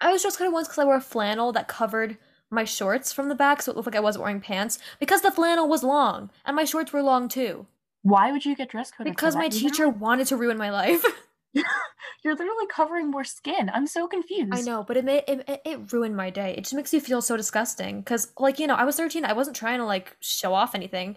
I 0.00 0.12
was 0.12 0.22
dress 0.22 0.36
coded 0.36 0.52
once 0.52 0.68
because 0.68 0.78
I 0.78 0.84
wore 0.84 0.96
a 0.96 1.00
flannel 1.00 1.52
that 1.52 1.68
covered 1.68 2.18
my 2.50 2.64
shorts 2.64 3.12
from 3.12 3.28
the 3.28 3.34
back, 3.34 3.62
so 3.62 3.72
it 3.72 3.76
looked 3.76 3.86
like 3.86 3.96
I 3.96 4.00
wasn't 4.00 4.24
wearing 4.24 4.40
pants 4.40 4.78
because 5.00 5.22
the 5.22 5.30
flannel 5.30 5.68
was 5.68 5.82
long 5.82 6.30
and 6.44 6.56
my 6.56 6.64
shorts 6.64 6.92
were 6.92 7.02
long 7.02 7.28
too. 7.28 7.66
Why 8.02 8.32
would 8.32 8.44
you 8.44 8.54
get 8.54 8.68
dress 8.68 8.90
code? 8.90 9.06
Because 9.06 9.34
my 9.34 9.48
teacher 9.48 9.88
wanted 9.88 10.26
to 10.28 10.36
ruin 10.36 10.58
my 10.58 10.70
life. 10.70 11.04
You're 12.24 12.34
literally 12.34 12.66
covering 12.68 13.10
more 13.10 13.24
skin. 13.24 13.70
I'm 13.72 13.86
so 13.86 14.06
confused. 14.06 14.50
I 14.52 14.62
know, 14.62 14.82
but 14.82 14.96
it 14.96 15.04
made 15.04 15.24
it, 15.28 15.62
it 15.64 15.92
ruined 15.92 16.16
my 16.16 16.30
day. 16.30 16.54
It 16.56 16.62
just 16.62 16.74
makes 16.74 16.92
you 16.92 17.00
feel 17.00 17.22
so 17.22 17.36
disgusting. 17.36 18.02
Cause 18.02 18.32
like 18.38 18.58
you 18.58 18.66
know, 18.66 18.74
I 18.74 18.84
was 18.84 18.96
13. 18.96 19.24
I 19.24 19.32
wasn't 19.32 19.56
trying 19.56 19.78
to 19.78 19.84
like 19.84 20.16
show 20.20 20.52
off 20.52 20.74
anything. 20.74 21.16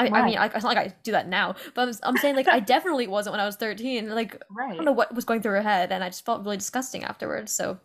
I, 0.00 0.20
I 0.20 0.24
mean, 0.24 0.38
I, 0.38 0.46
it's 0.46 0.64
not 0.64 0.74
like 0.74 0.78
I 0.78 0.94
do 1.02 1.12
that 1.12 1.28
now, 1.28 1.54
but 1.74 1.88
I'm, 1.88 1.94
I'm 2.02 2.16
saying 2.16 2.36
like 2.36 2.48
I 2.48 2.60
definitely 2.74 3.06
wasn't 3.06 3.32
when 3.34 3.40
I 3.40 3.46
was 3.46 3.56
13. 3.56 4.08
Like 4.08 4.40
right. 4.50 4.72
I 4.72 4.76
don't 4.76 4.84
know 4.84 4.92
what 4.92 5.14
was 5.14 5.24
going 5.24 5.42
through 5.42 5.52
her 5.52 5.62
head, 5.62 5.92
and 5.92 6.02
I 6.02 6.08
just 6.08 6.24
felt 6.24 6.44
really 6.44 6.56
disgusting 6.56 7.04
afterwards. 7.04 7.52
So, 7.52 7.78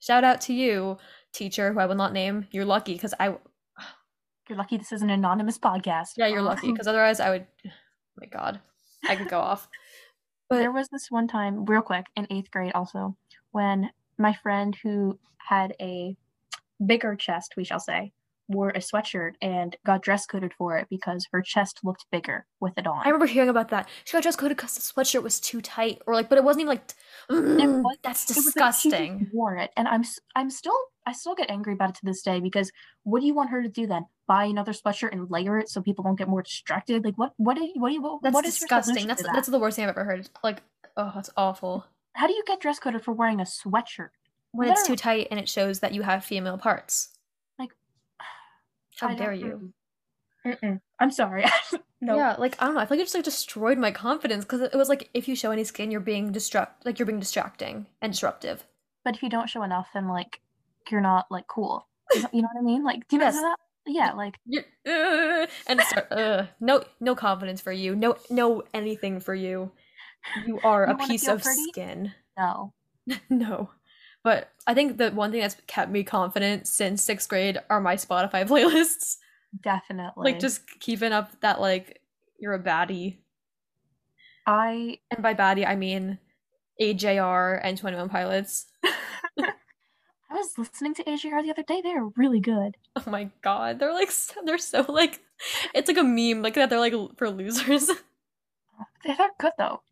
shout 0.00 0.24
out 0.24 0.40
to 0.42 0.52
you, 0.52 0.98
teacher, 1.32 1.72
who 1.72 1.80
I 1.80 1.86
will 1.86 1.94
not 1.94 2.12
name. 2.12 2.46
You're 2.50 2.64
lucky 2.64 2.94
because 2.94 3.14
I. 3.18 3.28
You're 4.48 4.58
lucky 4.58 4.76
this 4.76 4.92
is 4.92 5.02
an 5.02 5.10
anonymous 5.10 5.58
podcast. 5.58 6.14
Yeah, 6.16 6.26
you're 6.26 6.42
lucky 6.42 6.70
because 6.72 6.86
otherwise 6.86 7.20
I 7.20 7.30
would. 7.30 7.46
Oh 8.14 8.20
my 8.20 8.26
God, 8.26 8.60
I 9.08 9.16
could 9.16 9.30
go 9.30 9.40
off. 9.40 9.66
But 10.50 10.58
there 10.58 10.70
was 10.70 10.90
this 10.90 11.10
one 11.10 11.28
time, 11.28 11.64
real 11.64 11.80
quick, 11.80 12.04
in 12.14 12.26
eighth 12.28 12.50
grade 12.50 12.72
also, 12.74 13.16
when 13.52 13.88
my 14.18 14.34
friend 14.34 14.76
who 14.82 15.18
had 15.38 15.74
a 15.80 16.14
bigger 16.84 17.16
chest, 17.16 17.54
we 17.56 17.64
shall 17.64 17.80
say, 17.80 18.12
wore 18.52 18.70
a 18.70 18.78
sweatshirt 18.78 19.32
and 19.42 19.76
got 19.84 20.02
dress 20.02 20.26
coded 20.26 20.52
for 20.56 20.78
it 20.78 20.86
because 20.88 21.26
her 21.32 21.42
chest 21.42 21.80
looked 21.82 22.06
bigger 22.10 22.46
with 22.60 22.72
it 22.76 22.86
on. 22.86 23.00
I 23.04 23.08
remember 23.08 23.26
hearing 23.26 23.48
about 23.48 23.68
that. 23.70 23.88
She 24.04 24.12
got 24.12 24.22
dress 24.22 24.36
coded 24.36 24.56
because 24.56 24.74
the 24.74 24.80
sweatshirt 24.80 25.22
was 25.22 25.40
too 25.40 25.60
tight, 25.60 26.00
or 26.06 26.14
like, 26.14 26.28
but 26.28 26.38
it 26.38 26.44
wasn't 26.44 26.62
even 26.62 26.68
like. 26.70 26.94
Mm, 27.30 27.82
was, 27.82 27.96
that's 28.02 28.26
disgusting. 28.26 29.18
Like 29.18 29.28
wore 29.32 29.56
it, 29.56 29.70
and 29.76 29.88
I'm 29.88 30.04
I'm 30.34 30.50
still 30.50 30.76
I 31.06 31.12
still 31.12 31.34
get 31.34 31.50
angry 31.50 31.72
about 31.72 31.90
it 31.90 31.94
to 31.96 32.04
this 32.04 32.22
day 32.22 32.40
because 32.40 32.70
what 33.02 33.20
do 33.20 33.26
you 33.26 33.34
want 33.34 33.50
her 33.50 33.62
to 33.62 33.68
do 33.68 33.86
then? 33.86 34.06
Buy 34.26 34.44
another 34.44 34.72
sweatshirt 34.72 35.12
and 35.12 35.30
layer 35.30 35.58
it 35.58 35.68
so 35.68 35.82
people 35.82 36.04
don't 36.04 36.16
get 36.16 36.28
more 36.28 36.42
distracted? 36.42 37.04
Like 37.04 37.18
what? 37.18 37.32
What 37.36 37.56
do 37.56 37.64
you? 37.64 37.74
What 37.76 37.88
do 37.88 37.94
you? 37.94 38.02
What, 38.02 38.22
that's 38.22 38.34
what 38.34 38.46
is 38.46 38.58
disgusting. 38.58 39.06
That's 39.06 39.22
that? 39.22 39.32
that's 39.34 39.48
the 39.48 39.58
worst 39.58 39.76
thing 39.76 39.84
I've 39.84 39.90
ever 39.90 40.04
heard. 40.04 40.28
Like 40.42 40.62
oh, 40.96 41.12
that's 41.14 41.30
awful. 41.36 41.86
How 42.14 42.26
do 42.26 42.32
you 42.32 42.44
get 42.46 42.60
dress 42.60 42.78
coded 42.78 43.02
for 43.02 43.12
wearing 43.12 43.40
a 43.40 43.44
sweatshirt? 43.44 44.10
When 44.52 44.68
it's 44.68 44.86
too 44.86 44.96
tight 44.96 45.28
and 45.30 45.40
it 45.40 45.48
shows 45.48 45.80
that 45.80 45.94
you 45.94 46.02
have 46.02 46.24
female 46.24 46.58
parts. 46.58 47.08
How 49.08 49.14
dare 49.14 49.32
you? 49.32 49.72
Mm-mm. 50.46 50.80
I'm 50.98 51.10
sorry. 51.10 51.44
no. 52.00 52.16
Yeah, 52.16 52.36
like 52.38 52.60
I 52.60 52.66
don't 52.66 52.74
know. 52.74 52.80
I 52.80 52.86
feel 52.86 52.96
like 52.96 53.02
it 53.02 53.04
just 53.04 53.14
like 53.14 53.24
destroyed 53.24 53.78
my 53.78 53.90
confidence 53.90 54.44
because 54.44 54.60
it 54.60 54.74
was 54.74 54.88
like 54.88 55.08
if 55.14 55.28
you 55.28 55.36
show 55.36 55.50
any 55.50 55.64
skin, 55.64 55.90
you're 55.90 56.00
being 56.00 56.32
distract, 56.32 56.84
like 56.84 56.98
you're 56.98 57.06
being 57.06 57.20
distracting 57.20 57.86
and 58.00 58.12
disruptive. 58.12 58.64
But 59.04 59.14
if 59.14 59.22
you 59.22 59.30
don't 59.30 59.48
show 59.48 59.62
enough, 59.62 59.88
then 59.94 60.08
like 60.08 60.40
you're 60.90 61.00
not 61.00 61.26
like 61.30 61.46
cool. 61.46 61.86
You 62.32 62.42
know 62.42 62.48
what 62.52 62.60
I 62.60 62.62
mean? 62.62 62.84
Like, 62.84 63.08
do 63.08 63.16
you 63.16 63.22
yes. 63.22 63.34
know 63.34 63.42
that? 63.42 63.56
Yeah, 63.86 64.12
like 64.12 64.38
uh, 64.86 65.46
and 65.66 65.80
start, 65.80 66.12
uh, 66.12 66.46
no, 66.60 66.84
no 67.00 67.14
confidence 67.16 67.60
for 67.60 67.72
you. 67.72 67.96
No, 67.96 68.16
no 68.30 68.62
anything 68.72 69.18
for 69.18 69.34
you. 69.34 69.72
You 70.46 70.60
are 70.62 70.86
you 70.86 70.94
a 70.94 71.06
piece 71.08 71.26
of 71.26 71.42
pretty? 71.42 71.64
skin. 71.70 72.12
No, 72.38 72.72
no. 73.30 73.70
But 74.24 74.50
I 74.66 74.74
think 74.74 74.98
the 74.98 75.10
one 75.10 75.32
thing 75.32 75.40
that's 75.40 75.56
kept 75.66 75.90
me 75.90 76.04
confident 76.04 76.66
since 76.66 77.02
sixth 77.02 77.28
grade 77.28 77.58
are 77.68 77.80
my 77.80 77.96
Spotify 77.96 78.46
playlists. 78.48 79.16
Definitely. 79.62 80.32
Like 80.32 80.40
just 80.40 80.62
keeping 80.80 81.12
up 81.12 81.40
that 81.40 81.60
like 81.60 82.00
you're 82.38 82.54
a 82.54 82.62
baddie. 82.62 83.18
I 84.46 84.98
and 85.10 85.22
by 85.22 85.34
baddie 85.34 85.66
I 85.66 85.76
mean 85.76 86.18
AJR 86.80 87.60
and 87.62 87.76
Twenty 87.76 87.96
One 87.96 88.08
Pilots. 88.08 88.66
I 90.32 90.36
was 90.36 90.56
listening 90.56 90.94
to 90.94 91.04
AJR 91.04 91.42
the 91.42 91.50
other 91.50 91.62
day. 91.62 91.82
They're 91.82 92.06
really 92.16 92.40
good. 92.40 92.76
Oh 92.96 93.10
my 93.10 93.28
god, 93.42 93.78
they're 93.78 93.92
like 93.92 94.10
so, 94.10 94.40
they're 94.44 94.56
so 94.56 94.86
like 94.88 95.20
it's 95.74 95.88
like 95.88 95.98
a 95.98 96.02
meme 96.02 96.42
like 96.42 96.54
that. 96.54 96.70
They're 96.70 96.80
like 96.80 96.94
for 97.16 97.28
losers. 97.30 97.90
They're 99.04 99.16
good 99.38 99.52
though. 99.58 99.82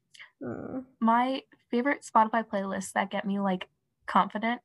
Mm. 0.42 0.84
My 1.00 1.42
favorite 1.70 2.02
Spotify 2.02 2.44
playlists 2.44 2.92
that 2.92 3.10
get 3.10 3.26
me 3.26 3.40
like 3.40 3.68
confident. 4.10 4.60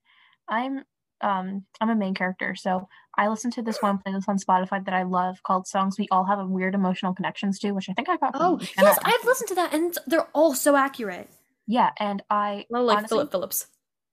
I'm 0.47 0.83
um 1.21 1.65
I'm 1.79 1.89
a 1.89 1.95
main 1.95 2.13
character, 2.13 2.55
so 2.55 2.87
I 3.17 3.27
listen 3.27 3.51
to 3.51 3.61
this 3.61 3.81
one 3.81 3.99
playlist 4.05 4.27
on 4.27 4.37
Spotify 4.37 4.83
that 4.83 4.93
I 4.93 5.03
love 5.03 5.41
called 5.43 5.67
"Songs 5.67 5.97
We 5.97 6.07
All 6.11 6.25
Have 6.25 6.39
a 6.39 6.45
Weird 6.45 6.75
Emotional 6.75 7.13
Connections 7.13 7.59
to," 7.59 7.71
which 7.71 7.89
I 7.89 7.93
think 7.93 8.09
I 8.09 8.17
got. 8.17 8.31
oh 8.35 8.59
yes, 8.61 8.99
I've 9.03 9.25
listened 9.25 9.49
to 9.49 9.55
that, 9.55 9.73
and 9.73 9.97
they're 10.07 10.27
all 10.33 10.53
so 10.53 10.75
accurate. 10.75 11.29
Yeah, 11.67 11.91
and 11.99 12.21
I 12.29 12.65
well, 12.69 12.83
like 12.83 12.97
honestly, 12.97 13.15
Phillip 13.15 13.31
Phillips. 13.31 13.67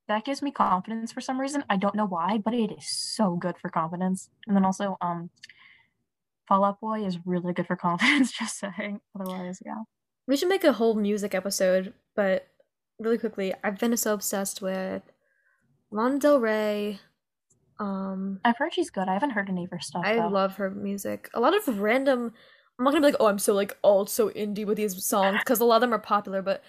That 0.08 0.24
gives 0.24 0.42
me 0.42 0.50
confidence 0.50 1.12
for 1.12 1.20
some 1.20 1.40
reason. 1.40 1.64
I 1.70 1.76
don't 1.76 1.94
know 1.94 2.06
why, 2.06 2.38
but 2.38 2.54
it 2.54 2.72
is 2.72 2.86
so 2.88 3.36
good 3.36 3.56
for 3.56 3.70
confidence. 3.70 4.28
And 4.46 4.56
then 4.56 4.64
also, 4.64 4.98
um, 5.00 5.30
Fall 6.48 6.64
Out 6.64 6.80
Boy 6.80 7.04
is 7.04 7.18
really 7.24 7.52
good 7.52 7.68
for 7.68 7.76
confidence. 7.88 8.32
Just 8.32 8.58
saying. 8.58 9.00
Otherwise, 9.18 9.60
yeah. 9.64 9.82
We 10.26 10.36
should 10.36 10.48
make 10.48 10.64
a 10.64 10.72
whole 10.72 10.94
music 10.94 11.34
episode, 11.34 11.94
but 12.14 12.48
really 12.98 13.18
quickly, 13.18 13.54
I've 13.62 13.78
been 13.78 13.96
so 13.96 14.14
obsessed 14.14 14.60
with 14.60 15.02
Lana 15.92 16.18
Del 16.18 16.40
Rey. 16.40 17.00
Um, 17.78 18.40
I've 18.44 18.56
heard 18.56 18.74
she's 18.74 18.90
good. 18.90 19.08
I 19.08 19.14
haven't 19.14 19.30
heard 19.30 19.48
any 19.48 19.64
of 19.64 19.70
her 19.70 19.80
stuff. 19.80 20.02
I 20.04 20.16
though. 20.16 20.28
love 20.28 20.56
her 20.56 20.70
music. 20.70 21.30
A 21.34 21.40
lot 21.40 21.56
of 21.56 21.80
random. 21.80 22.32
I'm 22.78 22.84
not 22.84 22.92
gonna 22.92 23.00
be 23.00 23.12
like, 23.12 23.20
oh, 23.20 23.26
I'm 23.26 23.38
so 23.38 23.54
like 23.54 23.76
alt, 23.84 24.08
so 24.10 24.30
indie 24.30 24.66
with 24.66 24.76
these 24.76 25.04
songs 25.04 25.38
because 25.38 25.60
a 25.60 25.64
lot 25.64 25.76
of 25.76 25.80
them 25.82 25.94
are 25.94 25.98
popular. 25.98 26.42
But 26.42 26.62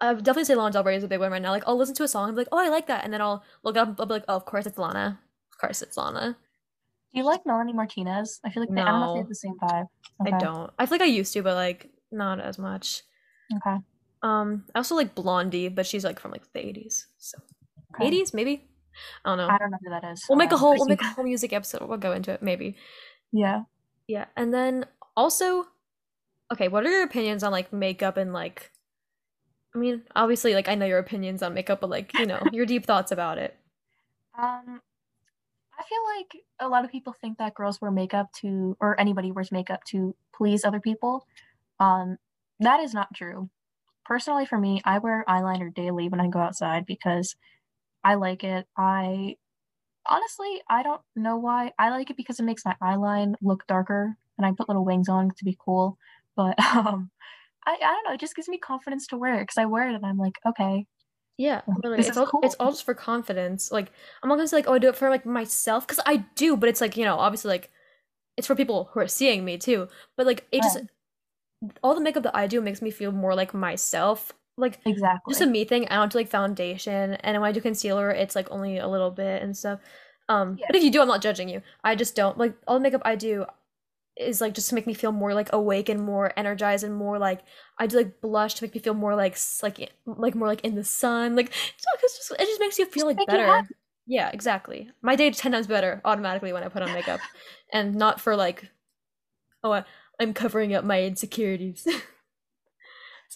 I 0.00 0.12
would 0.12 0.24
definitely 0.24 0.44
say 0.44 0.54
Lana 0.54 0.72
Del 0.72 0.84
Rey 0.84 0.96
is 0.96 1.04
a 1.04 1.08
big 1.08 1.20
one 1.20 1.32
right 1.32 1.40
now. 1.40 1.50
Like, 1.50 1.64
I'll 1.66 1.76
listen 1.76 1.94
to 1.96 2.02
a 2.02 2.08
song 2.08 2.28
and 2.28 2.36
be 2.36 2.40
like, 2.40 2.48
oh, 2.52 2.58
I 2.58 2.68
like 2.68 2.86
that, 2.88 3.04
and 3.04 3.12
then 3.12 3.22
I'll 3.22 3.44
look 3.62 3.76
up. 3.76 3.96
I'll 3.98 4.06
be 4.06 4.14
like, 4.14 4.24
oh, 4.28 4.36
of 4.36 4.44
course 4.44 4.66
it's 4.66 4.78
Lana. 4.78 5.20
Of 5.52 5.58
course 5.58 5.80
it's 5.82 5.96
Lana. 5.96 6.36
Do 7.12 7.20
you 7.20 7.24
like 7.24 7.46
Melanie 7.46 7.72
Martinez? 7.72 8.40
I 8.44 8.50
feel 8.50 8.62
like 8.62 8.70
they, 8.70 8.74
no. 8.74 8.82
I 8.82 8.90
don't 8.90 9.00
know 9.00 9.10
if 9.10 9.14
they 9.14 9.20
have 9.20 9.28
the 9.28 9.34
same 9.34 9.54
vibe. 9.62 9.86
Okay. 10.20 10.32
I 10.34 10.38
don't. 10.38 10.70
I 10.78 10.86
feel 10.86 10.94
like 10.98 11.08
I 11.08 11.10
used 11.10 11.32
to, 11.34 11.42
but 11.42 11.54
like 11.54 11.90
not 12.10 12.40
as 12.40 12.58
much. 12.58 13.02
Okay. 13.54 13.76
Um, 14.22 14.64
I 14.74 14.78
also 14.78 14.96
like 14.96 15.14
Blondie, 15.14 15.68
but 15.68 15.86
she's 15.86 16.04
like 16.04 16.18
from 16.18 16.32
like 16.32 16.52
the 16.52 16.66
eighties, 16.66 17.06
so 17.18 17.38
okay. 18.00 18.24
maybe. 18.32 18.64
I 19.24 19.30
don't 19.30 19.38
know. 19.38 19.48
I 19.48 19.58
don't 19.58 19.70
know 19.70 19.78
who 19.82 19.90
that 19.90 20.04
is. 20.04 20.24
We'll 20.28 20.38
make 20.38 20.52
a 20.52 20.56
whole 20.56 20.76
we'll 20.76 20.86
make 20.86 21.02
a 21.02 21.06
whole 21.14 21.24
music 21.24 21.52
episode. 21.52 21.82
We'll 21.82 21.98
go 21.98 22.12
into 22.12 22.32
it 22.32 22.42
maybe. 22.42 22.76
Yeah. 23.32 23.62
Yeah, 24.08 24.26
and 24.36 24.54
then 24.54 24.86
also, 25.16 25.66
okay, 26.52 26.68
what 26.68 26.86
are 26.86 26.90
your 26.90 27.02
opinions 27.02 27.42
on 27.42 27.50
like 27.52 27.72
makeup 27.72 28.16
and 28.16 28.32
like? 28.32 28.70
I 29.74 29.78
mean, 29.78 30.02
obviously, 30.14 30.54
like 30.54 30.68
I 30.68 30.74
know 30.74 30.86
your 30.86 30.98
opinions 30.98 31.42
on 31.42 31.54
makeup, 31.54 31.80
but 31.80 31.90
like 31.90 32.16
you 32.18 32.26
know 32.26 32.40
your 32.52 32.66
deep 32.66 32.86
thoughts 32.86 33.10
about 33.10 33.38
it. 33.38 33.56
Um, 34.38 34.80
I 35.78 35.82
feel 35.88 35.98
like 36.16 36.42
a 36.60 36.68
lot 36.68 36.84
of 36.84 36.92
people 36.92 37.14
think 37.20 37.38
that 37.38 37.54
girls 37.54 37.80
wear 37.80 37.90
makeup 37.90 38.32
to, 38.40 38.76
or 38.80 38.98
anybody 39.00 39.32
wears 39.32 39.52
makeup 39.52 39.82
to 39.88 40.14
please 40.34 40.64
other 40.64 40.80
people. 40.80 41.26
Um, 41.80 42.16
that 42.60 42.80
is 42.80 42.94
not 42.94 43.08
true. 43.14 43.50
Personally, 44.04 44.46
for 44.46 44.58
me, 44.58 44.80
I 44.84 44.98
wear 44.98 45.24
eyeliner 45.28 45.74
daily 45.74 46.08
when 46.08 46.20
I 46.20 46.28
go 46.28 46.38
outside 46.38 46.86
because 46.86 47.34
I 48.06 48.14
like 48.14 48.44
it. 48.44 48.66
I 48.76 49.34
honestly, 50.08 50.62
I 50.70 50.84
don't 50.84 51.00
know 51.16 51.38
why. 51.38 51.72
I 51.76 51.90
like 51.90 52.08
it 52.10 52.16
because 52.16 52.38
it 52.38 52.44
makes 52.44 52.64
my 52.64 52.76
eyeline 52.80 53.34
look 53.42 53.66
darker, 53.66 54.16
and 54.38 54.46
I 54.46 54.52
put 54.52 54.68
little 54.68 54.84
wings 54.84 55.08
on 55.08 55.32
to 55.36 55.44
be 55.44 55.58
cool. 55.58 55.98
But 56.36 56.56
um, 56.76 57.10
I, 57.66 57.72
I 57.72 57.78
don't 57.78 58.04
know. 58.04 58.14
It 58.14 58.20
just 58.20 58.36
gives 58.36 58.48
me 58.48 58.58
confidence 58.58 59.08
to 59.08 59.16
wear 59.16 59.34
it 59.34 59.42
because 59.42 59.58
I 59.58 59.64
wear 59.64 59.88
it 59.88 59.96
and 59.96 60.06
I'm 60.06 60.18
like, 60.18 60.36
okay, 60.46 60.86
yeah, 61.36 61.62
really. 61.82 61.98
It's 61.98 62.16
all, 62.16 62.26
cool. 62.26 62.40
it's 62.44 62.54
all 62.60 62.70
just 62.70 62.84
for 62.84 62.94
confidence. 62.94 63.72
Like 63.72 63.90
I'm 64.22 64.28
not 64.28 64.36
gonna 64.36 64.46
say 64.46 64.58
like, 64.58 64.68
oh, 64.68 64.74
I 64.74 64.78
do 64.78 64.88
it 64.88 64.96
for 64.96 65.10
like 65.10 65.26
myself 65.26 65.84
because 65.84 66.02
I 66.06 66.18
do, 66.36 66.56
but 66.56 66.68
it's 66.68 66.80
like 66.80 66.96
you 66.96 67.04
know, 67.04 67.16
obviously 67.16 67.48
like 67.48 67.70
it's 68.36 68.46
for 68.46 68.54
people 68.54 68.90
who 68.92 69.00
are 69.00 69.08
seeing 69.08 69.44
me 69.44 69.58
too. 69.58 69.88
But 70.16 70.26
like 70.26 70.46
it 70.52 70.58
yeah. 70.58 70.62
just 70.62 70.78
all 71.82 71.96
the 71.96 72.00
makeup 72.00 72.22
that 72.22 72.36
I 72.36 72.46
do 72.46 72.60
makes 72.60 72.80
me 72.80 72.92
feel 72.92 73.10
more 73.10 73.34
like 73.34 73.52
myself. 73.52 74.32
Like 74.58 74.80
exactly 74.86 75.32
just 75.32 75.42
a 75.42 75.46
me 75.46 75.64
thing. 75.64 75.86
I 75.88 75.96
don't 75.96 76.10
do 76.10 76.18
like 76.18 76.30
foundation, 76.30 77.14
and 77.14 77.40
when 77.40 77.48
I 77.48 77.52
do 77.52 77.60
concealer, 77.60 78.10
it's 78.10 78.34
like 78.34 78.50
only 78.50 78.78
a 78.78 78.88
little 78.88 79.10
bit 79.10 79.42
and 79.42 79.56
stuff. 79.56 79.80
Um, 80.28 80.56
yeah. 80.58 80.66
but 80.68 80.76
if 80.76 80.82
you 80.82 80.90
do, 80.90 81.00
I'm 81.00 81.08
not 81.08 81.22
judging 81.22 81.48
you. 81.48 81.62
I 81.84 81.94
just 81.94 82.16
don't 82.16 82.38
like 82.38 82.54
all 82.66 82.74
the 82.74 82.80
makeup 82.80 83.02
I 83.04 83.16
do 83.16 83.46
is 84.16 84.40
like 84.40 84.54
just 84.54 84.70
to 84.70 84.74
make 84.74 84.86
me 84.86 84.94
feel 84.94 85.12
more 85.12 85.34
like 85.34 85.52
awake 85.52 85.88
and 85.88 86.00
more 86.00 86.32
energized 86.38 86.84
and 86.84 86.94
more 86.94 87.18
like 87.18 87.42
I 87.78 87.86
do 87.86 87.98
like 87.98 88.20
blush 88.20 88.54
to 88.54 88.64
make 88.64 88.74
me 88.74 88.80
feel 88.80 88.94
more 88.94 89.14
like 89.14 89.36
like 89.62 89.92
like 90.06 90.34
more 90.34 90.48
like 90.48 90.64
in 90.64 90.74
the 90.74 90.84
sun. 90.84 91.36
Like 91.36 91.48
it's 91.48 92.16
just, 92.16 92.32
it 92.32 92.46
just 92.46 92.60
makes 92.60 92.78
you 92.78 92.86
feel 92.86 93.06
like 93.06 93.18
better. 93.26 93.68
Yeah, 94.06 94.30
exactly. 94.32 94.90
My 95.02 95.16
day 95.16 95.30
ten 95.30 95.52
times 95.52 95.66
better 95.66 96.00
automatically 96.04 96.52
when 96.52 96.62
I 96.62 96.68
put 96.68 96.82
on 96.82 96.92
makeup, 96.92 97.20
and 97.72 97.94
not 97.94 98.20
for 98.20 98.36
like, 98.36 98.70
oh, 99.62 99.82
I'm 100.18 100.32
covering 100.32 100.74
up 100.74 100.84
my 100.84 101.02
insecurities. 101.02 101.86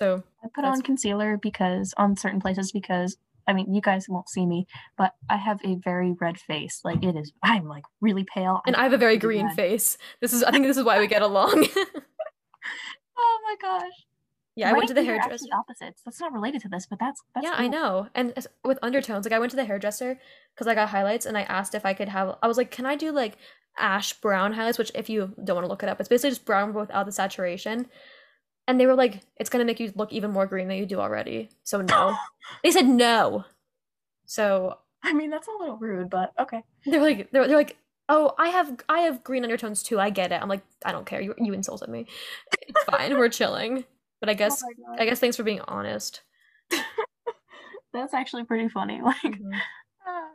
so 0.00 0.22
I 0.42 0.48
put 0.54 0.64
on 0.64 0.80
concealer 0.82 1.36
because 1.36 1.94
on 1.96 2.16
certain 2.16 2.40
places 2.40 2.72
because 2.72 3.16
I 3.46 3.52
mean, 3.52 3.74
you 3.74 3.80
guys 3.80 4.08
won't 4.08 4.28
see 4.28 4.46
me, 4.46 4.66
but 4.96 5.14
I 5.28 5.36
have 5.36 5.60
a 5.64 5.74
very 5.74 6.14
red 6.20 6.38
face. 6.38 6.82
Like 6.84 7.02
it 7.02 7.16
is, 7.16 7.32
I'm 7.42 7.66
like 7.66 7.84
really 8.00 8.24
pale. 8.24 8.60
And 8.66 8.76
I'm 8.76 8.80
I 8.80 8.82
have 8.84 8.92
a 8.92 8.98
very 8.98 9.16
green 9.16 9.46
red. 9.46 9.56
face. 9.56 9.98
This 10.20 10.32
is, 10.32 10.44
I 10.44 10.52
think, 10.52 10.66
this 10.66 10.76
is 10.76 10.84
why 10.84 11.00
we 11.00 11.08
get 11.08 11.22
along. 11.22 11.66
oh 13.18 13.38
my 13.44 13.56
gosh. 13.60 13.92
Yeah, 14.56 14.70
I 14.70 14.72
went 14.72 14.88
to 14.88 14.94
the 14.94 15.02
hairdresser. 15.02 15.46
Opposites. 15.52 16.02
That's 16.04 16.20
not 16.20 16.32
related 16.32 16.60
to 16.62 16.68
this, 16.68 16.86
but 16.86 16.98
that's, 16.98 17.22
that's 17.34 17.44
yeah, 17.44 17.56
cool. 17.56 17.64
I 17.64 17.68
know. 17.68 18.08
And 18.14 18.34
with 18.64 18.78
undertones, 18.82 19.24
like 19.24 19.32
I 19.32 19.38
went 19.38 19.50
to 19.50 19.56
the 19.56 19.64
hairdresser 19.64 20.18
because 20.54 20.66
I 20.66 20.74
got 20.74 20.90
highlights, 20.90 21.24
and 21.24 21.38
I 21.38 21.42
asked 21.42 21.74
if 21.74 21.86
I 21.86 21.94
could 21.94 22.08
have. 22.08 22.36
I 22.42 22.48
was 22.48 22.56
like, 22.56 22.70
"Can 22.70 22.84
I 22.84 22.94
do 22.96 23.10
like 23.10 23.38
ash 23.78 24.12
brown 24.14 24.52
highlights?" 24.52 24.76
Which, 24.76 24.90
if 24.94 25.08
you 25.08 25.34
don't 25.42 25.54
want 25.54 25.64
to 25.64 25.68
look 25.68 25.82
it 25.82 25.88
up, 25.88 25.98
it's 25.98 26.08
basically 26.08 26.30
just 26.30 26.44
brown 26.44 26.74
without 26.74 27.06
the 27.06 27.12
saturation. 27.12 27.86
And 28.70 28.78
they 28.78 28.86
were 28.86 28.94
like, 28.94 29.20
it's 29.34 29.50
gonna 29.50 29.64
make 29.64 29.80
you 29.80 29.92
look 29.96 30.12
even 30.12 30.30
more 30.30 30.46
green 30.46 30.68
than 30.68 30.76
you 30.76 30.86
do 30.86 31.00
already. 31.00 31.48
So 31.64 31.80
no. 31.80 32.16
they 32.62 32.70
said 32.70 32.86
no. 32.86 33.44
So 34.26 34.78
I 35.02 35.12
mean 35.12 35.28
that's 35.28 35.48
a 35.48 35.58
little 35.58 35.76
rude, 35.76 36.08
but 36.08 36.32
okay. 36.38 36.62
They're 36.86 37.00
like 37.00 37.32
they're, 37.32 37.48
they're 37.48 37.56
like, 37.56 37.78
oh, 38.08 38.32
I 38.38 38.50
have 38.50 38.80
I 38.88 39.00
have 39.00 39.24
green 39.24 39.42
undertones 39.42 39.82
too. 39.82 39.98
I 39.98 40.10
get 40.10 40.30
it. 40.30 40.40
I'm 40.40 40.48
like, 40.48 40.62
I 40.84 40.92
don't 40.92 41.04
care. 41.04 41.20
You 41.20 41.34
you 41.36 41.52
insulted 41.52 41.88
me. 41.88 42.06
It's 42.62 42.84
fine. 42.84 43.18
We're 43.18 43.28
chilling. 43.28 43.86
But 44.20 44.28
I 44.28 44.32
oh 44.34 44.36
guess 44.36 44.62
oh 44.62 44.94
I 44.96 45.04
guess 45.04 45.18
thanks 45.18 45.36
for 45.36 45.42
being 45.42 45.62
honest. 45.62 46.22
that's 47.92 48.14
actually 48.14 48.44
pretty 48.44 48.68
funny. 48.68 49.02
Like 49.02 49.16
mm-hmm. 49.16 49.52
uh... 49.52 50.28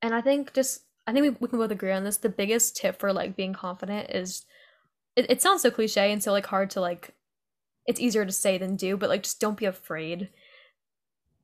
And 0.00 0.14
I 0.14 0.20
think 0.20 0.54
just 0.54 0.82
I 1.08 1.12
think 1.12 1.24
we, 1.24 1.30
we 1.40 1.48
can 1.48 1.58
both 1.58 1.72
agree 1.72 1.90
on 1.90 2.04
this. 2.04 2.18
The 2.18 2.28
biggest 2.28 2.76
tip 2.76 3.00
for 3.00 3.12
like 3.12 3.34
being 3.34 3.52
confident 3.52 4.10
is 4.10 4.44
it, 5.16 5.28
it 5.28 5.42
sounds 5.42 5.62
so 5.62 5.72
cliche 5.72 6.12
and 6.12 6.22
so 6.22 6.30
like 6.30 6.46
hard 6.46 6.70
to 6.70 6.80
like 6.80 7.16
it's 7.88 7.98
easier 7.98 8.26
to 8.26 8.30
say 8.30 8.58
than 8.58 8.76
do, 8.76 8.98
but 8.98 9.08
like 9.08 9.22
just 9.22 9.40
don't 9.40 9.56
be 9.56 9.64
afraid 9.64 10.28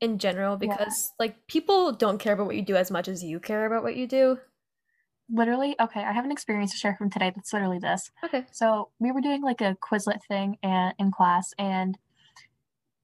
in 0.01 0.19
general 0.19 0.57
because 0.57 1.11
yeah. 1.11 1.27
like 1.27 1.47
people 1.47 1.93
don't 1.93 2.19
care 2.19 2.35
about 2.35 2.47
what 2.47 2.55
you 2.55 2.63
do 2.63 2.77
as 2.77 2.91
much 2.91 3.09
as 3.09 3.25
you 3.25 3.41
care 3.41 3.65
about 3.65 3.83
what 3.83 3.97
you 3.97 4.07
do. 4.07 4.39
Literally, 5.33 5.75
okay, 5.81 6.05
I 6.05 6.13
have 6.13 6.27
an 6.27 6.31
experience 6.31 6.71
to 6.73 6.77
share 6.77 6.97
from 6.97 7.09
today 7.09 7.33
that's 7.35 7.55
literally 7.55 7.79
this. 7.79 8.11
Okay. 8.23 8.45
So 8.53 8.91
we 9.01 9.11
were 9.11 9.23
doing 9.23 9.41
like 9.41 9.63
a 9.63 9.75
Quizlet 9.83 10.23
thing 10.29 10.59
and 10.63 10.95
in 10.99 11.11
class 11.11 11.55
and 11.59 11.97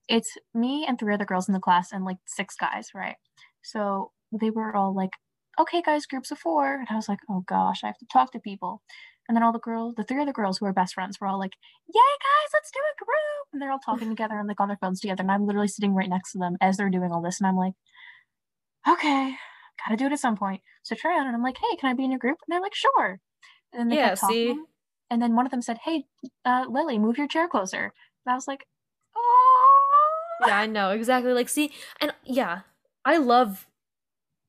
it's 0.07 0.37
me 0.53 0.85
and 0.87 0.99
three 0.99 1.15
other 1.15 1.25
girls 1.25 1.49
in 1.49 1.55
the 1.55 1.59
class 1.59 1.91
and 1.91 2.05
like 2.05 2.17
six 2.27 2.55
guys, 2.55 2.89
right? 2.93 3.15
So 3.63 4.11
they 4.31 4.51
were 4.51 4.75
all 4.75 4.93
like, 4.93 5.13
okay, 5.59 5.81
guys, 5.81 6.05
groups 6.05 6.29
of 6.29 6.37
four. 6.37 6.75
And 6.75 6.87
I 6.91 6.95
was 6.95 7.09
like, 7.09 7.19
oh 7.27 7.43
gosh, 7.47 7.83
I 7.83 7.87
have 7.87 7.97
to 7.97 8.05
talk 8.05 8.33
to 8.33 8.39
people. 8.39 8.83
And 9.31 9.35
then 9.37 9.43
all 9.43 9.53
the 9.53 9.59
girls, 9.59 9.95
the 9.95 10.03
three 10.03 10.21
other 10.21 10.33
girls 10.33 10.57
who 10.57 10.65
are 10.65 10.73
best 10.73 10.93
friends, 10.93 11.17
were 11.17 11.25
all 11.25 11.39
like, 11.39 11.53
"Yay, 11.87 11.93
guys, 11.95 12.49
let's 12.53 12.69
do 12.69 12.79
a 12.79 12.99
group!" 12.99 13.47
And 13.53 13.61
they're 13.61 13.71
all 13.71 13.79
talking 13.79 14.09
together 14.13 14.37
and 14.37 14.45
like 14.45 14.59
on 14.59 14.67
their 14.67 14.75
phones 14.81 14.99
together. 14.99 15.21
And 15.21 15.31
I'm 15.31 15.47
literally 15.47 15.69
sitting 15.69 15.95
right 15.95 16.09
next 16.09 16.33
to 16.33 16.37
them 16.37 16.57
as 16.59 16.75
they're 16.75 16.89
doing 16.89 17.13
all 17.13 17.21
this, 17.21 17.39
and 17.39 17.47
I'm 17.47 17.55
like, 17.55 17.71
"Okay, 18.85 19.37
gotta 19.85 19.95
do 19.95 20.07
it 20.07 20.11
at 20.11 20.19
some 20.19 20.35
point." 20.35 20.61
So 20.83 20.95
I 20.95 20.99
try 20.99 21.17
on, 21.17 21.27
and 21.27 21.33
I'm 21.33 21.41
like, 21.41 21.57
"Hey, 21.57 21.77
can 21.77 21.89
I 21.89 21.93
be 21.93 22.03
in 22.03 22.11
your 22.11 22.19
group?" 22.19 22.39
And 22.45 22.53
they're 22.53 22.61
like, 22.61 22.75
"Sure." 22.75 23.21
And 23.71 23.89
they 23.89 23.95
yeah, 23.95 24.15
see. 24.15 24.53
And 25.09 25.21
then 25.21 25.33
one 25.33 25.45
of 25.45 25.51
them 25.51 25.61
said, 25.61 25.77
"Hey, 25.85 26.03
uh, 26.43 26.65
Lily, 26.67 26.99
move 26.99 27.17
your 27.17 27.29
chair 27.29 27.47
closer." 27.47 27.93
And 28.25 28.33
I 28.33 28.35
was 28.35 28.49
like, 28.49 28.67
"Oh." 29.15 30.45
Yeah, 30.45 30.57
I 30.59 30.65
know 30.65 30.91
exactly. 30.91 31.31
Like, 31.31 31.47
see, 31.47 31.71
and 32.01 32.13
yeah, 32.25 32.63
I 33.05 33.15
love, 33.15 33.65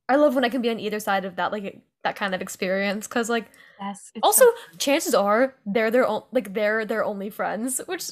I 0.09 0.17
love 0.17 0.35
when 0.35 0.45
I 0.45 0.49
can 0.49 0.61
be 0.61 0.71
on 0.71 0.81
either 0.81 0.99
side 0.99 1.25
of 1.25 1.37
that. 1.37 1.53
Like, 1.53 1.81
that 2.05 2.17
kind 2.17 2.35
of 2.35 2.43
experience 2.43 3.07
because 3.07 3.29
like 3.29 3.51
yes 3.81 4.13
also 4.23 4.45
so- 4.45 4.77
chances 4.79 5.15
are 5.15 5.55
they're 5.67 5.91
their 5.91 6.07
own 6.07 6.23
like 6.33 6.53
they're 6.55 6.85
their 6.85 7.05
only 7.05 7.31
friends 7.31 7.81
which 7.87 8.11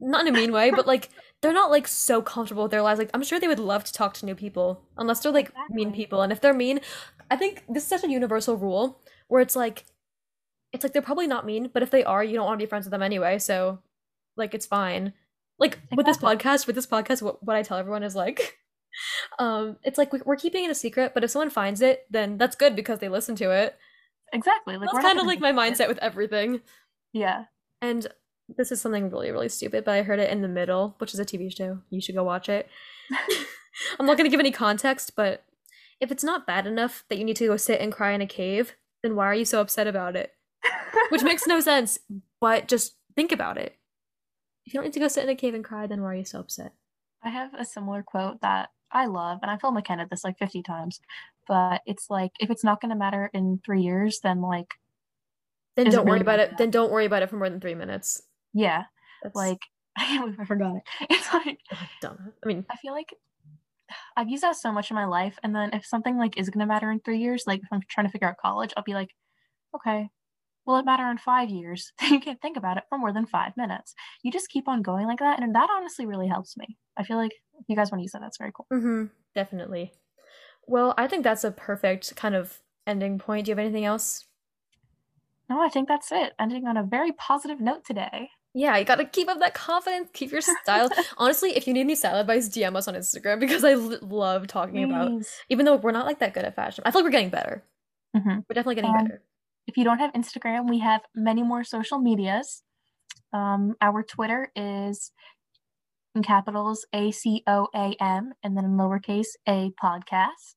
not 0.00 0.26
in 0.26 0.34
a 0.34 0.36
mean 0.36 0.52
way 0.52 0.70
but 0.70 0.86
like 0.86 1.10
they're 1.42 1.52
not 1.52 1.70
like 1.70 1.86
so 1.86 2.22
comfortable 2.22 2.62
with 2.64 2.70
their 2.70 2.82
lives 2.82 2.98
like 2.98 3.10
i'm 3.12 3.22
sure 3.22 3.38
they 3.38 3.48
would 3.48 3.58
love 3.58 3.84
to 3.84 3.92
talk 3.92 4.14
to 4.14 4.24
new 4.24 4.34
people 4.34 4.82
unless 4.96 5.20
they're 5.20 5.32
like 5.32 5.48
exactly. 5.48 5.76
mean 5.76 5.92
people 5.92 6.22
and 6.22 6.32
if 6.32 6.40
they're 6.40 6.54
mean 6.54 6.80
i 7.30 7.36
think 7.36 7.64
this 7.68 7.82
is 7.82 7.88
such 7.88 8.04
a 8.04 8.10
universal 8.10 8.56
rule 8.56 9.00
where 9.28 9.42
it's 9.42 9.56
like 9.56 9.84
it's 10.72 10.82
like 10.82 10.92
they're 10.92 11.02
probably 11.02 11.26
not 11.26 11.44
mean 11.44 11.68
but 11.72 11.82
if 11.82 11.90
they 11.90 12.02
are 12.04 12.24
you 12.24 12.34
don't 12.34 12.46
want 12.46 12.58
to 12.58 12.64
be 12.64 12.68
friends 12.68 12.86
with 12.86 12.92
them 12.92 13.02
anyway 13.02 13.38
so 13.38 13.78
like 14.36 14.54
it's 14.54 14.66
fine. 14.66 15.12
Like 15.58 15.74
exactly. 15.74 15.96
with 15.96 16.06
this 16.06 16.18
podcast, 16.18 16.66
with 16.66 16.76
this 16.76 16.86
podcast, 16.86 17.22
what, 17.22 17.42
what 17.44 17.56
I 17.56 17.62
tell 17.62 17.78
everyone 17.78 18.02
is 18.02 18.16
like, 18.16 18.58
um, 19.38 19.76
it's 19.82 19.98
like 19.98 20.12
we're 20.26 20.36
keeping 20.36 20.64
it 20.64 20.70
a 20.70 20.74
secret, 20.74 21.12
but 21.14 21.24
if 21.24 21.30
someone 21.30 21.50
finds 21.50 21.80
it, 21.80 22.06
then 22.10 22.38
that's 22.38 22.56
good 22.56 22.76
because 22.76 22.98
they 22.98 23.08
listen 23.08 23.36
to 23.36 23.50
it. 23.50 23.76
Exactly. 24.32 24.76
Like 24.76 24.90
that's 24.92 25.04
kind 25.04 25.18
of 25.18 25.26
like 25.26 25.40
my 25.40 25.52
mindset 25.52 25.88
with 25.88 25.98
everything. 25.98 26.60
Yeah. 27.12 27.44
And 27.80 28.06
this 28.56 28.72
is 28.72 28.80
something 28.80 29.10
really, 29.10 29.30
really 29.30 29.48
stupid, 29.48 29.84
but 29.84 29.94
I 29.94 30.02
heard 30.02 30.18
it 30.18 30.30
in 30.30 30.42
the 30.42 30.48
middle, 30.48 30.94
which 30.98 31.14
is 31.14 31.20
a 31.20 31.24
TV 31.24 31.54
show. 31.54 31.78
You 31.90 32.00
should 32.00 32.14
go 32.14 32.24
watch 32.24 32.48
it. 32.48 32.68
I'm 33.98 34.06
not 34.06 34.16
gonna 34.16 34.28
give 34.28 34.40
any 34.40 34.50
context, 34.50 35.12
but 35.16 35.44
if 36.00 36.10
it's 36.10 36.24
not 36.24 36.46
bad 36.46 36.66
enough 36.66 37.04
that 37.08 37.18
you 37.18 37.24
need 37.24 37.36
to 37.36 37.46
go 37.46 37.56
sit 37.56 37.80
and 37.80 37.92
cry 37.92 38.12
in 38.12 38.20
a 38.20 38.26
cave, 38.26 38.76
then 39.02 39.16
why 39.16 39.26
are 39.26 39.34
you 39.34 39.44
so 39.44 39.60
upset 39.60 39.86
about 39.86 40.16
it? 40.16 40.32
Which 41.10 41.22
makes 41.22 41.46
no 41.46 41.60
sense, 41.60 41.98
but 42.40 42.68
just 42.68 42.96
think 43.14 43.32
about 43.32 43.58
it. 43.58 43.76
If 44.66 44.74
you 44.74 44.78
don't 44.78 44.84
need 44.84 44.92
to 44.94 45.00
go 45.00 45.08
sit 45.08 45.24
in 45.24 45.30
a 45.30 45.34
cave 45.34 45.54
and 45.54 45.64
cry, 45.64 45.86
then 45.86 46.02
why 46.02 46.08
are 46.08 46.16
you 46.16 46.24
so 46.24 46.40
upset? 46.40 46.72
I 47.22 47.30
have 47.30 47.52
a 47.54 47.64
similar 47.64 48.02
quote 48.02 48.40
that 48.40 48.70
I 48.92 49.06
love, 49.06 49.38
and 49.42 49.50
I 49.50 49.56
feel 49.56 49.74
can't 49.82 50.10
this 50.10 50.24
like 50.24 50.38
50 50.38 50.62
times, 50.62 51.00
but 51.46 51.82
it's 51.86 52.10
like 52.10 52.32
if 52.40 52.50
it's 52.50 52.64
not 52.64 52.80
going 52.80 52.90
to 52.90 52.96
matter 52.96 53.30
in 53.32 53.60
three 53.64 53.82
years, 53.82 54.20
then 54.20 54.40
like. 54.40 54.74
Then 55.76 55.90
don't 55.90 56.04
worry 56.04 56.14
really 56.14 56.22
about 56.22 56.40
it. 56.40 56.58
Then 56.58 56.70
don't 56.70 56.90
worry 56.90 57.06
about 57.06 57.22
it 57.22 57.30
for 57.30 57.36
more 57.36 57.48
than 57.48 57.60
three 57.60 57.74
minutes. 57.74 58.22
Yeah. 58.52 58.84
That's... 59.22 59.36
Like, 59.36 59.60
I 59.96 60.04
can't 60.04 60.24
believe 60.24 60.40
I 60.40 60.44
forgot 60.44 60.76
it. 60.76 60.82
It's 61.10 61.32
like. 61.32 61.60
Dumb. 62.00 62.32
I 62.42 62.46
mean, 62.46 62.64
I 62.70 62.76
feel 62.76 62.92
like 62.92 63.14
I've 64.16 64.28
used 64.28 64.42
that 64.42 64.56
so 64.56 64.72
much 64.72 64.90
in 64.90 64.94
my 64.94 65.06
life. 65.06 65.38
And 65.42 65.54
then 65.54 65.70
if 65.72 65.86
something 65.86 66.16
like 66.16 66.36
is 66.36 66.50
going 66.50 66.60
to 66.60 66.66
matter 66.66 66.90
in 66.90 67.00
three 67.00 67.18
years, 67.18 67.44
like 67.46 67.60
if 67.62 67.68
I'm 67.72 67.82
trying 67.88 68.06
to 68.06 68.12
figure 68.12 68.28
out 68.28 68.36
college, 68.36 68.72
I'll 68.76 68.82
be 68.82 68.94
like, 68.94 69.14
okay, 69.74 70.10
will 70.66 70.76
it 70.76 70.84
matter 70.84 71.10
in 71.10 71.18
five 71.18 71.50
years? 71.50 71.92
you 72.02 72.20
can't 72.20 72.40
think 72.40 72.56
about 72.56 72.76
it 72.76 72.84
for 72.88 72.98
more 72.98 73.12
than 73.12 73.26
five 73.26 73.56
minutes. 73.56 73.94
You 74.22 74.30
just 74.30 74.48
keep 74.48 74.68
on 74.68 74.82
going 74.82 75.06
like 75.06 75.18
that. 75.20 75.42
And 75.42 75.54
that 75.54 75.70
honestly 75.70 76.06
really 76.06 76.28
helps 76.28 76.56
me. 76.56 76.76
I 76.96 77.02
feel 77.02 77.16
like 77.16 77.32
you 77.70 77.76
guys 77.76 77.90
want 77.90 78.00
to 78.00 78.02
use 78.02 78.12
that, 78.12 78.20
that's 78.20 78.38
very 78.38 78.52
cool. 78.54 78.66
Mm-hmm. 78.72 79.04
Definitely. 79.34 79.92
Well, 80.66 80.94
I 80.98 81.06
think 81.06 81.24
that's 81.24 81.44
a 81.44 81.50
perfect 81.50 82.14
kind 82.16 82.34
of 82.34 82.60
ending 82.86 83.18
point. 83.18 83.46
Do 83.46 83.50
you 83.50 83.52
have 83.52 83.64
anything 83.64 83.84
else? 83.84 84.26
No, 85.48 85.60
I 85.60 85.68
think 85.68 85.88
that's 85.88 86.12
it. 86.12 86.32
Ending 86.38 86.66
on 86.66 86.76
a 86.76 86.84
very 86.84 87.12
positive 87.12 87.60
note 87.60 87.84
today. 87.84 88.30
Yeah, 88.52 88.76
you 88.76 88.84
gotta 88.84 89.04
keep 89.04 89.28
up 89.28 89.38
that 89.40 89.54
confidence, 89.54 90.10
keep 90.12 90.32
your 90.32 90.40
style. 90.40 90.88
Honestly, 91.18 91.56
if 91.56 91.68
you 91.68 91.72
need 91.72 91.80
any 91.80 91.94
style 91.94 92.20
advice, 92.20 92.48
DM 92.48 92.74
us 92.74 92.88
on 92.88 92.94
Instagram 92.94 93.38
because 93.38 93.62
I 93.62 93.72
l- 93.72 93.98
love 94.02 94.48
talking 94.48 94.74
Please. 94.74 94.84
about. 94.84 95.22
Even 95.48 95.66
though 95.66 95.76
we're 95.76 95.92
not 95.92 96.06
like 96.06 96.18
that 96.18 96.34
good 96.34 96.44
at 96.44 96.56
fashion, 96.56 96.82
I 96.84 96.90
feel 96.90 97.00
like 97.00 97.06
we're 97.06 97.12
getting 97.12 97.30
better. 97.30 97.62
Mm-hmm. 98.16 98.28
We're 98.30 98.54
definitely 98.54 98.74
getting 98.76 98.90
um, 98.90 99.04
better. 99.04 99.22
If 99.66 99.76
you 99.76 99.84
don't 99.84 99.98
have 99.98 100.12
Instagram, 100.14 100.68
we 100.68 100.80
have 100.80 101.02
many 101.14 101.44
more 101.44 101.62
social 101.62 101.98
medias. 102.00 102.62
Um, 103.32 103.76
our 103.80 104.02
Twitter 104.02 104.50
is 104.56 105.12
in 106.20 106.24
capitals 106.24 106.86
A 106.92 107.10
C 107.10 107.42
O 107.46 107.68
A 107.74 107.96
M 107.98 108.32
and 108.42 108.56
then 108.56 108.64
in 108.64 108.76
lowercase 108.76 109.36
a 109.48 109.72
podcast. 109.82 110.56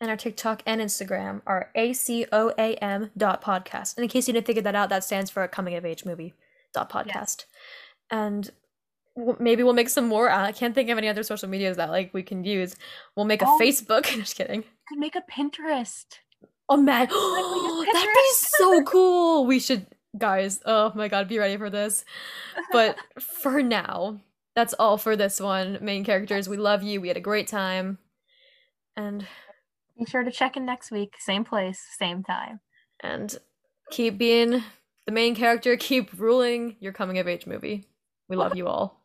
And 0.00 0.08
our 0.10 0.16
TikTok 0.16 0.62
and 0.64 0.80
Instagram 0.80 1.42
are 1.46 1.70
A 1.74 1.92
C 1.92 2.26
O 2.32 2.52
A 2.56 2.74
M 2.76 3.10
dot 3.16 3.42
podcast. 3.42 3.96
And 3.96 4.04
in 4.04 4.08
case 4.08 4.26
you 4.26 4.34
didn't 4.34 4.46
figure 4.46 4.62
that 4.62 4.74
out, 4.74 4.88
that 4.88 5.04
stands 5.04 5.30
for 5.30 5.42
a 5.42 5.48
coming 5.48 5.74
of 5.74 5.84
age 5.84 6.04
movie 6.04 6.34
dot 6.72 6.90
podcast. 6.90 7.06
Yes. 7.06 7.46
And 8.10 8.50
maybe 9.38 9.62
we'll 9.62 9.74
make 9.74 9.90
some 9.90 10.06
more. 10.08 10.30
I 10.30 10.52
can't 10.52 10.74
think 10.74 10.88
of 10.88 10.96
any 10.96 11.08
other 11.08 11.22
social 11.22 11.48
medias 11.48 11.76
that 11.76 11.90
like 11.90 12.14
we 12.14 12.22
can 12.22 12.44
use. 12.44 12.74
We'll 13.14 13.26
make 13.26 13.42
a 13.42 13.46
oh, 13.46 13.58
Facebook. 13.60 14.04
Just 14.16 14.36
kidding. 14.36 14.60
We 14.60 14.66
could 14.88 14.98
make 14.98 15.16
a 15.16 15.22
Pinterest. 15.30 16.06
Oh 16.70 16.76
man, 16.76 17.08
that'd 17.92 18.14
be 18.14 18.32
so 18.34 18.82
cool. 18.84 19.44
We 19.44 19.58
should, 19.58 19.86
guys. 20.16 20.60
Oh 20.64 20.92
my 20.94 21.08
god, 21.08 21.28
be 21.28 21.38
ready 21.38 21.58
for 21.58 21.68
this. 21.68 22.04
But 22.72 22.96
for 23.20 23.62
now, 23.62 24.20
that's 24.58 24.74
all 24.74 24.98
for 24.98 25.14
this 25.14 25.40
one. 25.40 25.78
Main 25.80 26.04
characters, 26.04 26.48
we 26.48 26.56
love 26.56 26.82
you. 26.82 27.00
We 27.00 27.06
had 27.06 27.16
a 27.16 27.20
great 27.20 27.46
time, 27.46 27.98
and 28.96 29.24
be 29.96 30.04
sure 30.04 30.24
to 30.24 30.32
check 30.32 30.56
in 30.56 30.66
next 30.66 30.90
week, 30.90 31.14
same 31.20 31.44
place, 31.44 31.80
same 31.96 32.24
time, 32.24 32.58
and 33.00 33.36
keep 33.92 34.18
being 34.18 34.64
the 35.06 35.12
main 35.12 35.36
character. 35.36 35.76
Keep 35.88 36.18
ruling 36.18 36.76
your 36.80 36.92
coming 36.92 37.18
of 37.18 37.28
age 37.28 37.46
movie. 37.46 37.86
We 38.28 38.36
love 38.36 38.56
you 38.56 38.66
all. 38.66 38.97